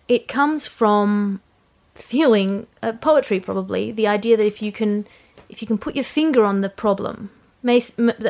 [0.09, 1.41] it comes from
[1.95, 5.07] feeling uh, poetry probably the idea that if you can
[5.49, 7.31] if you can put your finger on the problem
[7.63, 7.83] may,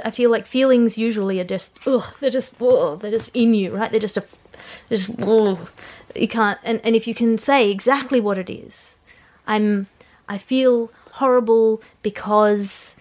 [0.04, 3.76] i feel like feelings usually are just ugh they're just ugh, they're just in you
[3.76, 4.24] right they're just a
[4.88, 5.70] they're just ugh.
[6.14, 8.98] you can't and, and if you can say exactly what it is
[9.46, 9.86] i'm
[10.28, 12.96] i feel horrible because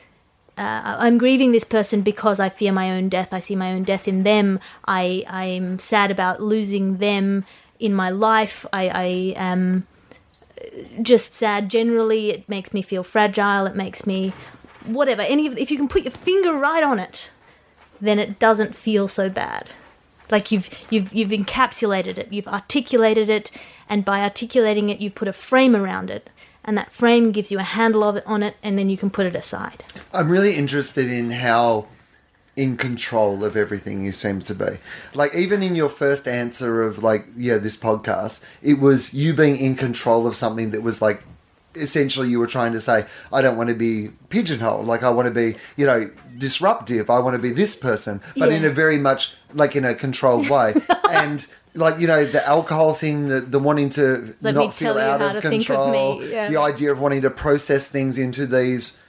[0.57, 3.31] uh, I'm grieving this person because I fear my own death.
[3.31, 4.59] I see my own death in them.
[4.87, 7.45] I I'm sad about losing them
[7.79, 8.65] in my life.
[8.73, 9.05] I I
[9.35, 9.87] am
[11.01, 12.31] just sad generally.
[12.31, 13.65] It makes me feel fragile.
[13.67, 14.33] It makes me
[14.85, 15.21] whatever.
[15.21, 17.29] Any of if you can put your finger right on it,
[18.01, 19.69] then it doesn't feel so bad.
[20.29, 22.31] Like you've you've you've encapsulated it.
[22.31, 23.51] You've articulated it,
[23.87, 26.29] and by articulating it, you've put a frame around it.
[26.67, 29.09] And that frame gives you a handle of it on it, and then you can
[29.09, 29.85] put it aside.
[30.13, 31.87] I'm really interested in how
[32.57, 34.77] in control of everything you seem to be.
[35.13, 39.55] Like even in your first answer of like yeah this podcast, it was you being
[39.55, 41.23] in control of something that was like
[41.75, 44.87] essentially you were trying to say I don't want to be pigeonholed.
[44.87, 47.09] Like I want to be you know disruptive.
[47.09, 50.49] I want to be this person, but in a very much like in a controlled
[50.49, 50.73] way
[51.09, 51.47] and.
[51.77, 55.41] Like you know the alcohol thing, the, the wanting to Let not feel out of
[55.43, 56.49] think of control, yeah.
[56.49, 58.99] the idea of wanting to process things into these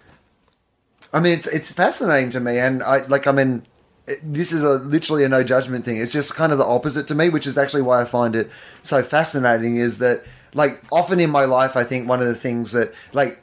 [1.13, 3.27] I mean, it's it's fascinating to me, and I like.
[3.27, 3.65] I mean,
[4.23, 5.97] this is a literally a no judgment thing.
[5.97, 8.51] It's just kind of the opposite to me, which is actually why I find it
[8.83, 9.77] so fascinating.
[9.77, 13.43] Is that like often in my life, I think one of the things that like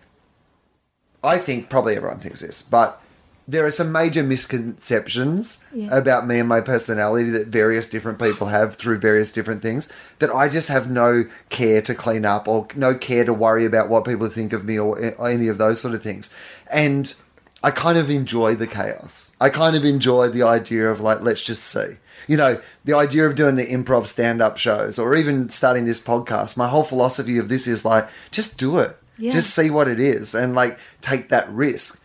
[1.23, 3.01] I think probably everyone thinks this, but
[3.47, 5.95] there are some major misconceptions Yeah.
[5.95, 9.89] about me and my personality that various different people have through various different things
[10.19, 13.89] that I just have no care to clean up or no care to worry about
[13.89, 16.29] what people think of me or a- any of those sort of things.
[16.71, 17.13] And
[17.63, 19.31] I kind of enjoy the chaos.
[19.39, 21.97] I kind of enjoy the idea of like, let's just see.
[22.27, 25.99] You know, the idea of doing the improv stand up shows or even starting this
[25.99, 28.97] podcast, my whole philosophy of this is like, just do it.
[29.17, 29.31] Yeah.
[29.31, 32.03] Just see what it is and like take that risk.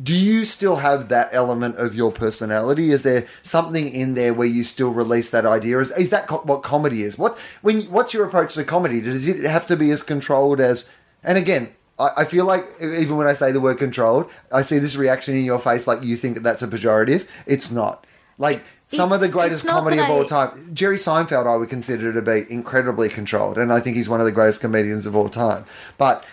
[0.00, 2.92] Do you still have that element of your personality?
[2.92, 5.80] Is there something in there where you still release that idea?
[5.80, 7.18] Is, is that co- what comedy is?
[7.18, 9.00] What when what's your approach to comedy?
[9.00, 10.88] Does it have to be as controlled as?
[11.24, 14.78] And again, I, I feel like even when I say the word controlled, I see
[14.78, 17.26] this reaction in your face, like you think that that's a pejorative.
[17.44, 18.06] It's not.
[18.38, 22.12] Like some of the greatest comedy of all I- time, Jerry Seinfeld, I would consider
[22.12, 25.28] to be incredibly controlled, and I think he's one of the greatest comedians of all
[25.28, 25.64] time.
[25.98, 26.24] But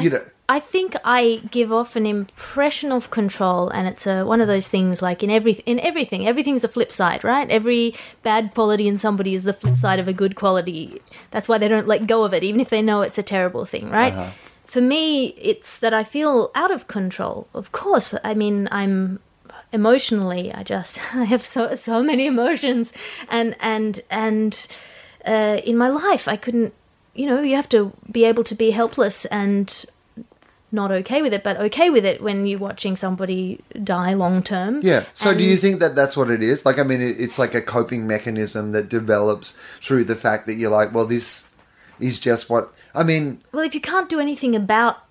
[0.00, 0.24] you know.
[0.48, 4.68] I think I give off an impression of control, and it's a, one of those
[4.68, 7.48] things like in every in everything, everything's a flip side, right?
[7.48, 11.00] Every bad quality in somebody is the flip side of a good quality.
[11.30, 13.64] That's why they don't let go of it, even if they know it's a terrible
[13.64, 14.12] thing, right?
[14.12, 14.30] Uh-huh.
[14.66, 17.46] For me, it's that I feel out of control.
[17.54, 19.20] Of course, I mean I'm
[19.72, 20.52] emotionally.
[20.52, 22.92] I just I have so so many emotions,
[23.28, 24.66] and and and
[25.24, 26.74] uh, in my life, I couldn't.
[27.14, 29.84] You know, you have to be able to be helpless and
[30.72, 34.80] not okay with it, but okay with it when you're watching somebody die long term.
[34.82, 35.04] Yeah.
[35.12, 36.64] So, do you think that that's what it is?
[36.64, 40.54] Like, I mean, it, it's like a coping mechanism that develops through the fact that
[40.54, 41.54] you're like, well, this
[42.00, 42.74] is just what.
[42.94, 45.04] I mean, Well, if you can't do anything about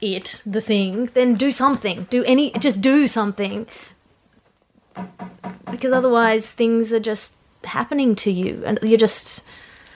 [0.00, 2.06] it, the thing, then do something.
[2.10, 3.66] Do any, just do something.
[5.70, 9.42] Because otherwise, things are just happening to you, and you're just.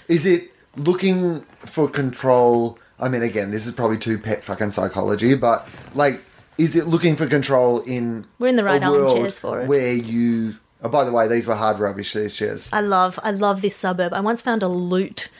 [0.08, 2.78] is it looking for control?
[2.98, 6.22] I mean, again, this is probably too pet fucking psychology, but like,
[6.58, 8.26] is it looking for control in?
[8.38, 9.68] We're in the right armchairs for it.
[9.68, 10.56] Where you.
[10.82, 12.12] Oh, by the way, these were hard rubbish.
[12.12, 12.72] These chairs.
[12.72, 14.12] I love, I love this suburb.
[14.12, 15.30] I once found a loot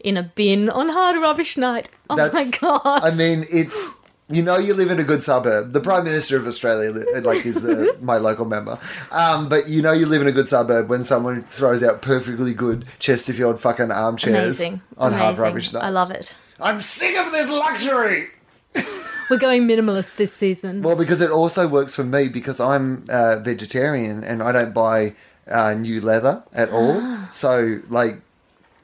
[0.00, 1.88] in a bin on hard rubbish night.
[2.08, 3.02] Oh my god!
[3.02, 5.72] I mean, it's you know you live in a good suburb.
[5.72, 6.90] The Prime Minister of Australia,
[7.20, 8.78] like, is the, my local member.
[9.10, 12.54] Um, but you know you live in a good suburb when someone throws out perfectly
[12.54, 15.84] good Chesterfield fucking armchairs Amazing, on hard rubbish night.
[15.84, 16.34] I love it.
[16.60, 18.28] I'm sick of this luxury.
[19.30, 20.82] We're going minimalist this season.
[20.82, 25.14] Well, because it also works for me because I'm uh, vegetarian and I don't buy
[25.50, 26.98] uh, new leather at all.
[27.00, 27.28] Ah.
[27.30, 28.16] So, like,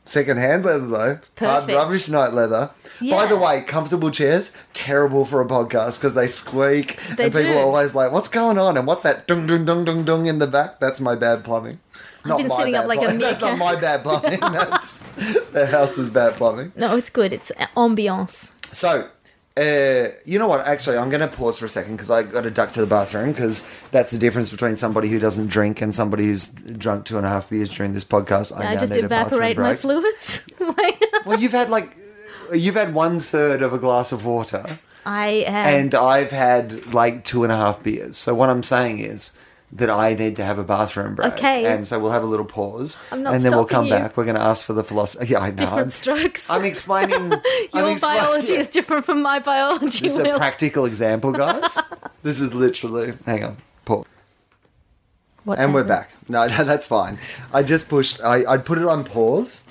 [0.04, 1.76] second-hand leather though, hard Perfect.
[1.76, 2.70] rubbish night leather.
[3.00, 7.52] By the way, comfortable chairs terrible for a podcast because they squeak They and people
[7.52, 7.58] do.
[7.58, 10.38] are always like, "What's going on?" and "What's that dung dung dung dung dung in
[10.40, 11.78] the back?" That's my bad plumbing.
[12.28, 13.18] Not been sitting up like a plumbing.
[13.20, 14.38] That's not my bad plumbing.
[14.40, 14.98] That's
[15.52, 16.72] the house's bad plumbing.
[16.76, 17.32] No, it's good.
[17.32, 18.52] It's ambiance.
[18.72, 19.08] So,
[19.58, 20.60] uh, you know what?
[20.66, 22.86] Actually, I'm going to pause for a second because I got to duck to the
[22.86, 27.16] bathroom because that's the difference between somebody who doesn't drink and somebody who's drunk two
[27.16, 28.56] and a half beers during this podcast.
[28.56, 30.42] I, I just a evaporate my fluids.
[31.26, 31.96] Well, you've had like
[32.54, 35.66] you've had one third of a glass of water, I have.
[35.66, 38.16] and I've had like two and a half beers.
[38.16, 39.38] So what I'm saying is.
[39.70, 41.66] That I need to have a bathroom break, Okay.
[41.66, 43.90] and so we'll have a little pause, I'm not and then we'll come you.
[43.90, 44.16] back.
[44.16, 45.26] We're going to ask for the philosophy.
[45.26, 45.56] Yeah, I know.
[45.56, 46.48] different I'm, strokes.
[46.48, 47.30] I'm explaining.
[47.74, 48.60] Your I'm biology yeah.
[48.60, 50.00] is different from my biology.
[50.00, 51.78] This is a practical example, guys.
[52.22, 53.12] this is literally.
[53.26, 53.56] Hang on.
[53.84, 54.06] Pause.
[55.46, 56.12] And we're back.
[56.30, 57.18] No, no, that's fine.
[57.52, 58.22] I just pushed.
[58.22, 59.67] I I put it on pause,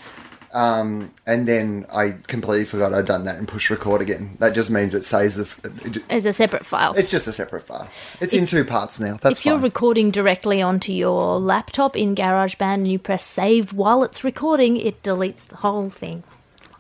[0.58, 4.36] um, and then I completely forgot I'd done that and pushed record again.
[4.40, 5.48] That just means it saves the.
[5.86, 6.94] it- As a separate file.
[6.98, 7.90] It's just a separate file.
[8.20, 9.18] It's in two parts now.
[9.22, 14.04] That's if you're recording directly onto your laptop in GarageBand and you press save while
[14.04, 16.24] it's recording, it deletes the whole thing.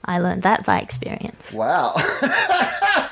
[0.04, 1.54] I learned that by experience.
[1.54, 1.94] Wow.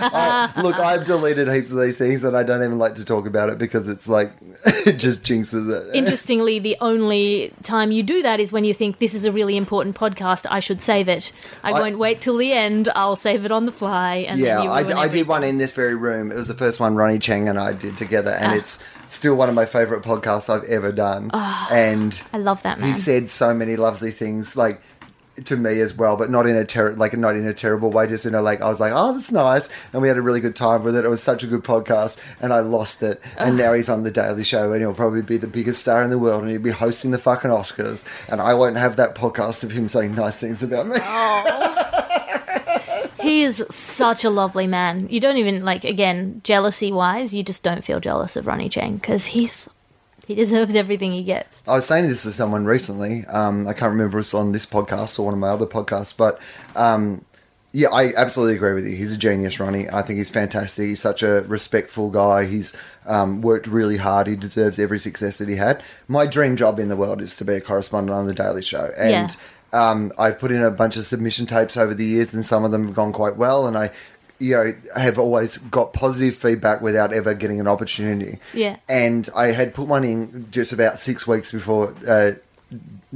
[0.00, 3.26] I, look, I've deleted heaps of these things, and I don't even like to talk
[3.26, 4.32] about it because it's like
[4.86, 5.94] it just jinxes it.
[5.94, 9.56] Interestingly, the only time you do that is when you think this is a really
[9.56, 10.46] important podcast.
[10.50, 11.32] I should save it.
[11.62, 12.88] I, I- won't wait till the end.
[12.94, 14.16] I'll save it on the fly.
[14.28, 16.30] And Yeah, I, I did one in this very room.
[16.30, 18.56] It was the first one Ronny Chieng and I did together, and Ah.
[18.56, 21.30] it's still one of my favorite podcasts I've ever done.
[21.32, 22.88] and I love that man.
[22.92, 24.80] he said so many lovely things, like
[25.46, 28.06] to me as well, but not in a ter- like not in a terrible way.
[28.06, 30.40] Just in a like, I was like, oh, that's nice, and we had a really
[30.40, 31.04] good time with it.
[31.04, 34.10] It was such a good podcast, and I lost it, and now he's on the
[34.10, 36.70] Daily Show, and he'll probably be the biggest star in the world, and he'll be
[36.70, 40.62] hosting the fucking Oscars, and I won't have that podcast of him saying nice things
[40.62, 40.96] about me.
[43.20, 45.08] He is such a lovely man.
[45.10, 47.34] You don't even like again jealousy wise.
[47.34, 49.68] You just don't feel jealous of Ronny Chieng because he's
[50.28, 51.62] he deserves everything he gets.
[51.66, 53.24] I was saying this to someone recently.
[53.28, 56.14] Um, I can't remember if it's on this podcast or one of my other podcasts,
[56.14, 56.38] but
[56.76, 57.24] um,
[57.72, 58.94] yeah, I absolutely agree with you.
[58.94, 59.88] He's a genius, Ronny.
[59.88, 60.84] I think he's fantastic.
[60.84, 62.44] He's such a respectful guy.
[62.44, 62.76] He's
[63.06, 64.26] um, worked really hard.
[64.26, 65.82] He deserves every success that he had.
[66.08, 68.92] My dream job in the world is to be a correspondent on the Daily Show,
[68.98, 69.34] and
[69.72, 72.70] um, I've put in a bunch of submission tapes over the years, and some of
[72.70, 73.66] them have gone quite well.
[73.66, 73.92] And I
[74.38, 78.38] you know, have always got positive feedback without ever getting an opportunity.
[78.54, 78.76] Yeah.
[78.88, 82.32] And I had put one in just about six weeks before uh,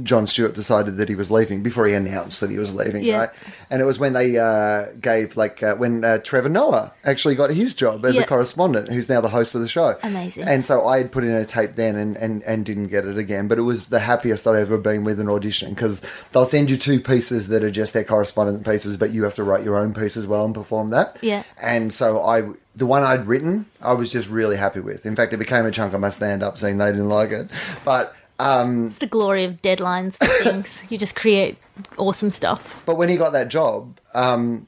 [0.01, 3.17] Jon Stewart decided that he was leaving, before he announced that he was leaving, Yeah.
[3.17, 3.29] right?
[3.69, 7.51] And it was when they uh, gave, like, uh, when uh, Trevor Noah actually got
[7.51, 8.23] his job as Yeah.
[8.23, 9.95] a correspondent, who's now the host of the show.
[10.01, 10.47] Amazing.
[10.47, 13.17] And so I had put in a tape then and, and, and didn't get it
[13.19, 16.01] again, but it was the happiest I'd ever been with an audition because
[16.31, 19.43] they'll send you two pieces that are just their correspondent pieces, but you have to
[19.43, 21.17] write your own piece as well and perform that.
[21.21, 21.43] Yeah.
[21.61, 22.43] And so I,
[22.75, 25.05] the one I'd written, I was just really happy with.
[25.05, 27.49] In fact, it became a chunk of my stand up saying they didn't like it.
[27.85, 30.85] But um, It's the glory of deadlines for things.
[30.89, 31.57] you just create
[31.97, 32.81] awesome stuff.
[32.85, 34.67] But when he got that job, um,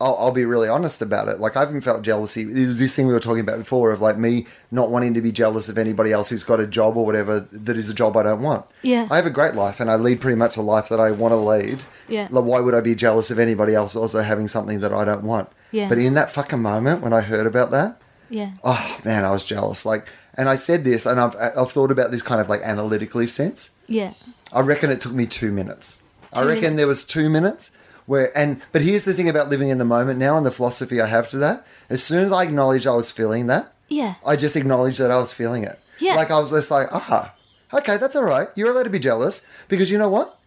[0.00, 1.38] I'll, I'll be really honest about it.
[1.38, 2.42] Like I haven't felt jealousy.
[2.44, 5.30] There's this thing we were talking about before of like me not wanting to be
[5.30, 8.24] jealous of anybody else who's got a job or whatever that is a job I
[8.24, 8.66] don't want.
[8.82, 9.06] Yeah.
[9.10, 11.32] I have a great life and I lead pretty much a life that I want
[11.32, 11.84] to lead.
[12.08, 12.26] Yeah.
[12.30, 15.22] Like, why would I be jealous of anybody else also having something that I don't
[15.22, 15.48] want?
[15.70, 15.88] Yeah.
[15.88, 18.52] But in that fucking moment when I heard about that, Yeah.
[18.64, 19.86] oh man, I was jealous.
[19.86, 23.26] Like, and I said this, and I've I've thought about this kind of like analytically
[23.26, 23.70] sense.
[23.86, 24.12] Yeah.
[24.52, 26.02] I reckon it took me two minutes.
[26.34, 26.76] Two I reckon minutes.
[26.76, 27.76] there was two minutes
[28.06, 31.00] where, and but here's the thing about living in the moment now, and the philosophy
[31.00, 31.66] I have to that.
[31.90, 34.14] As soon as I acknowledge I was feeling that, Yeah.
[34.24, 35.78] I just acknowledged that I was feeling it.
[35.98, 36.14] Yeah.
[36.16, 37.34] Like I was just like, ah,
[37.72, 38.48] okay, that's all right.
[38.54, 40.38] You're allowed to be jealous because you know what?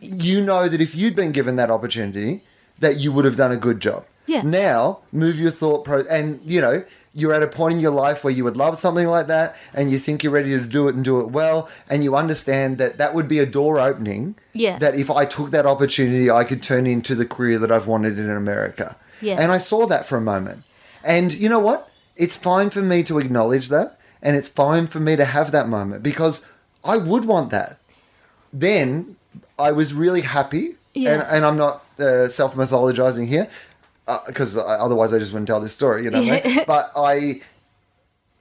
[0.00, 2.42] You know that if you'd been given that opportunity,
[2.78, 4.04] that you would have done a good job.
[4.26, 4.42] Yeah.
[4.42, 6.84] Now move your thought pro, and you know
[7.18, 9.90] you're at a point in your life where you would love something like that, and
[9.90, 12.98] you think you're ready to do it and do it well, and you understand that
[12.98, 14.34] that would be a door opening.
[14.52, 14.78] Yeah.
[14.78, 18.18] That if I took that opportunity, I could turn into the career that I've wanted
[18.18, 18.96] in America.
[19.22, 19.38] Yeah.
[19.40, 20.64] And I saw that for a moment.
[21.02, 21.88] And you know what?
[22.16, 25.68] It's fine for me to acknowledge that, and it's fine for me to have that
[25.68, 26.46] moment because
[26.84, 27.78] I would want that.
[28.52, 29.16] Then
[29.58, 31.12] I was really happy, Yeah.
[31.14, 33.48] and, and I'm not uh, self mythologizing here
[34.08, 36.20] Uh, because otherwise I just wouldn't tell this story, you know.
[36.22, 36.56] what I mean?
[36.58, 36.64] Yeah.
[36.66, 37.40] But I,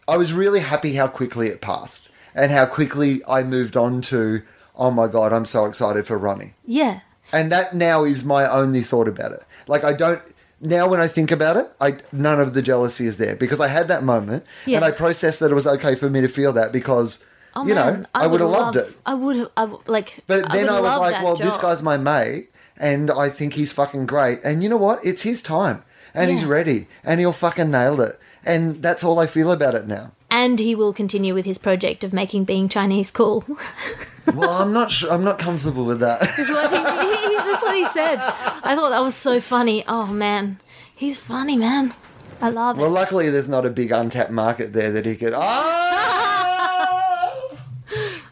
[0.07, 4.43] I was really happy how quickly it passed and how quickly I moved on to.
[4.75, 6.53] Oh my god, I'm so excited for Ronny.
[6.65, 6.99] Yeah.
[7.33, 9.43] And that now is my only thought about it.
[9.67, 10.21] Like I don't
[10.61, 13.67] now when I think about it, I none of the jealousy is there because I
[13.67, 14.77] had that moment Yeah.
[14.77, 17.25] and I processed that it was okay for me to feel that because
[17.55, 18.93] Oh, you man, know I, would have loved it.
[19.05, 19.75] I would have.
[19.87, 20.19] Like.
[20.27, 23.72] But then would I, was like, well, this guy's my mate and I think he's
[23.72, 24.39] fucking great.
[24.43, 25.03] And you know what?
[25.06, 25.84] It's his time
[26.14, 28.19] and he's ready and he'll fucking nail it.
[28.45, 30.11] And that's all I feel about it now.
[30.30, 33.45] And he will continue with his project of making being Chinese cool.
[34.34, 35.11] well, I'm not sure.
[35.11, 36.19] I'm not comfortable with that.
[36.19, 38.19] That's what he, that's what he said.
[38.19, 39.84] I thought that was so funny.
[39.88, 40.60] Oh man,
[40.93, 41.93] he's funny, man.
[42.41, 42.89] I love Well, it.
[42.89, 45.31] luckily, there's not a big untapped market there that he could.
[45.34, 45.39] Oh,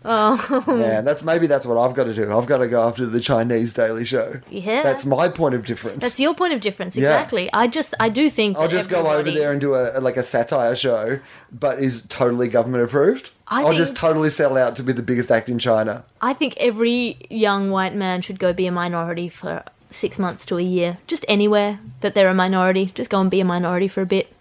[0.06, 0.64] Oh.
[0.68, 2.36] man, that's maybe that's what I've got to do.
[2.36, 4.42] I've got to go after the Chinese Daily Show.
[4.50, 4.84] Yeah.
[4.84, 6.00] that's my point of difference.
[6.02, 7.10] That's your point of difference, Yeah.
[7.14, 7.50] exactly.
[7.54, 8.58] I just, I do think.
[8.58, 11.20] I'll just go over there and do a like a satire show,
[11.52, 13.32] but is totally government approved.
[13.48, 16.06] I will just totally sell out to be the biggest act in China.
[16.22, 20.58] I think every young white man should go be a minority for six months to
[20.58, 22.88] a year, just anywhere that they're a minority.
[22.96, 24.34] Just go and be a minority for a bit.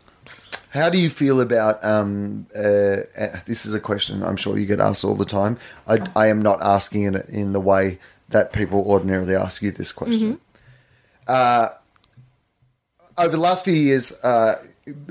[0.73, 1.85] How do you feel about?
[1.85, 5.59] Um, uh, uh, this is a question I'm sure you get asked all the time.
[5.86, 7.99] I, I am not asking it in the way
[8.31, 10.40] that people ordinarily ask you this question.
[11.28, 11.69] Uh,
[13.19, 14.55] over the last few years, uh,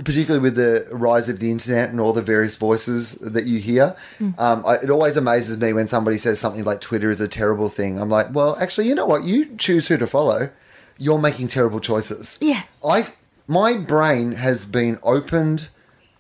[0.04, 3.96] particularly with the rise of the internet and all the various voices that you hear,
[4.40, 7.70] um, I, it always amazes me when somebody says something like Twitter is a terrible
[7.70, 8.02] thing.
[8.02, 9.26] I'm like, well, actually, you know what?
[9.26, 10.50] You choose who to follow.
[10.98, 12.40] You're making terrible choices.
[12.42, 12.64] Yeah.
[12.84, 13.14] I
[13.52, 15.68] my brain has been opened,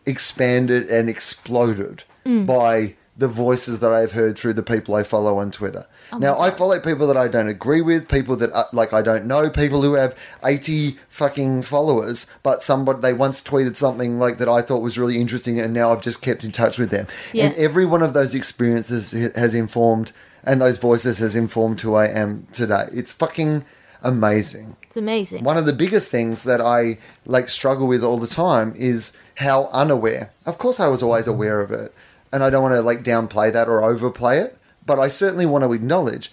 [0.05, 5.49] expanded, and exploded by the voices that I've heard through the people I follow on
[5.49, 5.85] Twitter.
[6.17, 9.25] now I follow people that I don't agree with, people that uh, like I don't
[9.25, 10.13] know, people who have
[10.43, 15.17] eighty fucking followers, but somebody they once tweeted something like that I thought was really
[15.17, 17.07] interesting, and now I've just kept in touch with them.
[17.31, 17.45] Yeah.
[17.45, 20.11] And every one of those experiences has informed,
[20.43, 22.89] and those voices has informed who I am today.
[22.91, 23.63] It's fucking
[24.03, 25.45] amazing It's amazing.
[25.45, 29.69] one of the biggest things that I like struggle with all the time is how
[29.71, 30.33] unaware.
[30.45, 31.93] Of course, I was always aware of it,
[32.33, 35.63] and I don't want to like downplay that or overplay it, but I certainly want
[35.63, 36.29] to acknowledge.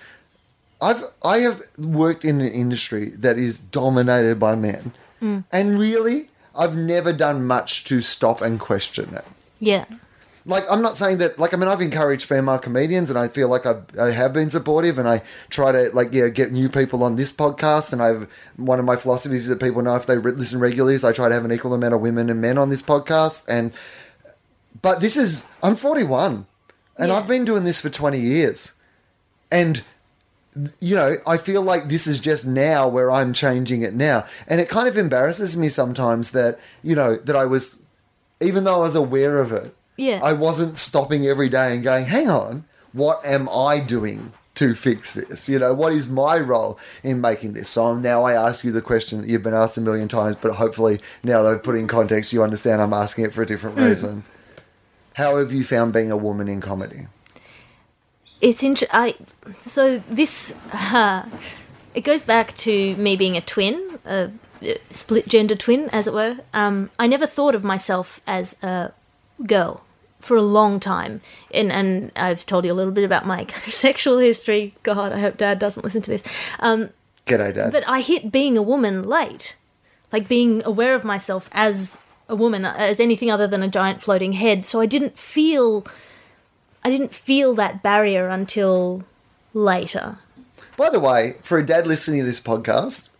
[0.80, 4.90] I've I have worked in an industry that is dominated by men,
[5.22, 5.44] mm.
[5.52, 9.24] and really, I've never done much to stop and question it
[9.60, 9.84] Yeah.
[10.48, 13.48] Like I'm not saying that like I mean I've encouraged female comedians and I feel
[13.48, 17.04] like I've, I have been supportive and I try to like yeah get new people
[17.04, 20.18] on this podcast and I've one of my philosophies is that people know if they
[20.18, 22.58] re- listen regularly is I try to have an equal amount of women and men
[22.58, 23.72] on this podcast and
[24.80, 26.46] but this is I'm 41
[26.96, 27.14] and Yeah.
[27.14, 28.72] I've been doing this for 20 years
[29.52, 29.84] and
[30.80, 34.24] you know, I feel like this is just now where I'm changing it now.
[34.48, 37.80] And it kind of embarrasses me sometimes that, you know, that I was,
[38.40, 40.20] even though I was aware of it, Yeah.
[40.22, 45.12] I wasn't stopping every day and going, hang on, what am I doing to fix
[45.12, 45.48] this?
[45.48, 47.68] You know, what is my role in making this?
[47.68, 50.54] So now I ask you the question that you've been asked a million times, but
[50.54, 53.46] hopefully now that I've put it in context, you understand I'm asking it for a
[53.46, 54.24] different reason.
[55.14, 57.08] How have you found being a woman in comedy?
[58.40, 58.88] it's interesting.
[58.92, 59.14] I
[59.58, 61.28] so this uh,
[61.94, 64.30] it goes back to me being a twin, a,
[64.62, 66.38] a split gender twin, as it were.
[66.54, 68.92] Um, I never thought of myself as a
[69.44, 69.82] girl
[70.20, 71.20] for a long time,
[71.52, 74.74] and and I've told you a little bit about my kind of sexual history.
[74.82, 76.24] God, I hope Dad doesn't listen to this.
[76.60, 76.90] Um,
[77.26, 77.72] G'day, Dad.
[77.72, 79.56] but I hit being a woman late,
[80.12, 84.32] like being aware of myself as a woman, as anything other than a giant floating
[84.32, 84.64] head.
[84.66, 85.86] So I didn't feel,
[86.84, 89.04] I didn't feel that barrier until
[89.54, 90.18] later.
[90.76, 93.10] By the way, for a dad listening to this podcast,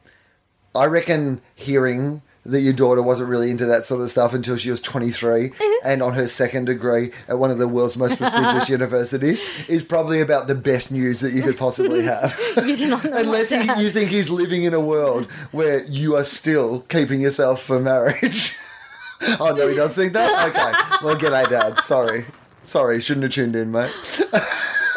[0.75, 4.71] I reckon hearing that your daughter wasn't really into that sort of stuff until she
[4.71, 5.87] was 23 mm-hmm.
[5.87, 10.21] and on her second degree at one of the world's most prestigious universities is probably
[10.21, 12.39] about the best news that you could possibly have.
[12.69, 16.25] You do not Unless he, you think he's living in a world where you are
[16.25, 18.57] still keeping yourself for marriage.
[19.41, 20.49] oh, no, he does think that?
[20.49, 21.07] Okay.
[21.07, 21.81] Well, g'day, Dad.
[21.81, 22.27] Sorry.
[22.65, 23.91] Sorry, shouldn't have tuned in, mate.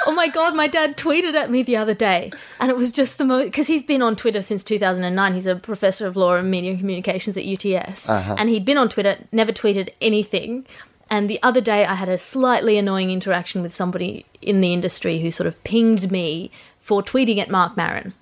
[0.07, 3.18] Oh my god, my dad tweeted at me the other day, and it was just
[3.18, 5.34] the most because he's been on Twitter since 2009.
[5.34, 8.90] He's a professor of law and media and communications at UTS, and he'd been on
[8.90, 10.65] Twitter, never tweeted anything.
[11.10, 15.19] And the other day, I had a slightly annoying interaction with somebody in the industry
[15.19, 16.49] who sort of pinged me
[16.80, 18.14] for tweeting at Marc Maron,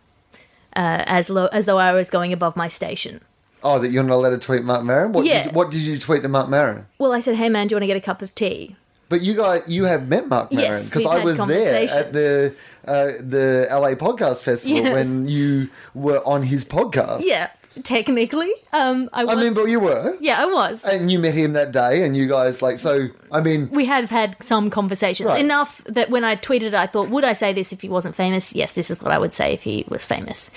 [0.75, 3.21] uh, as lo- as though I was going above my station.
[3.63, 5.11] Oh, that you're not allowed to tweet Marc Maron?
[5.13, 5.43] What, Yeah.
[5.45, 6.87] did, what did you tweet to Marc Maron?
[6.97, 8.75] Well, I said, "Hey man, do you want to get a cup of tea?"
[9.09, 12.53] But you guys, you have met Marc Maron Yes, because I was there at the
[12.85, 14.93] uh, the LA Podcast Festival Yes.
[14.93, 17.21] when you were on his podcast.
[17.25, 17.49] Yeah,
[17.83, 19.35] technically, um, I was.
[19.35, 20.85] I mean, but you were, yeah, I was.
[20.85, 23.07] and you met him that day, and you guys like so.
[23.31, 25.43] I mean, we had had some conversations Right.
[25.43, 28.15] enough that when I tweeted it, I thought, would I say this if he wasn't
[28.15, 28.53] famous?
[28.53, 30.51] Yes, this is what I would say if he was famous.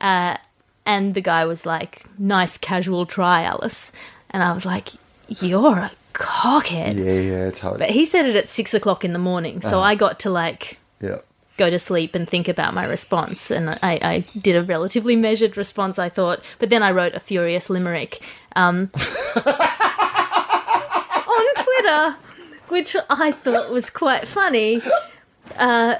[0.00, 0.36] Uh,
[0.86, 3.92] and the guy was like, "Nice casual try, Alice,"
[4.30, 4.88] and I was like,
[5.28, 7.78] "You're a cockhead." yeah, yeah, totally.
[7.78, 10.78] But he said it at six o'clock in the morning, so I got to like
[11.00, 11.18] yeah.
[11.56, 13.50] go to sleep and think about my response.
[13.50, 16.42] And I, I did a relatively measured response, I thought.
[16.58, 18.20] But then I wrote a furious limerick
[18.56, 18.90] um,
[19.46, 19.64] on
[21.56, 22.16] Twitter,
[22.68, 24.82] which I thought was quite funny.
[25.56, 25.96] Uh,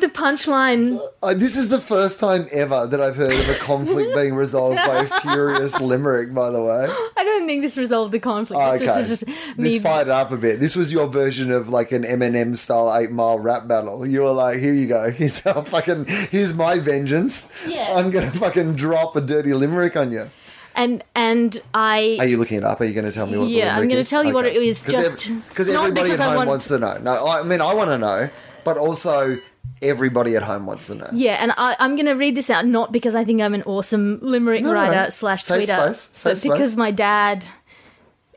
[0.00, 4.14] the punchline Uh, this is the first time ever that I've heard of a conflict
[4.14, 6.32] being resolved by a furious limerick.
[6.32, 6.86] By the way,
[7.16, 8.60] I don't think this resolved the conflict.
[8.62, 9.34] Oh, This okay.
[9.56, 10.60] this fired up a bit.
[10.60, 14.06] This was your version of like an Eminem style Eight Mile rap battle.
[14.06, 15.10] You were like, "Here you go.
[15.18, 16.06] Here's our fucking.
[16.30, 17.52] Here's my vengeance.
[17.66, 17.94] Yeah.
[17.96, 20.30] I'm gonna fucking drop a dirty limerick on you."
[20.78, 22.80] And and I Are you looking it up?
[22.80, 23.48] Are you going to tell me what?
[23.48, 26.36] Yeah, the I'm gonna tell you what it is, just- because everybody because at home
[26.36, 26.96] want- wants to know.
[26.98, 28.30] No, I mean I want to know,
[28.62, 29.38] but also
[29.82, 31.08] everybody at home wants to know.
[31.12, 33.62] Yeah, and I, I'm going to read this out not because I think I'm an
[33.64, 35.10] awesome limerick No, writer no.
[35.10, 37.48] slash tweeter, space, but because my dad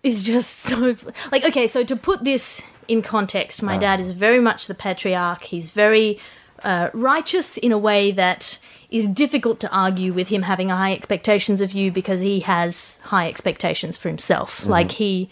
[0.03, 0.95] is just so
[1.31, 1.67] like okay.
[1.67, 5.43] So to put this in context, my dad is very much the patriarch.
[5.43, 6.19] He's very
[6.63, 8.57] uh, righteous in a way that
[8.91, 13.27] is difficult to argue with him having high expectations of you because he has high
[13.29, 14.59] expectations for himself.
[14.61, 14.69] Mm-hmm.
[14.69, 15.29] Like he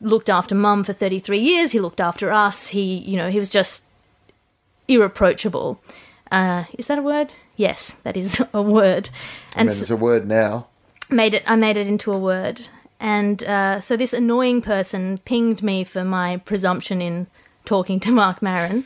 [0.00, 1.70] looked after mum for 33 years.
[1.72, 2.68] He looked after us.
[2.68, 3.84] He, you know, he was just
[4.88, 5.80] irreproachable.
[6.30, 7.34] Uh, is that a word?
[7.56, 9.10] Yes, that is a word.
[9.54, 10.66] I And mean, it's a word now.
[11.10, 11.42] made it.
[11.46, 12.68] I made it into a word.
[13.00, 17.28] And uh, so this annoying person pinged me for my presumption in
[17.64, 18.84] talking to Marc Maron,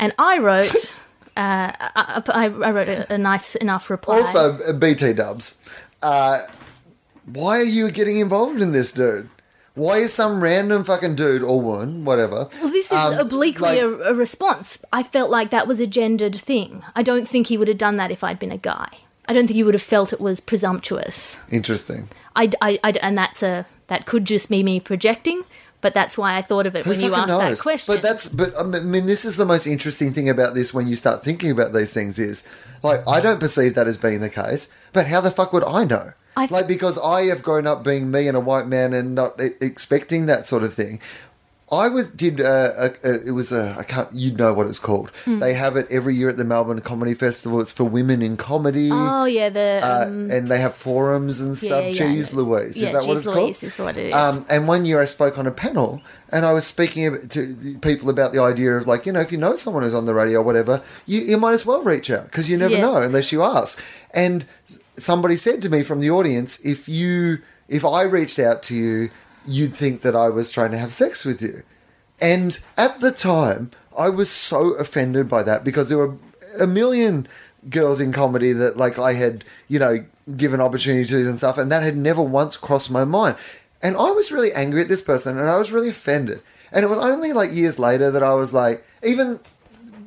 [0.00, 0.96] and I wrote.
[1.38, 4.16] Uh, I, I, wrote a, a nice enough reply.
[4.16, 5.62] Also, BT Dubs,
[6.02, 6.40] uh,
[7.26, 9.28] why are you getting involved in this, dude?
[9.74, 12.48] Why is some random fucking dude or woman, whatever?
[12.60, 14.84] Well, this is um, obliquely like- a, a response.
[14.92, 16.82] I felt like that was a gendered thing.
[16.96, 18.88] I don't think he would have done that if I'd been a guy.
[19.28, 21.38] I don't think he would have felt it was presumptuous.
[21.52, 22.08] Interesting.
[22.34, 25.44] I, I, I- and that's a that could just be me projecting,
[25.80, 27.58] but that's why I thought of it Who when you asked knows?
[27.58, 27.94] that question.
[27.94, 30.96] But that's but I mean this is the most interesting thing about this when you
[30.96, 32.46] start thinking about these things is
[32.82, 35.84] like I don't perceive that as being the case, but how the fuck would I
[35.84, 36.12] know?
[36.36, 39.40] I- like because I have grown up being me and a white man and not
[39.60, 41.00] expecting that sort of thing.
[41.70, 44.78] I was did uh, a, a, it was a I can't you know what it's
[44.78, 45.10] called.
[45.26, 45.38] Hmm.
[45.38, 47.60] They have it every year at the Melbourne Comedy Festival.
[47.60, 48.88] It's for women in comedy.
[48.90, 51.82] Oh yeah, the uh, um, and they have forums and stuff.
[51.82, 51.94] yeah, yeah.
[52.14, 53.62] Cheese Louise, is Yeah, that what it's Louise called?
[53.64, 54.14] is what it is.
[54.14, 56.00] Um, and one year I spoke on a panel,
[56.32, 59.36] and I was speaking to people about the idea of like, you know, if you
[59.38, 62.24] know someone who's on the radio or whatever, you, you might as well reach out
[62.24, 62.80] because you never Yeah.
[62.80, 63.82] know unless you ask.
[64.14, 64.46] And
[64.96, 67.38] somebody said to me from the audience, if you,
[67.68, 69.10] if I reached out to you,
[69.48, 71.62] you'd think that I was trying to have sex with you.
[72.20, 76.16] And at the time, I was so offended by that because there were
[76.58, 77.26] a million
[77.68, 80.04] girls in comedy that like I had, you know,
[80.36, 83.36] given opportunities and stuff, and that had never once crossed my mind.
[83.82, 86.42] And I was really angry at this person and I was really offended.
[86.72, 89.40] And it was only like years later that I was like, even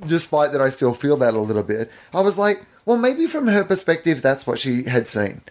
[0.06, 3.48] despite that I still feel that a little bit, I was like, well, maybe from
[3.48, 5.42] her perspective, that's what she had seen.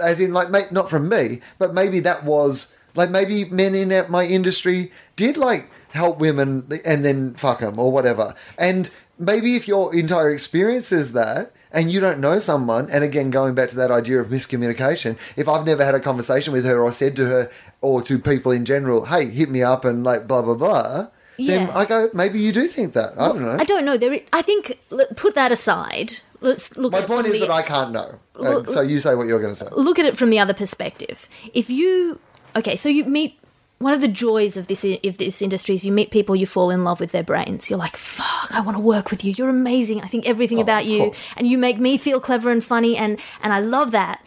[0.00, 4.24] As in, like, not from me, but maybe that was, like, maybe men in my
[4.26, 8.34] industry did, like, help women and then fuck them or whatever.
[8.58, 13.30] And maybe if your entire experience is that, and you don't know someone, and again,
[13.30, 16.82] going back to that idea of miscommunication, if I've never had a conversation with her
[16.82, 17.50] or said to her
[17.80, 21.08] or to people in general, hey, hit me up and like blah, blah, blah,
[21.38, 23.12] then I go, maybe you do think that.
[23.18, 23.56] I don't know.
[23.60, 23.98] I don't know.
[23.98, 26.14] There, I think let- put that aside.
[26.40, 26.92] Let's look.
[26.92, 28.20] My point is the- that I can't know.
[28.38, 29.66] Uh, so you say what you're going to say.
[29.72, 31.28] look at it from the other perspective.
[31.54, 32.20] If you
[32.56, 33.38] okay, so you meet
[33.78, 36.70] one of the joys of this of this industry is you meet people, you fall
[36.70, 37.68] in love with their brains.
[37.68, 39.34] You're like, fuck, I want to work with you.
[39.36, 40.00] You're amazing.
[40.00, 41.26] I think everything oh, about Oh, of you, course.
[41.36, 44.24] and you make me feel clever and funny, and and I love that.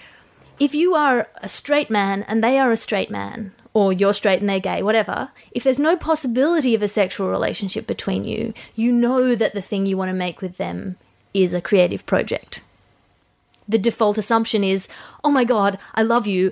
[0.59, 4.41] If you are a straight man and they are a straight man, or you're straight
[4.41, 8.91] and they're gay, whatever, if there's no possibility of a sexual relationship between you, you
[8.91, 10.97] know that the thing you want to make with them
[11.33, 12.61] is a creative project
[13.69, 14.87] the default assumption is,
[15.23, 16.51] oh my god, I love you,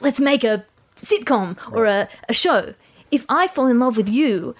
[0.00, 0.64] let's make a
[0.98, 2.74] sitcom or a, a show.
[3.10, 4.54] If I fall in love with you,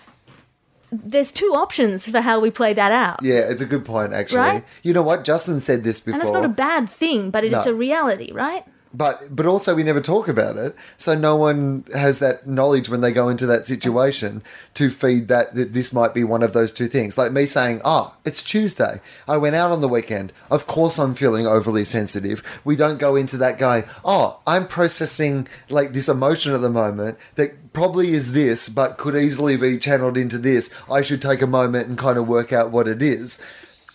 [0.91, 3.21] there's two options for how we play that out.
[3.23, 4.39] Yeah, it's a good point, actually.
[4.41, 4.65] Right?
[4.83, 5.25] You know what?
[5.25, 6.15] Justin said this before.
[6.15, 7.73] And that's not a bad thing, but it's No.
[7.73, 8.65] a reality, right?
[8.93, 10.75] But but also we never talk about it.
[10.97, 14.43] So no one has that knowledge when they go into that situation
[14.75, 17.19] to feed that that this might be one of those two things.
[17.19, 19.01] Like me saying oh it's tuesday.
[19.27, 20.33] I went out on the weekend.
[20.51, 22.43] Of course i'm feeling overly sensitive.
[22.65, 27.19] We don't go into that going oh i'm processing like this emotion at the moment
[27.35, 30.75] that probably is this but could easily be channeled into this.
[30.91, 33.43] I should take a moment and kind of work out what it is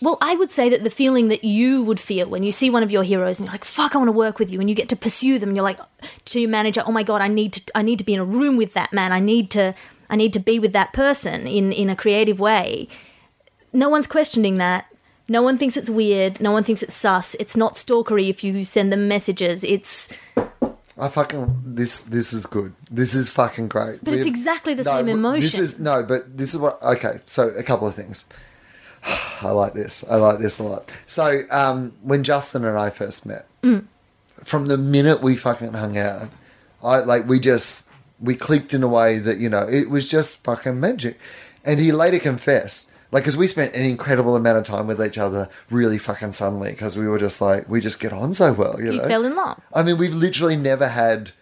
[0.04, 2.82] Well, I would say that the feeling that you would feel when you see one
[2.82, 4.74] of your heroes and you're like, "Fuck, I want to work with you," and you
[4.74, 5.80] get to pursue them, and you're like,
[6.26, 8.24] to your manager, "Oh my god, I need to, I need to be in a
[8.24, 9.12] room with that man.
[9.12, 9.74] I need to,
[10.10, 12.86] I need to be with that person in in a creative way."
[13.72, 14.84] No one's questioning that.
[15.26, 16.38] No one thinks it's weird.
[16.38, 17.34] No one thinks it's sus.
[17.40, 19.64] It's not stalkery if you send them messages.
[19.64, 20.14] It's
[20.98, 22.74] I fucking this this is good.
[22.90, 24.04] This is fucking great.
[24.04, 25.40] But it's exactly the same emotion.
[25.40, 26.80] This is no, but this is what.
[26.82, 28.28] Okay, so a couple of things.
[29.42, 30.04] I like this.
[30.10, 30.90] I like this a lot.
[31.06, 33.84] So um, when Justin and I first met, Mm.
[34.42, 36.28] from the minute we fucking hung out,
[36.82, 37.88] I like we just
[38.20, 41.18] we clicked in a way that you know it was just fucking magic.
[41.66, 45.16] And he later confessed, like, because we spent an incredible amount of time with each
[45.16, 48.76] other, really fucking suddenly, because we were just like we just get on so well.
[48.78, 49.60] You, you know, fell in love.
[49.72, 51.32] I mean, we've literally never had.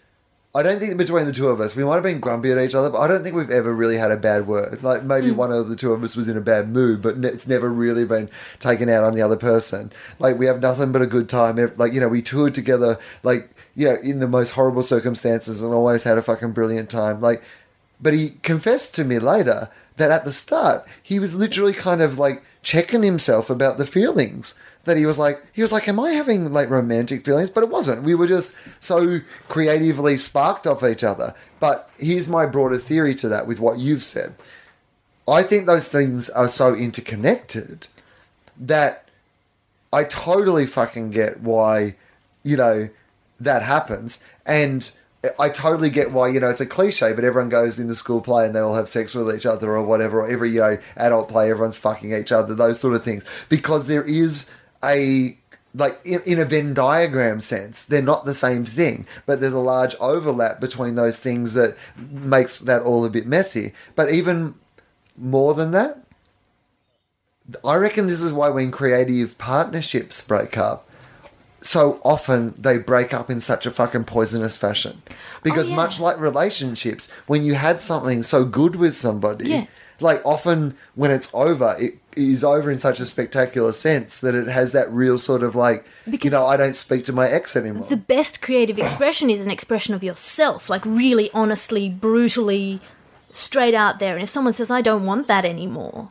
[0.55, 2.75] I don't think between the two of us, we might have been grumpy at each
[2.75, 4.83] other, but I don't think we've ever really had a bad word.
[4.83, 5.37] Like maybe hmm.
[5.37, 8.05] one of the two of us was in a bad mood, but it's never really
[8.05, 9.91] been taken out on the other person.
[10.19, 11.57] Like we have nothing but a good time.
[11.77, 15.73] Like you know, we toured together, like you know, in the most horrible circumstances, and
[15.73, 17.23] always had a fucking brilliant time.
[17.23, 17.43] Like,
[17.99, 22.19] but he confessed to me later that at the start he was literally kind of
[22.19, 24.55] like checking himself about the feelings
[24.85, 27.51] that he was like he was like am i having like romantic feelings?
[27.51, 28.03] But it wasn't.
[28.03, 31.35] We were just so creatively sparked off each other.
[31.61, 34.35] But here's my broader theory to that with what you've said.
[35.29, 37.87] I think those things are so interconnected
[38.59, 39.09] that
[39.93, 41.97] i totally fucking get why
[42.43, 42.89] you know
[43.45, 44.25] that happens.
[44.47, 44.91] And
[45.39, 48.21] I totally get why, you know, it's a cliche, but everyone goes in the school
[48.21, 50.79] play and they all have sex with each other or whatever, or every, you know,
[50.97, 53.25] adult play, everyone's fucking each other, those sort of things.
[53.49, 54.51] Because there is
[54.85, 55.37] a,
[55.75, 59.59] like, in, in a Venn diagram sense, they're not the same thing, but there's a
[59.59, 63.73] large overlap between those things that makes that all a bit messy.
[63.95, 64.55] But even
[65.17, 65.99] more than that,
[67.65, 70.89] I reckon this is why when creative partnerships break up,
[71.61, 75.03] so often they break up in such a fucking poisonous fashion.
[75.09, 75.77] Oh, because yeah.
[75.77, 79.67] much like relationships, when you had something so good with somebody, Yeah.
[80.01, 84.47] like often when it's over, it is over in such a spectacular sense that it
[84.47, 87.57] has that real sort of like, because you know, I don't speak to my ex
[87.57, 87.87] anymore.
[87.89, 92.81] the best creative expression is an expression of yourself, like really honestly, brutally
[93.33, 94.15] straight out there.
[94.15, 96.11] And if someone says, I don't want that anymore,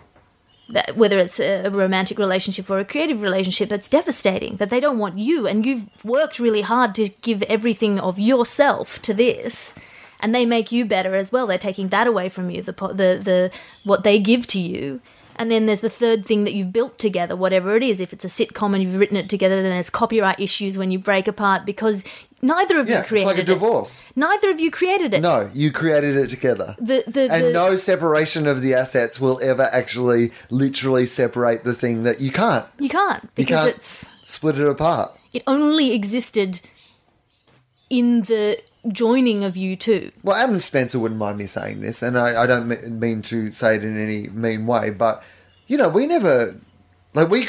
[0.70, 4.58] that, whether it's a romantic relationship or a creative relationship, that's devastating.
[4.58, 9.02] That they don't want you, and you've worked really hard to give everything of yourself
[9.04, 9.76] to this,
[10.20, 11.48] and they make you better as well.
[11.48, 13.52] They're taking that away from you, the the the
[13.84, 15.02] what they give to you.
[15.42, 18.00] And then there's the third thing that you've built together, whatever it is.
[18.00, 21.00] If it's a sitcom and you've written it together, then there's copyright issues when you
[21.00, 22.06] break apart because
[22.44, 23.32] neither of Yeah, you created it.
[23.32, 23.54] it's like a it.
[23.56, 24.06] divorce.
[24.16, 25.22] Neither of you created it.
[25.22, 26.76] No, you created it together.
[26.78, 31.74] The the, and the no separation of the assets will ever actually literally separate the
[31.74, 32.68] thing that you can't.
[32.78, 35.18] you can't You because can't it's split it apart.
[35.34, 36.62] it only existed
[37.90, 38.60] in the
[38.92, 40.12] joining of you two.
[40.24, 42.68] Well, Adam Spencer wouldn't mind me saying this, and I, I don't
[43.00, 45.24] mean to say it in any mean way, but
[45.72, 46.58] you know, we never
[47.14, 47.48] like we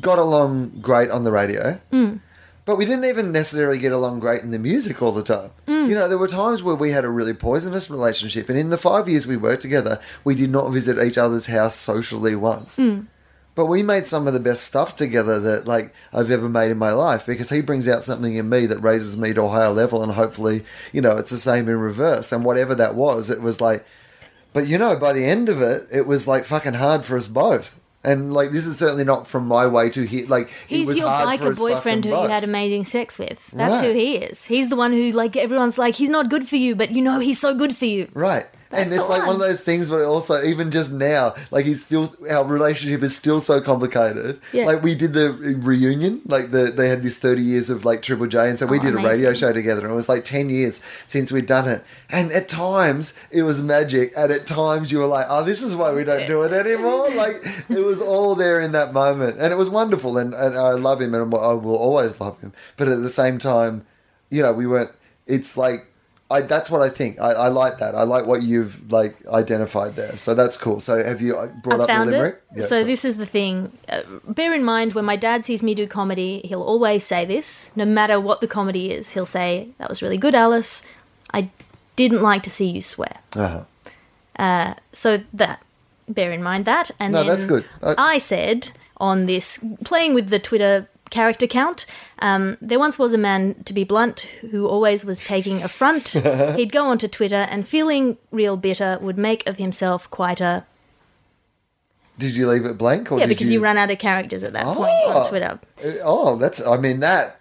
[0.00, 2.18] got along great on the radio, mm.
[2.64, 5.50] but we didn't even necessarily get along great in the music all the time.
[5.66, 5.90] Mm.
[5.90, 8.78] You know, there were times where we had a really poisonous relationship, and in the
[8.78, 12.78] five years we worked together, we did not visit each other's house socially once.
[12.78, 13.08] Mm.
[13.54, 16.78] But we made some of the best stuff together that like I've ever made in
[16.78, 19.68] my life because he brings out something in me that raises me to a higher
[19.68, 20.64] level and hopefully,
[20.94, 22.32] you know, it's the same in reverse.
[22.32, 23.84] And whatever that was, it was like
[24.52, 27.28] but you know, by the end of it, it was like fucking hard for us
[27.28, 27.80] both.
[28.04, 31.08] And like this is certainly not from my way to hit like He's was your
[31.08, 33.48] biker boyfriend who fucking you had amazing sex with.
[33.52, 33.84] That's Right.
[33.84, 34.44] who he is.
[34.46, 37.20] He's the one who like everyone's like he's not good for you, but you know
[37.20, 38.08] he's so good for you.
[38.12, 38.46] Right.
[38.72, 42.12] And it's like one of those things but also even just now like he's still
[42.30, 44.40] our relationship is still so complicated.
[44.52, 44.64] Yeah.
[44.64, 48.26] like we did the reunion like the they had this 30 years of like triple
[48.26, 50.50] j and so we Oh, did a radio show together and it was like 10
[50.50, 51.84] years since we'd done it.
[52.10, 55.74] And at times it was magic and at times you were like oh this is
[55.76, 57.10] why we don't do it anymore.
[57.14, 57.36] Like
[57.68, 61.00] it was all there in that moment and it was wonderful and, and i love
[61.00, 62.52] him and i will always love him.
[62.76, 63.86] But at the same time
[64.30, 64.90] you know we weren't
[65.26, 65.86] it's like
[66.32, 67.20] I, that's what I think.
[67.20, 67.94] I, I like that.
[67.94, 70.16] I like what you've like identified there.
[70.16, 70.80] So that's cool.
[70.80, 72.42] So have you uh, brought I up the limerick?
[72.56, 73.72] Yeah, so this is the thing.
[73.88, 77.70] Uh, bear in mind when my dad sees me do comedy, he'll always say this.
[77.76, 80.82] No matter what the comedy is, he'll say, "That was really good, Alice.
[81.32, 81.50] I
[81.96, 83.64] didn't like to see you swear." Uh-huh.
[84.38, 85.62] Uh, so that
[86.08, 86.90] bear in mind that.
[86.98, 87.64] And No, then that's good.
[87.82, 91.86] I said on this playing with the Twitter character count.
[92.18, 94.20] Um, there once was a man, to be blunt,
[94.50, 96.08] who always was taking affront.
[96.56, 100.66] He'd go onto Twitter and, feeling real bitter, would make of himself quite a
[102.18, 103.12] Did you leave it blank?
[103.12, 105.18] Or yeah, because you ran out of characters at that point Oh.
[105.22, 105.60] on Twitter.
[105.84, 106.66] Uh, Oh, that's.
[106.66, 107.40] I mean, that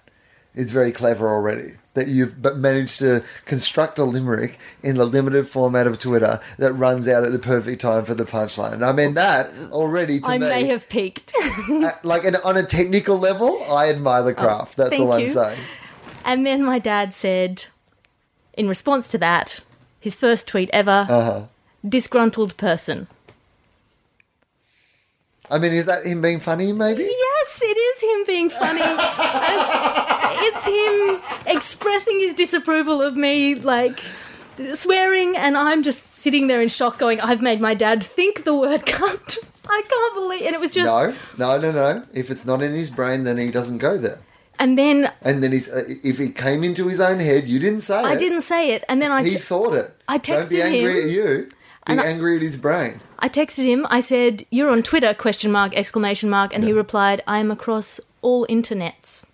[0.53, 1.73] is very clever already.
[1.93, 6.71] That you've but managed to construct a limerick in the limited format of Twitter that
[6.71, 8.81] runs out at the perfect time for the punchline.
[8.81, 11.33] I mean, that already to I me, may have peaked.
[11.69, 14.77] uh, like an, on a technical level, I admire the craft.
[14.77, 15.27] that's Oh, thank all I'm you.
[15.27, 15.59] saying.
[16.23, 17.65] and then my dad said,
[18.53, 19.59] in response to that,
[19.99, 21.41] his first tweet ever, Uh-huh.
[21.85, 23.07] disgruntled person.
[25.49, 26.71] I mean, is that him being funny?
[26.71, 27.03] Maybe.
[27.03, 28.79] Yes, it is him being funny.
[30.33, 33.99] it's, him expressing his disapproval of me, like
[34.73, 38.55] swearing, and I'm just sitting there in shock, going, "I've made my dad think the
[38.55, 39.37] word cunt."
[39.69, 42.03] I can't believe, and it was just, No, no, no, no.
[42.13, 44.19] If it's not in his brain, then he doesn't go there.
[44.59, 47.81] and then And then he's uh, if it came into his own head, you didn't
[47.81, 48.15] say I it.
[48.15, 49.95] I didn't say it, and then I, He t- thought it.
[50.09, 51.49] I texted Don't be angry him, at you.
[51.87, 52.99] Be I- angry at his brain.
[53.19, 53.87] I texted him.
[53.89, 57.99] I said, "You're on Twitter?" Question mark exclamation mark, and he replied, "I am across
[58.21, 59.25] all internets."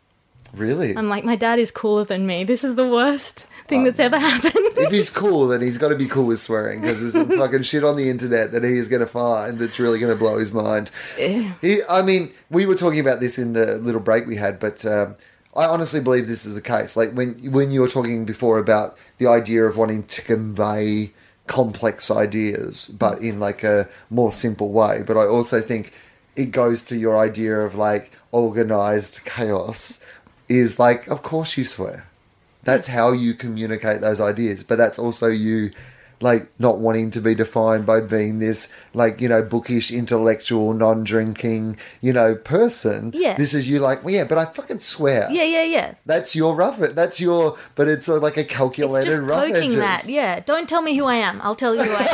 [0.53, 0.95] Really?
[0.95, 2.43] I'm like, my dad is cooler than me.
[2.43, 4.53] This is the worst thing Oh, that's ever happened.
[4.77, 7.63] if he's cool, then he's got to be cool with swearing because there's some fucking
[7.63, 10.37] shit on the internet that he is going to find that's really going to blow
[10.37, 10.89] his mind.
[11.17, 14.85] He, I mean, we were talking about this in the little break we had, but
[14.85, 15.15] um,
[15.55, 16.95] I honestly believe this is the case.
[16.95, 21.11] Like when when you were talking before about the idea of wanting to convey
[21.47, 25.03] complex ideas, but in like a more simple way.
[25.05, 25.93] But I also think
[26.35, 30.01] it goes to your idea of like organized chaos.
[30.49, 32.07] Is like, of course you swear
[32.63, 35.71] that's how you communicate those ideas but that's also you
[36.19, 41.77] like not wanting to be defined by being this like you know bookish intellectual non-drinking
[42.01, 43.37] you know person Yeah.
[43.37, 45.93] this is you like well yeah but i fucking swear yeah, yeah, yeah.
[46.05, 49.41] that's your rough it that's your but it's uh, like a calculated It's just rough
[49.45, 50.07] poking edges that.
[50.09, 50.39] Yeah.
[50.41, 51.39] Don't tell me who I am.
[51.41, 52.07] I'll tell you who I am.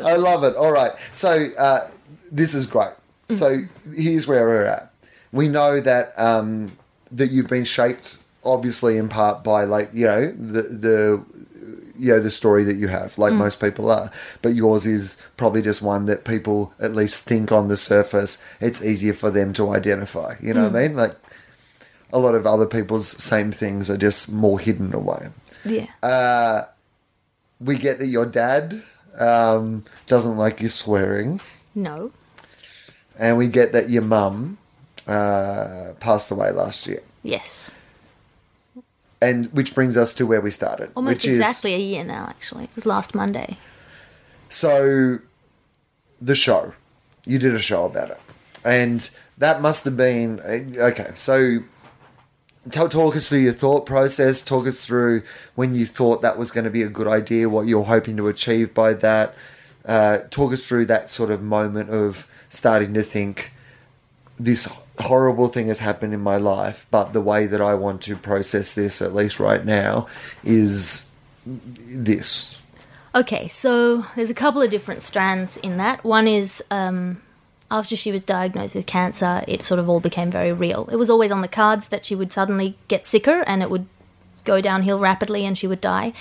[0.04, 0.56] I love it.
[0.56, 0.92] All right.
[1.12, 1.88] So uh,
[2.32, 2.90] this is great.
[3.32, 3.62] So
[3.94, 4.92] here's where we're at.
[5.32, 6.76] We know that um,
[7.12, 11.24] that you've been shaped, obviously, in part by like you know the the
[11.98, 14.10] you know the story that you have, like most people are.
[14.42, 18.82] But yours is probably just one that people at least think on the surface it's
[18.82, 20.34] easier for them to identify.
[20.40, 20.96] You know what I mean?
[20.96, 21.14] Like
[22.12, 25.28] a lot of other people's same things are just more hidden away.
[25.64, 25.86] Yeah.
[26.02, 26.64] Uh,
[27.60, 28.82] we get that your dad
[29.18, 31.40] um, doesn't like you swearing,
[31.74, 32.12] no.
[33.20, 34.56] And we get that your mum
[35.06, 37.02] uh, passed away last year.
[37.22, 37.70] Yes.
[39.20, 42.26] And which brings us to where we started, Almost which is exactly a year now,
[42.26, 42.64] actually.
[42.64, 43.58] It was last Monday.
[44.48, 45.18] So,
[46.20, 46.72] the show,
[47.26, 48.20] you did a show about it,
[48.64, 51.12] and that must have been okay.
[51.16, 51.58] So,
[52.70, 54.42] tell, talk us through your thought process.
[54.42, 55.22] Talk us through
[55.54, 58.26] when you thought that was going to be a good idea, what you're hoping to
[58.26, 59.34] achieve by that.
[59.84, 63.52] Uh, talk us through that sort of moment of starting to think
[64.38, 64.66] this
[64.98, 68.74] horrible thing has happened in my life, but the way that I want to process
[68.74, 70.08] this, at least right now,
[70.44, 71.10] is
[71.46, 72.58] this.
[73.14, 76.04] Okay, so there's a couple of different strands in that.
[76.04, 77.20] One is um,
[77.70, 80.88] after she was diagnosed with cancer, it sort of all became very real.
[80.90, 83.86] It was always on the cards that she would suddenly get sicker and it would
[84.44, 86.12] go downhill rapidly and she would die.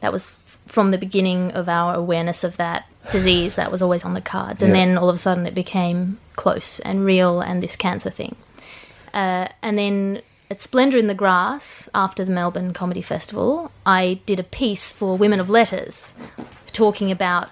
[0.00, 0.30] That was
[0.70, 4.62] from the beginning of our awareness of that disease, that was always on the cards.
[4.62, 4.86] And Yeah.
[4.86, 8.36] then all of a sudden it became close and real and this cancer thing.
[9.12, 14.38] Uh, and then at Splendour in the Grass, after the Melbourne Comedy Festival, I did
[14.38, 16.12] a piece for Women of Letters
[16.72, 17.48] talking about.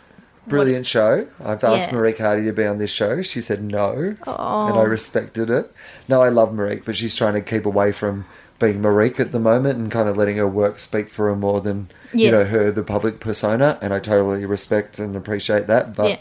[0.46, 1.26] Brilliant show.
[1.44, 1.98] I've asked Yeah.
[1.98, 3.20] Marieke Hardy to be on this show.
[3.22, 5.70] She said no, and I respected it.
[6.08, 8.24] No, I love Marieke, but she's trying to keep away from
[8.58, 11.60] being Marieke at the moment and kind of letting her work speak for her more
[11.60, 13.78] than you know her, the public persona.
[13.80, 15.94] And I totally respect and appreciate that.
[15.94, 16.18] But Yeah.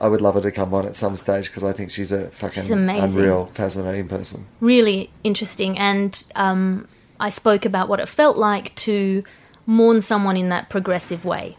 [0.00, 2.28] I would love her to come on at some stage because I think she's a
[2.30, 4.46] fucking She's unreal, fascinating person.
[4.58, 5.78] really interesting.
[5.78, 6.88] And um,
[7.20, 9.22] I spoke about what it felt like to
[9.66, 11.58] mourn someone in that progressive way,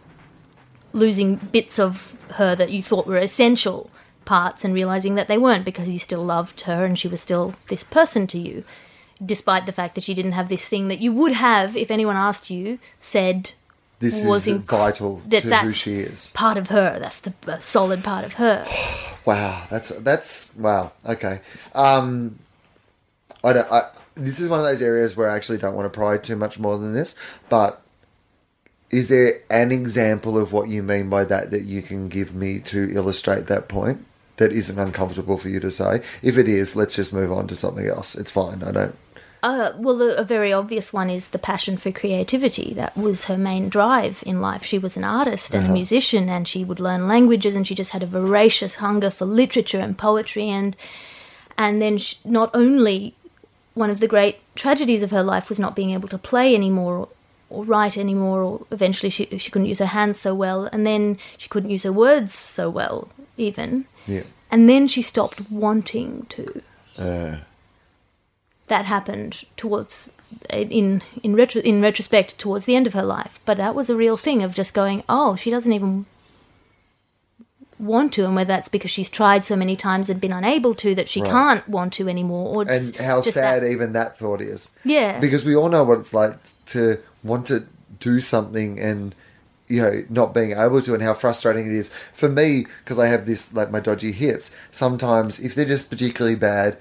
[0.92, 3.90] losing bits of her that you thought were essential
[4.26, 7.54] parts and realizing that they weren't because you still loved her and she was still
[7.68, 8.64] this person to you,
[9.24, 12.16] despite the fact that she didn't have this thing that you would have if anyone
[12.16, 13.52] asked you, said,
[14.00, 16.32] This Was is inc- vital that to who she is.
[16.34, 16.98] part of her.
[17.00, 18.66] That's the a solid part of her.
[19.24, 20.94] Wow, that's that's wow.
[21.06, 21.42] Okay,
[21.76, 22.40] um,
[23.44, 23.72] I don't.
[23.72, 23.82] I,
[24.16, 26.58] this is one of those areas where I actually don't want to pry too much
[26.58, 27.16] more than this.
[27.48, 27.80] But
[28.90, 32.58] is there an example of what you mean by that that you can give me
[32.62, 34.04] to illustrate that point?
[34.38, 36.02] That isn't uncomfortable for you to say.
[36.24, 38.16] If it is, let's just move on to something else.
[38.16, 38.64] It's fine.
[38.64, 38.96] I don't.
[39.44, 42.74] Uh, well, the, a very obvious one is the passion for creativity.
[42.76, 44.64] That was her main drive in life.
[44.64, 47.92] She was an artist and a musician, and she would learn languages, and she just
[47.92, 50.50] had a voracious hunger for literature and poetry.
[50.50, 50.76] And
[51.58, 53.16] and then sh not only
[53.74, 56.98] one of the great tragedies of her life was not being able to play anymore
[56.98, 57.10] or,
[57.50, 61.18] or write anymore, or eventually she she couldn't use her hands so well, and then
[61.38, 63.86] she couldn't use her words so well even.
[64.06, 64.24] Yeah.
[64.52, 66.62] And then she stopped wanting to
[66.98, 67.38] Uh,
[68.72, 70.12] that happened towards
[70.50, 73.96] in in retro, in retrospect towards the end of her life but that was a
[74.04, 76.06] real thing of just going oh she doesn't even
[77.80, 80.94] want to and whether that's because she's tried so many times and been unable to
[80.96, 81.32] that she Right.
[81.32, 84.70] can't want to anymore or and just- how just sad that- even that thought is.
[84.86, 85.20] Yeah.
[85.20, 86.36] Because we all know what it's like
[86.68, 87.64] to want to
[88.00, 89.16] do something and
[89.68, 93.08] you know not being able to and how frustrating it is for me because I
[93.08, 94.52] have this like my dodgy hips.
[94.72, 96.78] Sometimes if they're just particularly bad,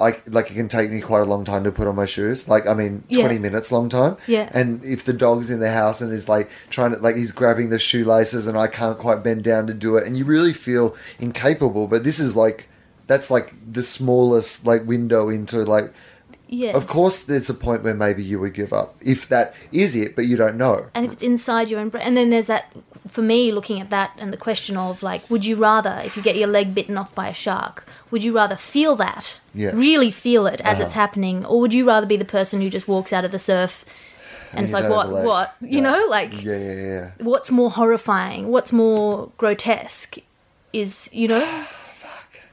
[0.00, 2.48] I like it can take me quite a long time to put on my shoes.
[2.48, 3.20] Like I mean, Yeah.
[3.24, 4.16] twenty minutes, long time.
[4.26, 4.48] Yeah.
[4.52, 7.70] And if the dog's in the house and is like trying to like he's grabbing
[7.70, 10.96] the shoelaces and I can't quite bend down to do it, and you really feel
[11.20, 11.86] incapable.
[11.86, 12.68] But this is like
[13.06, 15.92] that's like the smallest like window into like
[16.48, 19.94] yeah of course, there's a point where maybe you would give up if that is
[19.94, 20.86] it, but you don't know.
[20.94, 22.72] and if it's inside your own brain and then there's that
[23.08, 26.22] for me looking at that and the question of like would you rather if you
[26.22, 29.70] get your leg bitten off by a shark would you rather feel that Yeah.
[29.74, 30.84] really feel it as Uh-huh.
[30.86, 33.38] it's happening or would you rather be the person who just walks out of the
[33.40, 33.84] surf
[34.54, 35.90] and, it's like what what you Yeah.
[35.90, 37.10] know like Yeah, yeah, yeah.
[37.18, 40.18] what's more horrifying what's more grotesque
[40.72, 41.44] is you know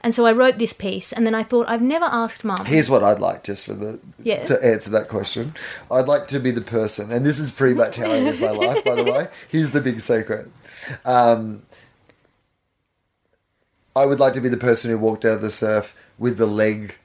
[0.01, 2.89] and so i wrote this piece and then i thought i've never asked mum Here's
[2.89, 4.43] what I'd like, just for the Yeah.
[4.45, 5.53] to answer that question.
[5.91, 8.51] I'd like to be the person, and this is pretty much how I live my
[8.51, 8.83] life.
[8.83, 10.49] By the way, here's the big secret.
[11.05, 11.63] Um,
[13.95, 16.45] I would like to be the person who walked out of the surf with the
[16.45, 16.97] leg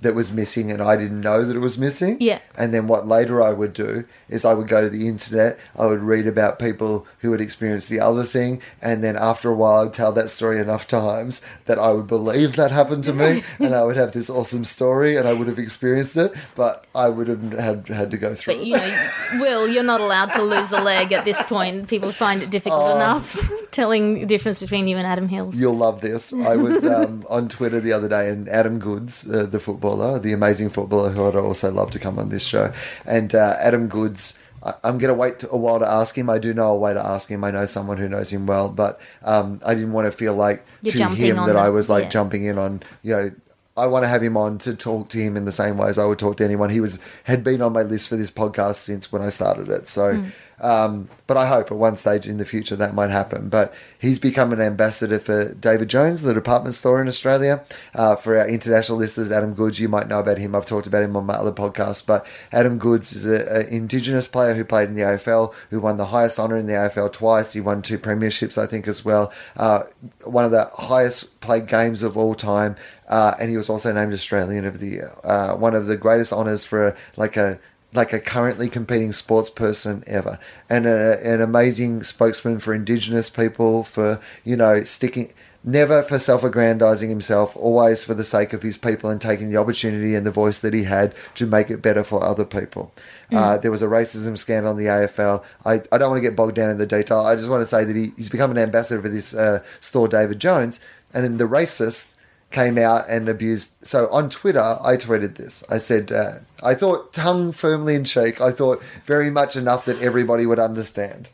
[0.00, 2.16] that was missing, and I didn't know that it was missing.
[2.20, 2.40] Yeah.
[2.56, 5.86] And then what later I would do is I would go to the internet, I
[5.86, 9.86] would read about people who had experienced the other thing, and then after a while
[9.86, 13.74] I'd tell that story enough times that I would believe that happened to me, and
[13.74, 17.28] I would have this awesome story, and I would have experienced it, but I would
[17.28, 18.66] have had had to go through but it.
[18.68, 19.08] you know
[19.40, 22.82] will you're not allowed to lose a leg at this point people find it difficult
[22.82, 22.96] Oh.
[22.96, 26.32] enough telling the difference between you and adam hills You'll love this.
[26.32, 29.60] I was um, on Twitter the other day, and Adam Goodes, uh, the
[29.90, 32.72] footballer, the amazing footballer who I'd also love to come on this show,
[33.06, 36.28] and uh, Adam Goodes I, I'm going to wait a while to ask him.
[36.28, 37.44] I do know a way to ask him.
[37.44, 40.64] I know someone who knows him well, but um, I didn't want to feel like
[40.82, 42.10] You're to him that I was like yeah.
[42.10, 43.30] jumping in on, you know,
[43.76, 45.96] I want to have him on to talk to him in the same way as
[45.96, 46.68] I would talk to anyone.
[46.68, 49.88] He was had been on my list for this podcast since when I started it.
[49.88, 50.28] So, Hmm.
[50.60, 53.48] Um, but I hope at one stage in the future that might happen.
[53.48, 57.64] But he's become an ambassador for David Jones, the department store in Australia.
[57.94, 60.54] Uh, for our international listeners, Adam Goodes, you might know about him.
[60.54, 62.04] I've talked about him on my other podcasts.
[62.04, 66.06] But Adam Goodes is an Indigenous player who played in the AFL, who won the
[66.06, 67.52] highest honour in the AFL twice.
[67.52, 69.32] He won two premierships, I think, as well.
[69.56, 69.84] Uh,
[70.24, 72.76] one of the highest played games of all time.
[73.08, 75.12] Uh, and he was also named Australian of the Year.
[75.24, 77.58] Uh, one of the greatest honours for like a
[77.92, 80.38] like a currently competing sports person ever,
[80.68, 83.84] and a, an amazing spokesman for Indigenous people.
[83.84, 85.32] For you know sticking.
[85.62, 90.14] Never for self-aggrandizing himself, always for the sake of his people and taking the opportunity
[90.14, 92.94] and the voice that he had to make it better for other people.
[93.30, 95.44] Uh, there was a racism scandal in the AFL.
[95.66, 97.18] I, I don't want to get bogged down in the detail.
[97.20, 100.08] I just want to say that he, he's become an ambassador for this uh, store,
[100.08, 100.80] David Jones,
[101.12, 102.19] and in the racists
[102.50, 103.86] came out and abused.
[103.86, 105.64] So on Twitter, I tweeted this.
[105.70, 108.40] I said, uh, I thought tongue firmly in cheek.
[108.40, 111.30] I thought very much enough that everybody would understand.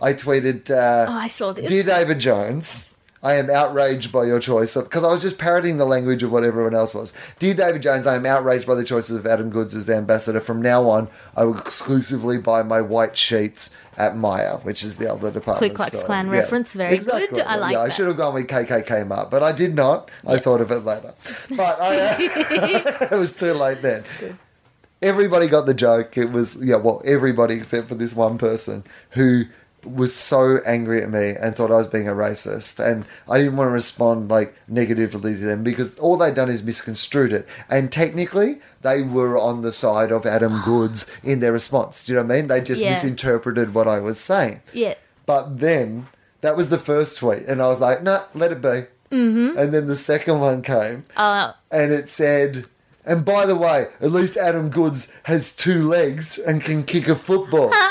[0.00, 1.68] I tweeted, uh, Oh, I saw this.
[1.68, 5.84] Dear David Jones, I am outraged by your choice because I was just parroting the
[5.84, 7.12] language of what everyone else was.
[7.38, 10.40] Dear David Jones, I am outraged by the choices of Adam Goodes as ambassador.
[10.40, 15.12] From now on, I will exclusively buy my white sheets at Myer, which is the
[15.12, 16.02] other department Ku Klux.
[16.04, 17.38] Klan reference, very good.
[17.40, 20.10] I like yeah, I should have gone with KKK Mart, but I did not.
[20.26, 21.12] I thought of it later,
[21.50, 22.16] but I, uh,
[23.12, 24.04] it was too late then.
[25.02, 26.16] Everybody got the joke.
[26.16, 29.44] It was yeah, well, everybody except for this one person who
[29.84, 33.56] was so angry at me and thought I was being a racist, and I didn't
[33.56, 37.90] want to respond like negatively to them because all they'd done is misconstrued it, and
[37.90, 42.04] technically they were on the side of Adam Goodes in their response.
[42.06, 42.46] Do you know what I mean?
[42.48, 42.90] They just Yeah.
[42.90, 44.60] misinterpreted what I was saying.
[44.72, 44.94] Yeah.
[45.26, 46.06] But then
[46.40, 49.58] that was the first tweet, and I was like, "Nah, let it be." Mm-hmm.
[49.58, 52.66] And then the second one came, Uh, and it said,
[53.04, 57.14] "And by the way, at least Adam Goodes has two legs and can kick a
[57.16, 57.72] football."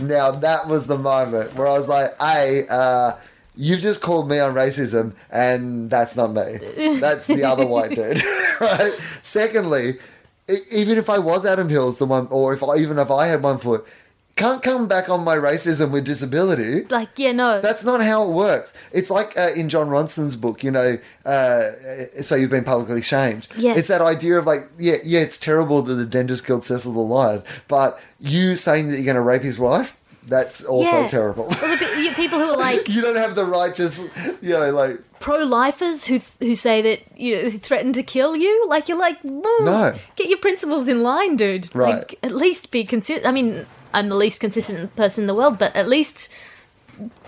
[0.00, 3.12] now that was the moment where I was like, "Hey, uh,
[3.54, 6.98] you've just called me on racism, and that's not me.
[7.00, 8.22] That's the other white dude."
[8.60, 8.92] right?
[9.22, 9.98] Secondly,
[10.72, 13.42] even if I was Adam Hills, the one, or if I, even if I had
[13.42, 13.86] one foot.
[14.36, 16.82] Can't come back on my racism with disability.
[16.90, 17.60] like, yeah, no.
[17.62, 18.74] That's not how it works.
[18.92, 21.70] It's like uh, in Jon Ronson's book, you know, uh,
[22.20, 23.48] so you've been publicly shamed.
[23.56, 23.74] Yeah.
[23.76, 27.00] It's that idea of like, yeah, yeah, it's terrible that the dentist killed Cecil the
[27.00, 31.06] Lion, but you saying that you're going to rape his wife, that's also Yeah.
[31.08, 31.46] terrible.
[31.62, 34.10] Well, the people who are like you don't have the right just,
[34.42, 38.66] you know, like, pro-lifers who who say that you know, who threaten to kill you.
[38.68, 41.74] Like you're like, no, get your principles in line, dude.
[41.74, 41.94] Right.
[42.00, 43.26] Like at least be consistent.
[43.26, 43.66] I mean,
[43.96, 46.28] I'm the least consistent person in the world, but at least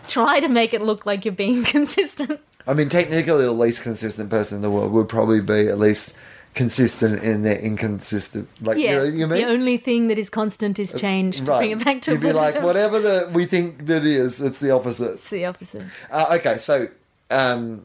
[0.07, 2.41] try to make it look like you're being consistent.
[2.67, 6.19] I mean, technically, the least consistent person in the world would probably be at least
[6.55, 9.41] consistent in their inconsistent, like, you Yeah, know, you mean?
[9.41, 11.39] the only thing that is constant is change.
[11.39, 14.61] To bring it back to You'd be like, whatever the, we think that is, it's
[14.61, 15.15] the opposite.
[15.15, 15.85] It's the opposite.
[16.11, 16.89] Uh, okay, so
[17.31, 17.85] um,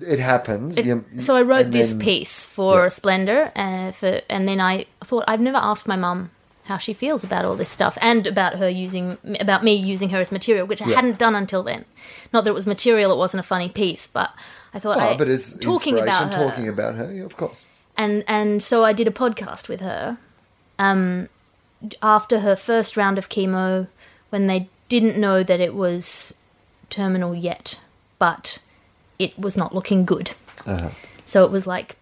[0.00, 0.78] it happens.
[0.78, 2.88] It- you- so I wrote this then- piece for Yeah.
[2.88, 6.30] Splendor, uh, for, and then I thought I've never asked my mum
[6.64, 10.18] how she feels about all this stuff and about her using about me using her
[10.20, 10.96] as material, which I Yeah.
[10.96, 11.84] hadn't done until then.
[12.32, 14.32] Not that it was material; it wasn't a funny piece, but
[14.72, 17.66] I thought Oh, I, but it's talking about her, talking about her, yeah, of course.
[17.96, 20.18] and and so I did a podcast with her.
[20.78, 21.28] Um,
[22.02, 23.86] after her first round of chemo,
[24.30, 26.34] when they didn't know that it was
[26.90, 27.78] terminal yet,
[28.18, 28.58] but
[29.18, 30.30] it was not looking good.
[30.66, 30.90] Uh-huh.
[31.26, 31.96] So it was like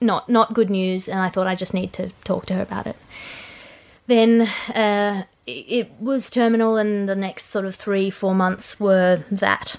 [0.00, 2.86] not not good news, and I thought I just need to talk to her about
[2.86, 2.96] it.
[4.06, 9.76] Then uh, it, was terminal, and the next sort of three four months were that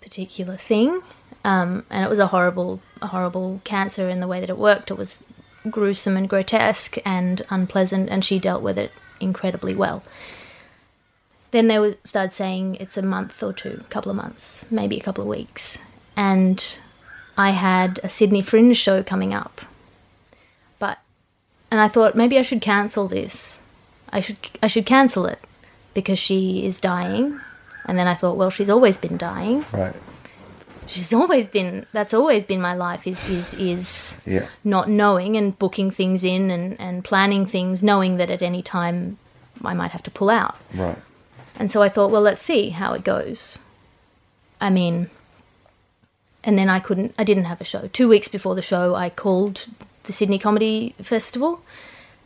[0.00, 1.02] particular thing,
[1.44, 4.90] um, and it was a horrible a horrible cancer in the way that it worked.
[4.90, 5.14] It was
[5.70, 8.90] gruesome and grotesque and unpleasant, and she dealt with it
[9.20, 10.02] incredibly well.
[11.52, 14.96] Then they would start saying it's a month or two, a couple of months, maybe
[14.96, 15.82] a couple of weeks,
[16.16, 16.78] and
[17.36, 19.60] I had a Sydney Fringe show coming up.
[21.72, 23.58] And I thought maybe I should cancel this.
[24.12, 25.38] I should I should cancel it
[25.94, 27.40] because she is dying.
[27.86, 29.64] And then I thought, well, she's always been dying.
[29.72, 29.96] Right.
[30.86, 34.48] She's always been that's always been my life is is is Yeah.
[34.62, 39.16] not knowing and booking things in and, and planning things, knowing that at any time
[39.64, 40.58] I might have to pull out.
[40.74, 40.98] Right.
[41.58, 43.58] And so I thought, well, let's see how it goes.
[44.60, 45.08] I mean,
[46.44, 47.88] and then I couldn't, I didn't have a show.
[47.88, 49.66] Two weeks before the show, I called
[50.04, 51.62] the Sydney Comedy Festival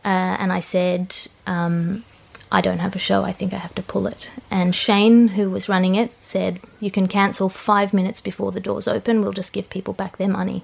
[0.04, 0.08] uh,
[0.38, 1.16] and I said,
[1.46, 2.04] um,
[2.52, 3.24] I don't have a show.
[3.24, 4.28] I think I have to pull it.
[4.50, 8.86] And Shane, who was running it, said, You can cancel five minutes before the doors
[8.86, 9.20] open.
[9.20, 10.62] We'll just give people back their money.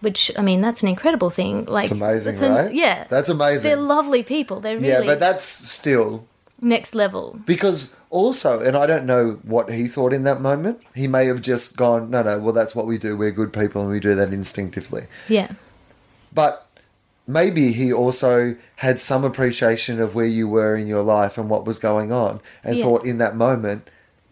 [0.00, 1.64] Which, I mean, that's an incredible thing.
[1.66, 2.74] Like, It's amazing, that's an- right?
[2.74, 3.06] yeah.
[3.08, 3.68] That's amazing.
[3.68, 4.60] They're lovely people.
[4.60, 6.26] They're really yeah, but that's still
[6.60, 7.38] next level.
[7.46, 10.82] because also, and I don't know what he thought in that moment.
[10.94, 13.16] He may have just gone, no, no, well, that's what we do.
[13.16, 15.06] We're good people and we do that instinctively.
[15.28, 15.52] Yeah.
[16.32, 16.66] But
[17.26, 21.64] maybe he also had some appreciation of where you were in your life and what
[21.64, 22.84] was going on and Yeah.
[22.84, 23.88] thought in that moment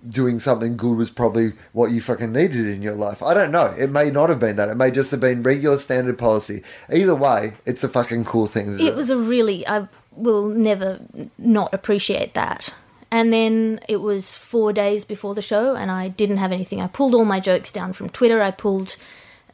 [0.09, 3.21] doing something good was probably what you fucking needed in your life.
[3.23, 3.75] I don't know.
[3.77, 4.69] It may not have been that.
[4.69, 6.63] It may just have been regular standard policy.
[6.93, 8.87] Either way, it's a fucking cool thing do.
[8.87, 11.01] It was a really, I will never
[11.37, 12.71] not appreciate that.
[13.11, 16.81] And then it was four days before the show, and I didn't have anything.
[16.83, 18.43] I pulled all my jokes down from Twitter.
[18.43, 18.97] I pulled,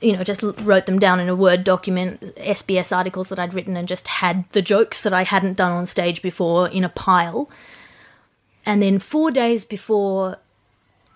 [0.05, 3.76] you know, just wrote them down in a Word document, SBS articles that I'd written,
[3.76, 7.48] and just had the jokes that I hadn't done on stage before in a pile.
[8.66, 10.39] And then four days before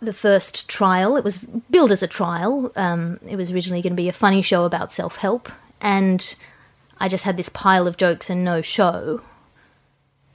[0.01, 2.73] the first trial, it was billed as a trial.
[2.77, 5.51] Um, it was originally going to be a funny show about self help,
[5.81, 6.35] and
[6.99, 9.21] I just had this pile of jokes and no show.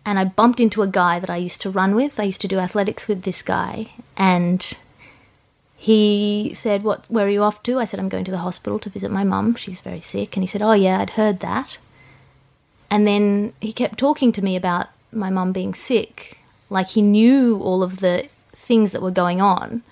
[0.05, 2.19] And I bumped into a guy that I used to run with.
[2.19, 4.77] I used to do athletics with this guy, and
[5.83, 7.03] he said, "What?
[7.09, 9.25] Where are you off to?" I said, "I'm going to the hospital to visit my
[9.25, 9.55] mum.
[9.55, 11.77] She's very sick." And he said, "Oh yeah, I'd heard that."
[12.89, 16.37] And then he kept talking to me about my mum being sick,
[16.69, 19.83] like he knew all of the things that were going on.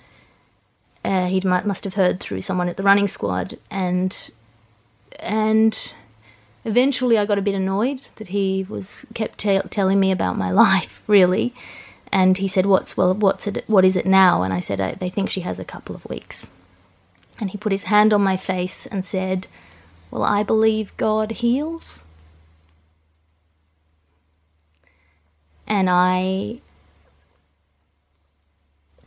[1.04, 4.30] Uh, he must have heard through someone at the running squad, and
[5.20, 5.92] and
[6.64, 10.50] eventually I got a bit annoyed that he was kept te- telling me about my
[10.66, 11.52] life, really.
[12.12, 13.14] And he said, "What's well?
[13.14, 13.64] What's it?
[13.66, 16.04] What is it now?" And I said, I, "They think she has a couple of
[16.06, 16.48] weeks."
[17.40, 19.46] And he put his hand on my face and said,
[20.10, 22.04] "Well, I believe God heals."
[25.66, 26.60] And I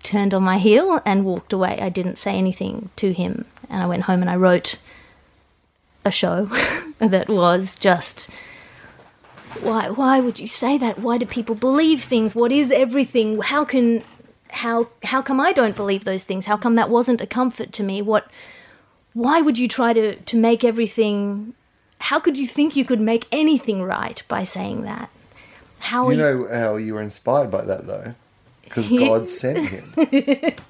[0.02, 1.80] turned on my heel and walked away.
[1.80, 4.77] I didn't say anything to him, and I went home and I wrote
[6.03, 6.45] a show
[6.99, 8.30] that was just
[9.61, 10.99] why why would you say that?
[10.99, 12.36] Why do people believe things?
[12.36, 13.41] What is everything?
[13.41, 14.03] How can
[14.52, 16.45] how how come i don't believe those things?
[16.45, 18.02] How come that wasn't a comfort to me?
[18.02, 18.27] What
[19.14, 21.53] why would you try to to make everything
[21.99, 25.10] how could you think you could make anything right by saying that?
[25.80, 28.15] How You know how you were inspired by that though?
[28.64, 29.94] Because God sent him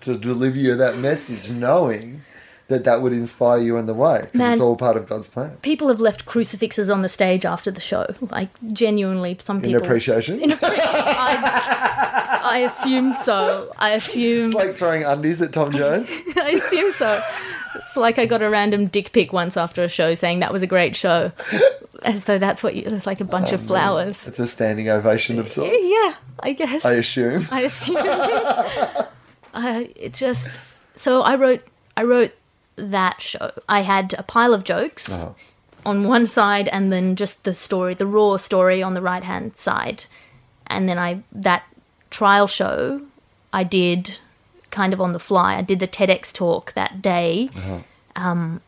[0.02, 2.24] to deliver you that message, knowing
[2.68, 4.28] that that would inspire you in the way.
[4.32, 5.58] Because it's all part of God's plan.
[5.62, 10.40] people have left crucifixes on the stage after the show like genuinely some In appreciation.
[10.42, 10.82] In appreciation.
[10.88, 13.72] I, I assume so.
[13.78, 14.48] I assume.
[14.48, 16.20] it's like throwing undies at Tom Jones.
[16.38, 17.22] I assume so.
[17.76, 20.62] It's like I got a random dick pic once after a show saying that was
[20.62, 21.32] a great show,
[22.04, 22.84] as though that's what you.
[22.86, 24.28] It's like a bunch of um, flowers.
[24.28, 25.76] It's a standing ovation of sorts.
[25.82, 26.86] Yeah, I guess.
[26.86, 27.48] I assume.
[27.52, 27.98] I assume.
[29.54, 30.50] I it just
[30.96, 31.66] so I wrote
[31.98, 32.34] I wrote
[32.76, 33.52] that show.
[33.70, 35.32] I had a pile of jokes Uh-huh.
[35.86, 39.56] on one side, and then just the story, the raw story on the right hand
[39.58, 40.06] side,
[40.68, 41.64] and then I that
[42.10, 43.02] trial show
[43.54, 44.18] I did
[44.72, 45.56] kind of on the fly.
[45.58, 47.50] I did the TEDx talk that day.
[48.16, 48.62] Um,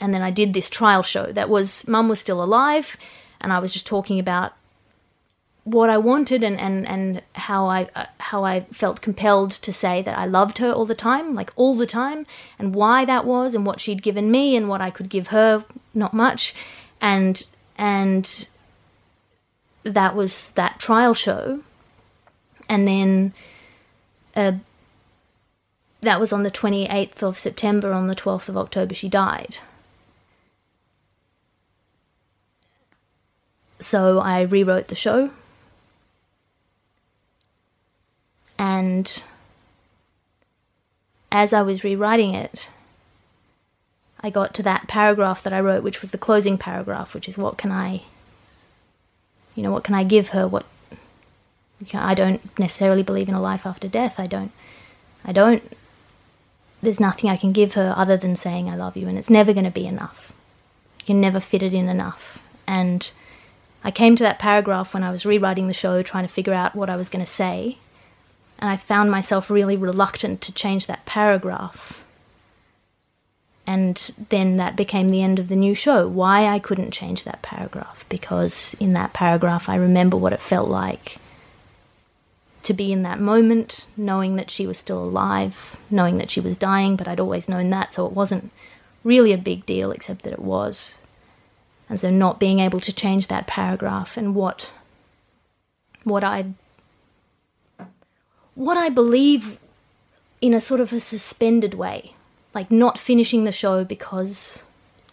[0.00, 2.96] and then I did this trial show that was mum was still alive
[3.40, 4.52] and I was just talking about
[5.72, 10.02] what I wanted and, and, and how I uh, how I felt compelled to say
[10.02, 12.26] that I loved her all the time, like all the time,
[12.58, 15.64] and why that was, and what she'd given me, and what I could give her,
[15.94, 16.54] not much,
[17.00, 17.44] and
[17.76, 18.46] and
[19.82, 21.60] that was that trial show,
[22.68, 23.34] and then
[24.34, 24.52] uh,
[26.00, 27.92] that was on the twenty eighth of September.
[27.92, 29.58] On the twelfth of October, she died.
[33.80, 35.30] So I rewrote the show
[38.58, 39.22] and
[41.30, 42.68] as I was rewriting it,
[44.20, 47.38] I got to that paragraph that I wrote, which was the closing paragraph, which is
[47.38, 48.02] what can I,
[49.54, 50.48] you know, what can I give her?
[50.48, 50.66] What
[51.94, 54.18] I don't necessarily believe in a life after death.
[54.18, 54.50] I don't,
[55.24, 55.62] I don't.
[56.82, 59.52] There's nothing I can give her other than saying I love you, and it's never
[59.52, 60.32] going to be enough.
[61.00, 62.42] You can never fit it in enough.
[62.66, 63.10] And
[63.84, 66.74] I came to that paragraph when I was rewriting the show, trying to figure out
[66.74, 67.78] what I was going to say
[68.58, 72.04] and I found myself really reluctant to change that paragraph.
[73.66, 76.08] And then that became the end of the new show.
[76.08, 78.04] Why I couldn't change that paragraph?
[78.08, 81.18] Because in that paragraph, I remember what it felt like
[82.62, 86.56] to be in that moment, knowing that she was still alive, knowing that she was
[86.56, 88.50] dying, but I'd always known that, so it wasn't
[89.04, 90.98] really a big deal, except that it was.
[91.88, 94.72] And so not being able to change that paragraph and what
[96.04, 96.46] what I
[98.58, 99.56] what I believe
[100.40, 102.14] in a sort of a suspended way.
[102.52, 104.64] Like not finishing the show because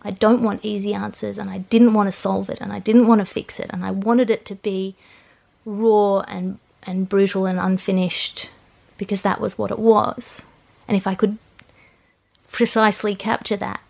[0.01, 3.05] I don't want easy answers and I didn't want to solve it and I didn't
[3.05, 4.95] want to fix it and I wanted it to be
[5.63, 6.57] raw and
[6.87, 8.49] and brutal and unfinished
[8.97, 10.41] because that was what it was.
[10.87, 11.37] And if I could
[12.51, 13.81] precisely capture that,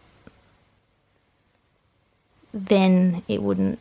[2.54, 3.80] then it wouldn't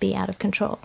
[0.00, 0.80] be out of control.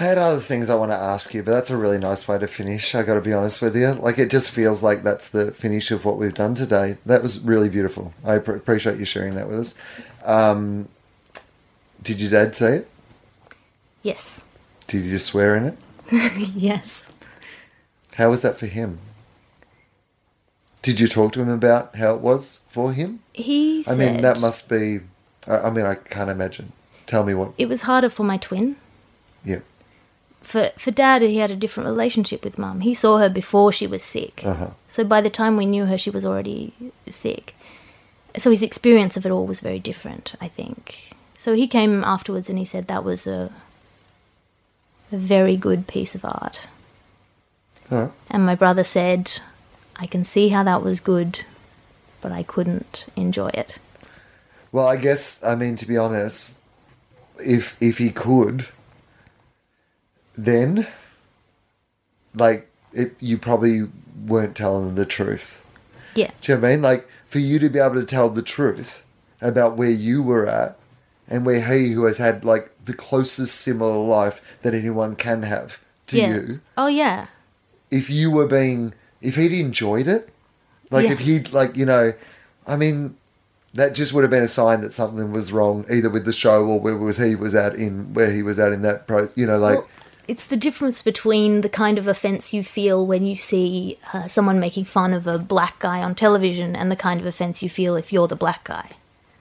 [0.00, 2.38] I had other things I want to ask you, but that's a really nice way
[2.38, 2.94] to finish.
[2.94, 3.92] I got to be honest with you.
[3.92, 6.96] Like it just feels like that's the finish of what we've done today.
[7.04, 8.14] That was really beautiful.
[8.24, 9.78] I pr- appreciate you sharing that with us.
[10.24, 10.88] Um,
[12.02, 12.90] did your dad say it?
[14.02, 14.42] Yes.
[14.86, 15.78] Did you swear in it?
[16.54, 17.10] yes.
[18.16, 18.98] How was that for him?
[20.80, 23.20] Did you talk to him about how it was for him?
[23.32, 25.00] He I mean, that must be.
[25.46, 26.72] I I mean, I can't imagine.
[27.06, 27.52] Tell me what.
[27.58, 28.76] it was harder for my twin.
[29.44, 29.60] Yeah.
[30.42, 32.80] For for dad, he had a different relationship with mum.
[32.80, 34.42] He saw her before she was sick.
[34.44, 34.70] Uh huh.
[34.88, 36.72] So by the time we knew her, she was already
[37.08, 37.54] sick.
[38.36, 41.10] So his experience of it all was very different, I think.
[41.34, 43.50] So he came afterwards and he said that was a,
[45.10, 46.60] a very good piece of art.
[47.90, 48.10] Right.
[48.30, 49.40] And my brother said,
[49.96, 51.40] I can see how that was good,
[52.20, 53.74] but I couldn't enjoy it.
[54.70, 56.62] Well, I guess I mean to be honest,
[57.38, 58.66] if if he could,
[60.36, 60.86] then
[62.34, 63.88] like it, you probably
[64.26, 65.64] weren't telling them the truth.
[66.14, 66.30] Yeah.
[66.40, 66.82] Do you know what I mean?
[66.82, 69.04] Like for you to be able to tell the truth
[69.40, 70.76] about where you were at
[71.28, 75.80] and where he who has had like the closest similar life that anyone can have
[76.08, 76.34] to yeah.
[76.34, 77.26] you, Oh yeah.
[77.90, 80.28] if you were being if he'd enjoyed it
[80.90, 81.12] like Yeah.
[81.12, 82.12] if he'd like you know
[82.66, 83.16] i mean
[83.72, 86.64] that just would have been a sign that something was wrong either with the show
[86.64, 89.46] or where was he was at in where he was at in that pro you
[89.46, 89.88] know like Well,
[90.28, 94.60] it's the difference between the kind of offense you feel when you see uh, someone
[94.60, 97.96] making fun of a black guy on television and the kind of offense you feel
[97.96, 98.90] if you're the black guy.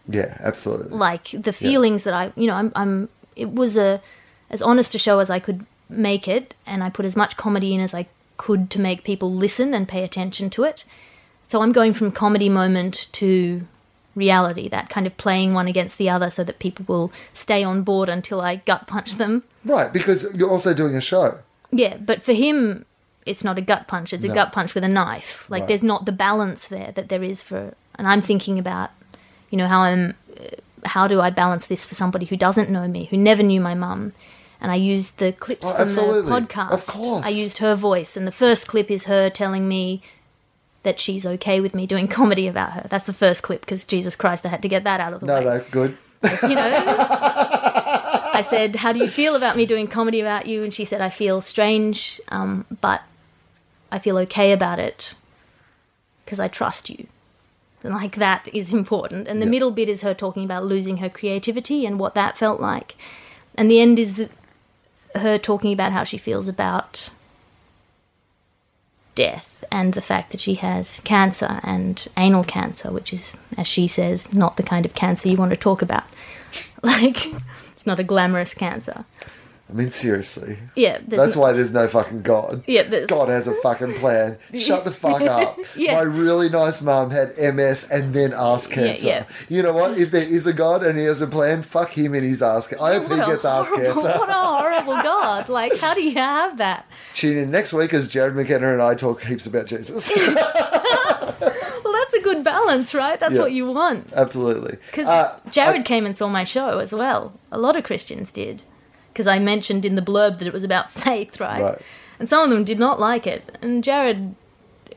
[0.07, 4.01] yeah absolutely Like the feelings that I, you know, I'm, I'm, it was a
[4.49, 7.73] as honest a show as I could make it, and I put as much comedy
[7.73, 10.83] in as I could to make people listen and pay attention to it.
[11.47, 13.67] So I'm going from comedy moment to
[14.15, 17.81] reality, that kind of playing one against the other so that people will stay on
[17.83, 19.43] board until I gut punch them.
[19.65, 21.39] right because you're also doing a show
[21.71, 22.85] Yeah, but for him,
[23.25, 24.11] it's not a gut punch.
[24.13, 25.49] It's a gut punch with a knife.
[25.49, 25.67] Like Right.
[25.69, 27.73] there's not the balance there that there is for.
[27.95, 28.89] And I'm thinking about,
[29.49, 30.15] you know, how I'm.
[30.35, 33.61] Uh, how do I balance this for somebody who doesn't know me, who never knew
[33.61, 34.13] my mum?
[34.59, 36.21] And I used the clips Oh, from absolutely.
[36.31, 36.71] the podcast.
[36.71, 37.25] Of course.
[37.25, 40.01] I used her voice, and the first clip is her telling me
[40.83, 42.87] that she's okay with me doing comedy about her.
[42.89, 45.25] That's the first clip because Jesus Christ, I had to get that out of the
[45.25, 46.71] no way no no, good you know.
[48.33, 51.01] I said, "How do you feel about me doing comedy about you?" And she said,
[51.01, 53.03] "I feel strange, um, but
[53.91, 55.13] I feel okay about it
[56.25, 57.07] because I trust you."
[57.83, 59.27] And like that is important.
[59.27, 62.61] And the middle bit is her talking about losing her creativity and what that felt
[62.61, 62.95] like.
[63.55, 64.29] And the end is the,
[65.15, 67.09] her talking about how she feels about
[69.15, 73.87] death and the fact that she has cancer and anal cancer, which is, as she
[73.87, 76.03] says, not the kind of cancer you want to talk about.
[76.83, 77.27] Like,
[77.73, 79.05] it's not a glamorous cancer.
[79.71, 83.53] I mean seriously Yeah, that's why there's no fucking god Yeah, there's- god has a
[83.55, 85.95] fucking plan shut the fuck up Yeah.
[85.95, 89.23] my really nice mum had ms and then ass cancer yeah.
[89.47, 92.13] you know what if there is a god and he has a plan fuck him
[92.13, 95.47] and his ass ca- i hope he gets ass horrible- cancer What a horrible God!
[95.49, 96.85] Like, how do you have that?
[97.13, 100.11] Tune in next week as Jarrod McKenna and I talk heaps about Jesus.
[100.15, 103.19] Well, that's a good balance, right?
[103.19, 103.41] That's Yeah.
[103.41, 104.11] what you want.
[104.13, 104.77] Absolutely.
[104.87, 107.33] Because Uh, Jarrod came and saw my show as well.
[107.51, 108.61] A lot of Christians did.
[109.11, 111.61] Because I mentioned in the blurb that it was about faith, right?
[111.61, 111.81] Right.
[112.19, 113.57] And some of them did not like it.
[113.61, 114.35] And Jarrod,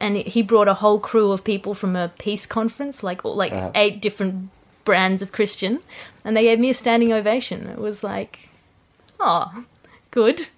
[0.00, 3.52] and he brought a whole crew of people from a peace conference, like all- like
[3.52, 3.70] Uh-huh.
[3.74, 4.50] eight different
[4.84, 5.80] brands of Christian,
[6.24, 7.66] and they gave me a standing ovation.
[7.68, 8.50] It was like,
[9.18, 9.64] oh,
[10.10, 10.48] good.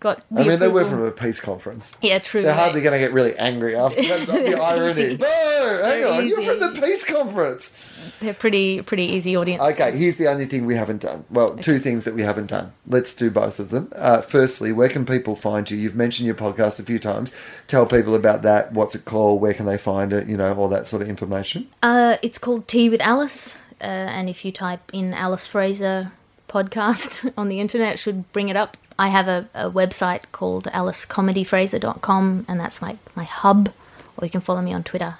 [0.00, 0.24] Got.
[0.34, 1.98] I mean, they were from a peace conference.
[2.00, 2.42] Yeah, true.
[2.42, 2.58] They're right.
[2.62, 4.26] hardly going to get really angry after that.
[4.26, 5.18] the irony.
[5.18, 6.26] No, hang They're on.
[6.26, 7.78] You're from the peace conference.
[8.20, 9.62] They're pretty pretty easy audience.
[9.62, 11.24] Okay, here's the only thing we haven't done.
[11.30, 12.72] Well, two things that we haven't done.
[12.86, 13.92] Let's do both of them.
[13.94, 15.76] Uh, firstly, where can people find you?
[15.76, 17.34] You've mentioned your podcast a few times.
[17.66, 18.72] Tell people about that.
[18.72, 19.40] What's it called?
[19.40, 20.26] Where can they find it?
[20.26, 21.68] You know, all that sort of information.
[21.82, 26.12] Uh, it's called Tea with Alice, uh, and if you type in Alice Fraser
[26.48, 28.76] podcast on the internet, it should bring it up.
[28.98, 33.72] I have a, a website called alicecomedyfraser.com, and that's my, my hub,
[34.16, 35.16] or you can follow me on Twitter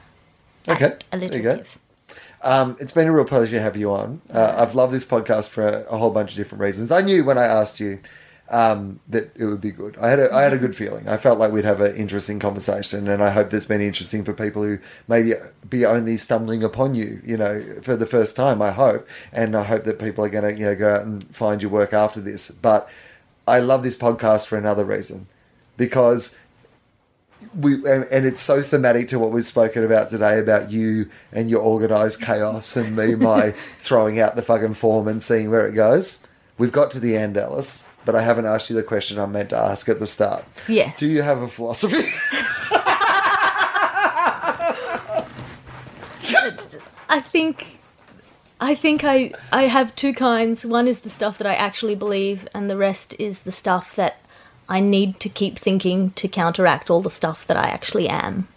[0.69, 1.63] Okay, there you go.
[2.43, 4.23] Um, it's been a real pleasure to have you on.
[4.33, 6.91] Uh, I've loved this podcast for a, a whole bunch of different reasons.
[6.91, 8.01] I knew when I asked you
[8.49, 9.97] um, that it would be good.
[10.01, 11.07] I had a, I had a good feeling.
[11.09, 14.33] I felt like we'd have an interesting conversation, and I hope that's been interesting for
[14.33, 15.35] people who maybe
[15.69, 18.61] be only stumbling upon you, you know, for the first time.
[18.63, 21.37] I hope, and I hope that people are going to, you know, go out and
[21.37, 22.51] find your work after this.
[22.51, 22.89] But
[23.47, 25.29] I love this podcast for another reason,
[25.77, 26.39] because
[27.59, 31.51] we and, and it's so thematic to what we've spoken about today about you and
[31.51, 35.73] your organized chaos and me my throwing out the fucking form and seeing where it
[35.75, 36.27] goes
[36.59, 39.51] we've got to the end alice but i haven't asked you the question i meant
[39.51, 40.99] to ask at the start Yes.
[40.99, 42.05] do you have a philosophy
[47.13, 47.79] I think
[48.61, 50.65] I think I I have two kinds.
[50.65, 54.21] One is the stuff that I actually believe and the rest is the stuff that
[54.71, 58.49] I need to keep thinking to counteract all the stuff that I actually am.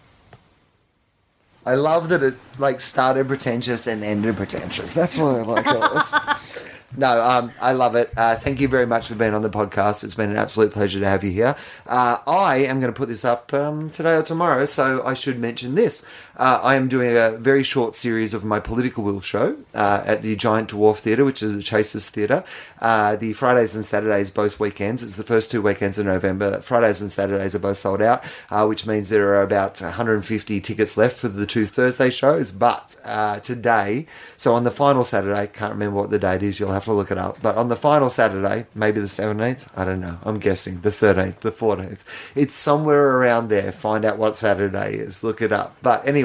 [1.66, 6.14] i love that it like started pretentious and ended pretentious that's why i like alice
[6.96, 8.12] No, um, I love it.
[8.16, 10.04] Uh, thank you very much for being on the podcast.
[10.04, 11.56] It's been an absolute pleasure to have you here.
[11.86, 15.40] Uh, I am going to put this up um, today or tomorrow, so I should
[15.40, 16.06] mention this.
[16.36, 20.22] Uh, I am doing a very short series of my Political Will show uh, at
[20.22, 22.42] the Giant Dwarf Theatre, which is the Chasers Theatre.
[22.80, 25.04] Uh, the Fridays and Saturdays, both weekends.
[25.04, 26.60] It's the first two weekends of November.
[26.60, 30.96] Fridays and Saturdays are both sold out, uh, which means there are about 150 tickets
[30.96, 32.50] left for the two Thursday shows.
[32.50, 34.06] But uh, today,
[34.36, 37.12] so on the final Saturday, can't remember what the date is, you'll have to look
[37.12, 37.40] it up.
[37.40, 41.40] But on the final Saturday, maybe the 17th, I don't know, I'm guessing, the 13th,
[41.40, 42.00] the 14th.
[42.34, 43.70] It's somewhere around there.
[43.70, 45.76] Find out what Saturday is, look it up.
[45.80, 46.23] But anyway,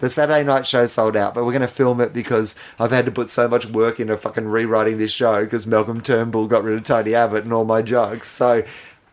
[0.00, 3.04] the Saturday night show sold out, but we're going to film it because I've had
[3.04, 6.74] to put so much work into fucking rewriting this show because Malcolm Turnbull got rid
[6.74, 8.28] of Tony Abbott and all my jokes.
[8.28, 8.64] So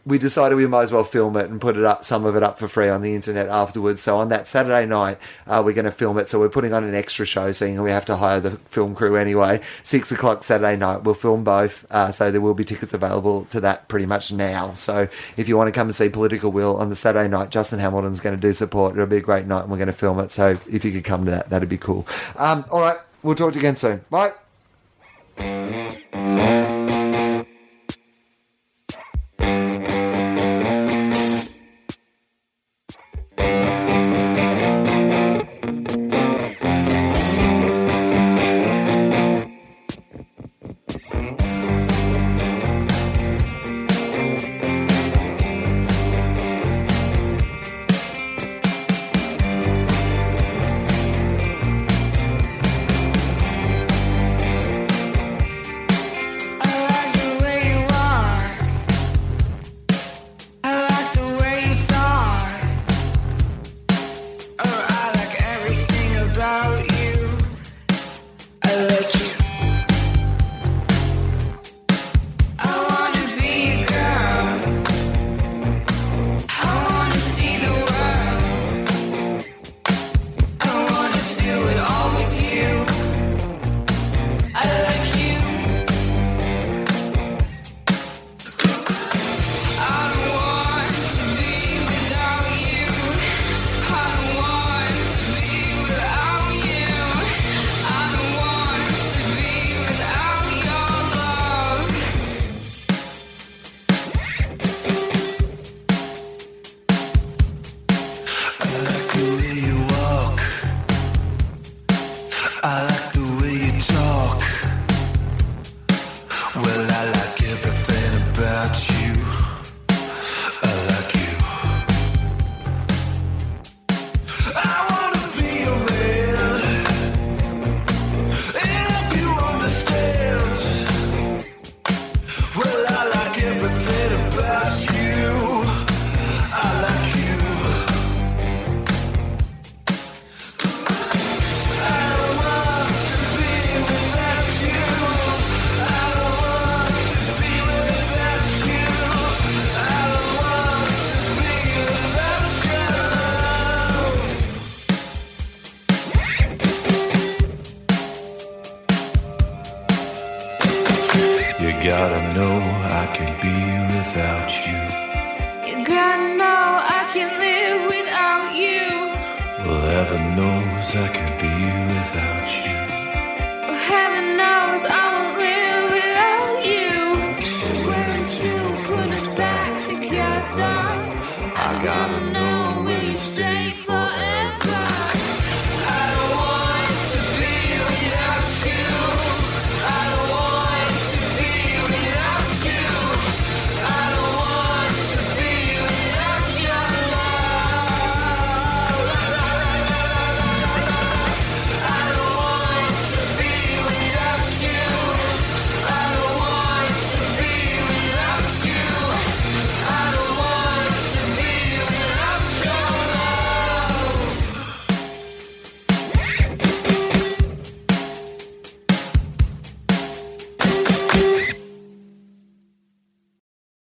[0.08, 2.42] we decided we might as well film it and put it up, some of it
[2.42, 4.02] up for free on the internet afterwards.
[4.02, 6.30] So on that Saturday night, uh, we're going to film it.
[6.30, 9.18] So we're putting on an extra show, seeing we have to hire the film crew
[9.18, 9.60] anyway.
[9.84, 11.86] Six o'clock Saturday night, we'll film both.
[11.92, 14.74] Uh, so there will be tickets available to that pretty much now.
[14.76, 17.80] So if you want to come and see Political Will on the Saturday night, Justin
[17.80, 18.94] Hamilton's going to do support.
[18.94, 20.32] It'll be a great night, and we're going to film it.
[20.32, 22.08] So if you could come to that, that'd be cool.
[22.38, 24.06] Um, all right, we'll talk to you again soon.
[24.10, 24.32] Bye.